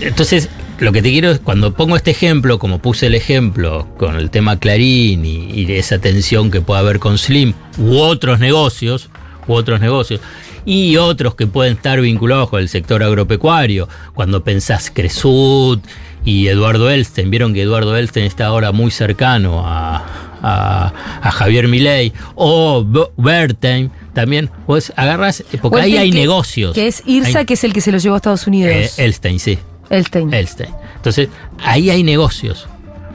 entonces 0.00 0.48
lo 0.78 0.92
que 0.92 1.02
te 1.02 1.10
quiero 1.10 1.30
es, 1.30 1.38
cuando 1.38 1.72
pongo 1.72 1.96
este 1.96 2.10
ejemplo, 2.10 2.58
como 2.58 2.80
puse 2.80 3.06
el 3.06 3.14
ejemplo 3.14 3.88
con 3.96 4.16
el 4.16 4.30
tema 4.30 4.58
Clarín 4.58 5.24
y, 5.24 5.64
esa 5.72 5.98
tensión 5.98 6.50
que 6.50 6.60
puede 6.60 6.80
haber 6.80 6.98
con 6.98 7.18
Slim 7.18 7.54
u 7.78 7.96
otros 7.98 8.40
negocios, 8.40 9.08
u 9.46 9.54
otros 9.54 9.80
negocios, 9.80 10.20
y 10.64 10.96
otros 10.96 11.34
que 11.34 11.46
pueden 11.46 11.74
estar 11.74 12.00
vinculados 12.00 12.50
con 12.50 12.60
el 12.60 12.68
sector 12.68 13.02
agropecuario, 13.02 13.88
cuando 14.14 14.42
pensás 14.42 14.90
Cresud 14.92 15.78
y 16.26 16.48
Eduardo 16.48 16.90
Elsten, 16.90 17.30
vieron 17.30 17.54
que 17.54 17.62
Eduardo 17.62 17.96
Elsten 17.96 18.24
está 18.24 18.46
ahora 18.46 18.72
muy 18.72 18.90
cercano 18.90 19.62
a, 19.66 20.04
a- 20.42 20.92
a 21.22 21.30
Javier 21.30 21.68
Milei, 21.68 22.12
o 22.34 22.84
Be- 22.84 23.08
Bertheim, 23.16 23.88
también, 24.12 24.50
vos 24.66 24.92
agarras, 24.96 25.42
porque 25.62 25.80
ahí 25.80 25.96
hay 25.96 26.10
que- 26.10 26.18
negocios. 26.18 26.74
Que 26.74 26.86
es 26.88 27.02
Irsa, 27.06 27.38
Hay- 27.38 27.44
que 27.46 27.54
es 27.54 27.64
el 27.64 27.72
que 27.72 27.80
se 27.80 27.90
lo 27.92 27.96
llevó 27.98 28.14
a 28.16 28.18
Estados 28.18 28.46
Unidos. 28.46 28.72
eh, 28.74 28.90
Elstein, 29.04 29.38
sí. 29.40 29.58
Elstein. 29.88 30.34
Elstein. 30.34 30.70
Entonces, 30.96 31.28
ahí 31.64 31.88
hay 31.90 32.02
negocios. 32.02 32.66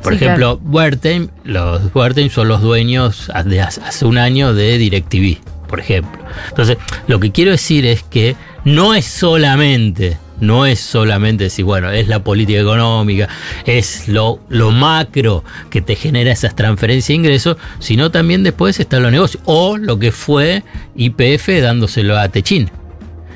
Por 0.02 0.18
Sí, 0.18 0.24
ejemplo, 0.24 0.60
Wertheim, 0.64 1.28
los 1.44 1.94
Wertheim 1.94 2.30
son 2.32 2.48
los 2.48 2.62
dueños 2.62 3.30
de 3.46 3.62
hace 3.62 3.82
hace 3.82 4.06
un 4.06 4.18
año 4.18 4.54
de 4.56 4.80
DirecTV, 4.80 5.38
por 5.68 5.80
ejemplo. 5.80 6.20
Entonces, 6.50 6.78
lo 7.08 7.20
que 7.20 7.32
quiero 7.32 7.52
decir 7.52 7.86
es 7.86 8.02
que 8.02 8.36
no 8.66 8.96
es 8.96 9.06
solamente, 9.06 10.18
no 10.42 10.66
es 10.66 10.82
solamente 10.82 11.46
decir, 11.46 11.64
bueno, 11.64 11.90
es 11.90 12.10
la 12.10 12.24
política 12.24 12.60
económica, 12.60 13.30
es 13.66 14.10
lo, 14.10 14.42
lo 14.50 14.72
macro 14.72 15.46
que 15.70 15.82
te 15.82 15.96
genera 15.96 16.32
esas 16.32 16.56
transferencias 16.56 17.08
de 17.08 17.14
ingresos, 17.14 17.58
sino 17.80 18.12
también 18.12 18.44
después 18.44 18.80
están 18.80 19.04
los 19.04 19.12
negocios. 19.12 19.42
O 19.46 19.78
lo 19.78 19.98
que 19.98 20.12
fue 20.12 20.64
IPF 20.96 21.48
dándoselo 21.62 22.18
a 22.18 22.28
Techín. 22.28 22.70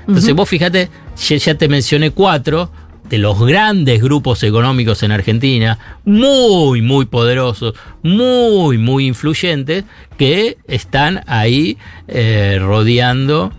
Entonces 0.07 0.35
vos 0.35 0.49
fíjate, 0.49 0.89
ya, 1.17 1.37
ya 1.37 1.55
te 1.55 1.67
mencioné 1.67 2.11
cuatro, 2.11 2.69
de 3.09 3.17
los 3.19 3.39
grandes 3.45 4.01
grupos 4.01 4.41
económicos 4.43 5.03
en 5.03 5.11
Argentina, 5.11 5.77
muy, 6.05 6.81
muy 6.81 7.05
poderosos, 7.05 7.75
muy, 8.01 8.77
muy 8.77 9.05
influyentes, 9.07 9.83
que 10.17 10.57
están 10.67 11.21
ahí 11.27 11.77
eh, 12.07 12.57
rodeando 12.59 13.51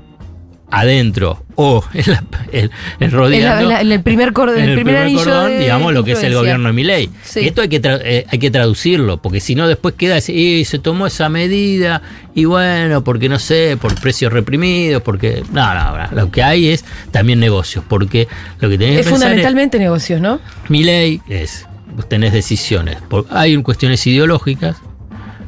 adentro 0.71 1.45
o 1.55 1.83
en, 1.95 2.05
la- 2.13 2.25
en- 2.53 2.71
en 3.01 3.11
rodeando 3.13 3.63
En 3.63 3.69
la- 3.69 3.81
en 3.81 3.93
el 3.93 4.03
primer 4.03 4.33
cordón, 4.33 4.59
el 4.61 4.75
primer 4.75 5.13
cordón, 5.13 5.51
de 5.53 5.59
digamos, 5.61 5.93
lo 5.95 6.05
que 6.05 6.13
es 6.13 6.23
el 6.23 6.35
gobierno 6.35 6.69
de 6.69 6.73
Milei. 6.73 7.11
Sí. 7.23 7.41
Y 7.41 7.47
esto 7.47 7.63
hay 7.63 7.69
que, 7.69 7.81
tra- 7.81 8.01
eh, 8.05 8.27
hay 8.29 8.39
que 8.39 8.51
traducirlo, 8.51 9.19
porque 9.23 9.41
si 9.41 9.55
no 9.55 9.69
después 9.69 9.95
queda 9.95 10.19
"Y 10.27 10.65
se 10.65 10.79
tomó 10.79 11.07
esa 11.07 11.29
medida 11.29 12.03
y 12.35 12.45
bueno, 12.45 13.03
porque 13.05 13.29
no 13.29 13.39
sé, 13.39 13.79
por 13.81 13.95
precios 14.01 14.33
reprimidos, 14.33 15.03
porque... 15.03 15.43
No, 15.53 15.75
no, 15.75 15.97
no, 15.97 16.09
lo 16.13 16.31
que 16.31 16.43
hay 16.43 16.69
es 16.69 16.85
también 17.11 17.41
negocios, 17.41 17.85
porque 17.89 18.29
lo 18.61 18.69
que 18.69 18.77
tenés 18.77 19.01
Es 19.01 19.07
que 19.07 19.11
pensar 19.13 19.29
fundamentalmente 19.29 19.79
negocios, 19.79 20.21
¿no? 20.21 20.41
es, 20.65 20.71
mi 20.71 20.83
ley 20.85 21.21
es, 21.29 21.67
vos 21.95 22.09
tenés 22.09 22.33
decisiones, 22.33 22.97
por- 23.09 23.27
hay 23.31 23.57
cuestiones 23.63 24.07
ideológicas, 24.07 24.77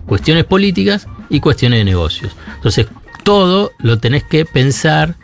cuestiones 0.06 0.44
políticas 0.44 1.06
y 1.28 1.40
cuestiones 1.40 1.80
de 1.80 1.84
negocios. 1.84 2.34
Entonces, 2.54 2.86
todo 3.28 3.72
lo 3.76 3.98
tenés 3.98 4.24
que 4.24 4.46
pensar 4.46 5.16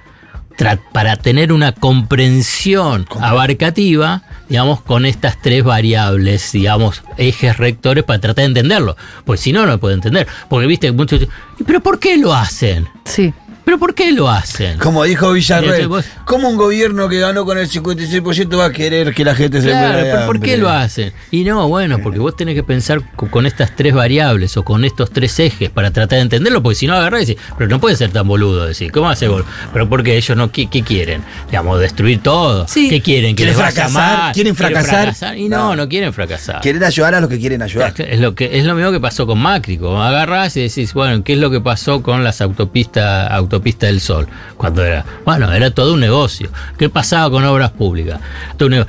para 0.92 1.16
tener 1.16 1.54
una 1.54 1.72
comprensión 1.72 3.06
abarcativa, 3.18 4.22
digamos, 4.46 4.82
con 4.82 5.06
estas 5.06 5.40
tres 5.40 5.64
variables, 5.64 6.52
digamos, 6.52 7.02
ejes 7.16 7.56
rectores 7.56 8.04
para 8.04 8.18
tratar 8.20 8.42
de 8.42 8.48
entenderlo. 8.48 8.98
Pues 9.24 9.40
si 9.40 9.54
no, 9.54 9.64
no 9.64 9.78
puede 9.78 9.94
entender. 9.94 10.28
Porque, 10.50 10.66
viste, 10.66 10.92
muchos 10.92 11.20
dicen, 11.20 11.34
"¿Y 11.58 11.64
¿pero 11.64 11.80
por 11.80 11.98
qué 11.98 12.18
lo 12.18 12.34
hacen? 12.34 12.86
Sí. 13.06 13.32
¿Pero 13.64 13.78
por 13.78 13.94
qué 13.94 14.12
lo 14.12 14.28
hacen? 14.28 14.78
Como 14.78 15.04
dijo 15.04 15.32
Villarreal, 15.32 15.88
¿cómo 16.26 16.48
un 16.50 16.56
gobierno 16.56 17.08
que 17.08 17.18
ganó 17.18 17.44
con 17.46 17.56
el 17.58 17.68
56% 17.68 18.58
va 18.58 18.66
a 18.66 18.72
querer 18.72 19.14
que 19.14 19.24
la 19.24 19.34
gente 19.34 19.62
se 19.62 19.68
Claro, 19.70 19.88
muera 19.94 20.02
pero 20.14 20.26
¿por 20.26 20.40
qué 20.40 20.56
lo 20.58 20.68
hacen? 20.68 21.12
Y 21.30 21.44
no, 21.44 21.66
bueno, 21.68 21.98
porque 22.02 22.18
vos 22.18 22.36
tenés 22.36 22.54
que 22.54 22.62
pensar 22.62 23.00
co- 23.16 23.30
con 23.30 23.46
estas 23.46 23.74
tres 23.74 23.94
variables 23.94 24.56
o 24.58 24.64
con 24.64 24.84
estos 24.84 25.10
tres 25.10 25.38
ejes 25.40 25.70
para 25.70 25.90
tratar 25.90 26.16
de 26.18 26.22
entenderlo, 26.22 26.62
porque 26.62 26.76
si 26.76 26.86
no 26.86 26.94
agarrás 26.94 27.22
y 27.22 27.26
decís, 27.34 27.42
pero 27.56 27.70
no 27.70 27.80
puede 27.80 27.96
ser 27.96 28.10
tan 28.10 28.28
boludo 28.28 28.66
decir, 28.66 28.92
¿cómo 28.92 29.08
hace 29.08 29.28
gol? 29.28 29.44
Pero 29.72 29.88
porque 29.88 30.16
ellos 30.16 30.36
no, 30.36 30.52
¿qué, 30.52 30.66
qué 30.68 30.82
quieren? 30.82 31.22
Digamos, 31.46 31.80
destruir 31.80 32.20
todo. 32.22 32.68
Sí. 32.68 32.88
¿Qué 32.90 33.00
quieren? 33.00 33.30
¿Que 33.34 33.44
¿Quieren 33.44 33.56
les 33.56 33.74
fracasar? 33.74 33.90
mal? 34.18 34.32
¿Quieren 34.34 34.54
fracasar? 34.54 35.38
Y 35.38 35.48
no, 35.48 35.70
No. 35.70 35.76
no, 35.76 35.88
quieren 35.88 36.12
fracasar. 36.12 36.60
Quieren 36.60 36.84
ayudar 36.84 37.14
a 37.14 37.20
los 37.20 37.30
que 37.30 37.38
quieren 37.40 37.62
ayudar. 37.62 37.94
Es 37.96 38.20
lo, 38.20 38.34
que, 38.34 38.58
es 38.58 38.64
lo 38.66 38.74
mismo 38.74 38.92
que 38.92 39.00
pasó 39.00 39.26
con 39.26 39.38
Macri, 39.38 39.78
como 39.78 40.02
agarrás 40.02 40.56
y 40.58 40.62
decís, 40.62 40.92
bueno, 40.92 41.24
¿qué 41.24 41.32
es 41.32 41.38
lo 41.38 41.50
que 41.50 41.60
pasó 41.62 42.02
con 42.02 42.22
las 42.24 42.40
autopistas 42.42 43.30
autopista 43.54 43.86
del 43.86 44.00
Sol? 44.00 44.26
Cuando 44.56 44.84
era, 44.84 45.04
bueno, 45.24 45.52
era 45.52 45.70
todo 45.70 45.94
un 45.94 46.00
negocio. 46.00 46.50
¿Qué 46.78 46.88
pasaba 46.88 47.30
con 47.30 47.44
obras 47.44 47.70
públicas? 47.70 48.20
Todo 48.56 48.68
un 48.68 48.74
eh, 48.74 48.86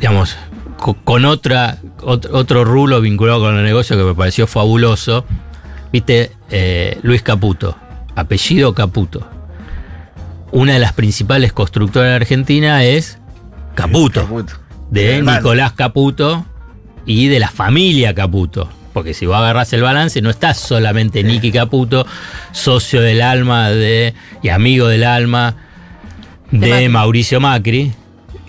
digamos, 0.00 0.36
co- 0.78 0.96
con 1.04 1.24
otra, 1.24 1.78
ot- 2.00 2.28
otro 2.32 2.64
rulo 2.64 3.00
vinculado 3.00 3.40
con 3.40 3.56
el 3.56 3.64
negocio 3.64 3.96
que 3.96 4.04
me 4.04 4.14
pareció 4.14 4.46
fabuloso, 4.46 5.24
viste, 5.92 6.32
Eh, 6.50 6.98
Luis 7.02 7.22
Caputo, 7.22 7.76
apellido 8.14 8.72
Caputo. 8.74 9.26
Una 10.52 10.74
de 10.74 10.78
las 10.78 10.92
principales 10.92 11.52
constructoras 11.52 12.10
de 12.10 12.14
Argentina 12.16 12.84
es 12.84 13.18
Caputo 13.74 14.22
Caputo. 14.22 14.54
de. 14.90 15.20
Nicolás 15.22 15.72
Caputo 15.72 16.46
y 17.04 17.26
de 17.28 17.40
la 17.40 17.48
familia 17.48 18.14
Caputo. 18.14 18.68
Porque 18.96 19.12
si 19.12 19.26
vos 19.26 19.36
agarrás 19.36 19.70
el 19.74 19.82
balance, 19.82 20.22
no 20.22 20.30
está 20.30 20.54
solamente 20.54 21.22
Nicky 21.22 21.52
Caputo, 21.52 22.06
socio 22.52 23.02
del 23.02 23.20
alma 23.20 23.68
de, 23.68 24.14
y 24.42 24.48
amigo 24.48 24.88
del 24.88 25.04
alma 25.04 25.54
de, 26.50 26.60
De 26.60 26.70
Macri. 26.70 26.88
Mauricio 26.88 27.38
Macri, 27.38 27.92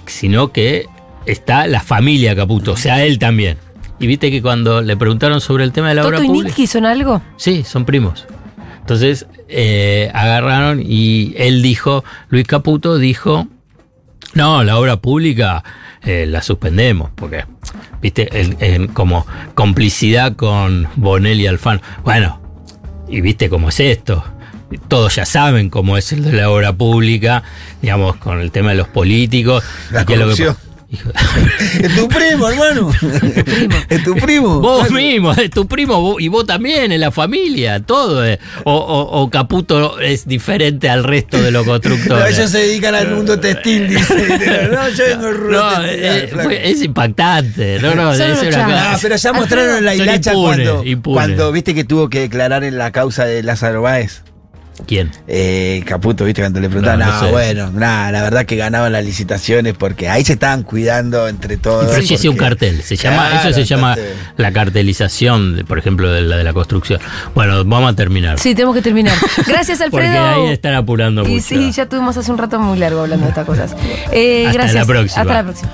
sino 0.06 0.54
que 0.54 0.86
está 1.26 1.68
la 1.68 1.82
familia 1.82 2.34
Caputo, 2.34 2.72
o 2.72 2.78
sea, 2.78 3.04
él 3.04 3.20
también. 3.20 3.58
Y 4.00 4.08
viste 4.08 4.32
que 4.32 4.42
cuando 4.42 4.82
le 4.82 4.96
preguntaron 4.96 5.42
sobre 5.42 5.66
el 5.66 5.74
tema 5.74 5.90
de 5.90 5.96
la 5.96 6.08
obra 6.08 6.16
¿Toto 6.16 6.24
y 6.24 6.28
pública. 6.28 6.48
Nicky 6.48 6.66
son 6.66 6.86
algo? 6.86 7.22
Sí, 7.36 7.66
son 7.66 7.84
primos. 7.84 8.26
Entonces 8.80 9.28
eh, 9.50 10.10
agarraron 10.14 10.82
y 10.82 11.34
él 11.36 11.62
dijo, 11.62 12.06
Luis 12.30 12.48
Caputo 12.48 12.98
dijo, 12.98 13.50
no, 14.38 14.64
la 14.64 14.78
obra 14.78 14.98
pública 14.98 15.64
eh, 16.04 16.26
la 16.28 16.42
suspendemos, 16.42 17.10
porque, 17.16 17.44
viste, 18.02 18.30
el- 18.40 18.90
como 18.94 19.26
complicidad 19.56 20.36
con 20.36 20.88
Bonelli 20.96 21.44
y 21.44 21.48
Alfano. 21.48 21.82
Bueno, 22.04 22.40
y 23.10 23.20
viste 23.22 23.50
cómo 23.50 23.70
es 23.70 23.80
esto. 23.80 24.24
Todos 24.90 25.16
ya 25.16 25.26
saben 25.26 25.70
cómo 25.70 25.98
es 25.98 26.12
el 26.12 26.24
de 26.24 26.34
la 26.34 26.50
obra 26.50 26.74
pública, 26.74 27.44
digamos, 27.82 28.18
con 28.18 28.40
el 28.42 28.52
tema 28.52 28.70
de 28.72 28.76
los 28.76 28.88
políticos. 28.90 29.64
La 29.92 30.02
y 30.02 30.06
qué 30.06 30.14
es 30.14 30.20
lo 30.20 30.26
que 30.30 30.36
Es 30.90 31.96
tu 31.96 32.08
primo, 32.08 32.48
hermano. 32.50 32.92
Es 33.90 34.04
tu 34.04 34.16
primo. 34.16 34.62
Vos 34.62 34.90
mismo, 34.92 35.32
es 35.34 35.50
tu 35.50 35.68
primo 35.68 36.16
y 36.20 36.28
vos 36.30 36.46
también, 36.46 36.92
en 36.92 37.02
la 37.02 37.12
familia, 37.12 37.82
todo. 37.82 38.24
es- 38.24 38.40
O, 38.64 38.74
o- 38.74 39.22
o 39.22 39.30
Caputo 39.30 40.00
es 40.00 40.28
diferente 40.28 40.90
al 40.90 41.04
resto 41.04 41.42
de 41.42 41.52
los 41.52 41.66
No, 41.66 41.72
constructores. 41.74 42.38
ellos 42.38 42.52
se 42.52 42.60
dedican 42.60 42.96
al 42.96 43.12
mundo 43.16 43.40
textil, 43.40 43.88
dice. 43.90 44.16
No, 44.72 44.90
yo 44.90 45.04
vengo 45.06 45.32
No, 45.52 45.70
textil, 45.82 46.00
eh, 46.04 46.30
fue- 46.44 46.70
es 46.72 46.82
impactante. 46.84 47.80
No, 47.80 47.94
no, 47.96 48.16
ser 48.16 48.32
una 48.32 48.94
Ah, 48.94 48.98
pero 49.02 49.16
ya 49.18 49.34
mostraron 49.34 49.84
la 49.84 49.96
hilacha 49.96 50.34
cuando, 50.34 50.84
cuando 51.04 51.52
viste 51.52 51.74
que 51.76 51.84
tuvo 51.84 52.10
que 52.10 52.22
declarar 52.22 52.64
en 52.64 52.78
la 52.78 52.92
causa 52.92 53.26
de 53.26 53.44
Lázaro 53.44 53.82
Báez. 53.82 54.24
¿Quién? 54.86 55.12
Eh, 55.28 55.82
Caputo, 55.86 56.24
viste, 56.24 56.42
cuando 56.42 56.60
le 56.60 56.68
preguntaban, 56.70 57.00
No, 57.00 57.06
no, 57.08 57.14
no 57.14 57.26
sé. 57.26 57.32
bueno, 57.32 57.72
nada, 57.72 58.12
la 58.12 58.22
verdad 58.22 58.46
que 58.46 58.56
ganaban 58.56 58.92
las 58.92 59.04
licitaciones 59.04 59.74
porque 59.74 60.08
ahí 60.08 60.24
se 60.24 60.34
estaban 60.34 60.64
cuidando 60.64 61.28
entre 61.28 61.58
todos. 61.58 61.88
Pero 61.90 62.02
sí 62.06 62.14
es 62.14 62.24
un 62.26 62.36
porque- 62.38 62.50
cartel. 62.50 62.84
Se 62.84 62.96
llama, 62.96 63.30
Claro, 63.30 63.50
eso 63.50 63.60
se 63.60 63.66
llama 63.66 63.94
entonces- 63.96 64.16
la 64.38 64.52
cartelización, 64.54 65.56
de, 65.58 65.64
por 65.66 65.80
ejemplo, 65.80 66.12
de 66.12 66.22
la 66.22 66.38
de 66.38 66.44
la 66.44 66.54
construcción. 66.54 67.00
Bueno, 67.36 67.66
vamos 67.66 67.92
a 67.92 67.96
terminar. 67.96 68.40
Sí, 68.40 68.54
tenemos 68.56 68.76
que 68.76 68.82
terminar. 68.82 69.16
Gracias, 69.48 69.80
porque 69.90 70.08
Alfredo. 70.08 70.26
ahí 70.46 70.54
están 70.54 70.76
apurando 70.76 71.24
Y 71.26 71.28
mucho. 71.36 71.44
sí, 71.46 71.72
ya 71.72 71.88
tuvimos 71.88 72.16
hace 72.16 72.32
un 72.32 72.38
rato 72.38 72.60
muy 72.60 72.78
largo 72.78 73.02
hablando 73.02 73.26
de 73.26 73.30
estas 73.32 73.46
cosas. 73.46 73.76
Eh, 74.12 74.46
Hasta 74.48 74.72
la 74.74 74.86
próxima. 74.86 75.22
Hasta 75.22 75.34
la 75.34 75.44
próxima. 75.44 75.72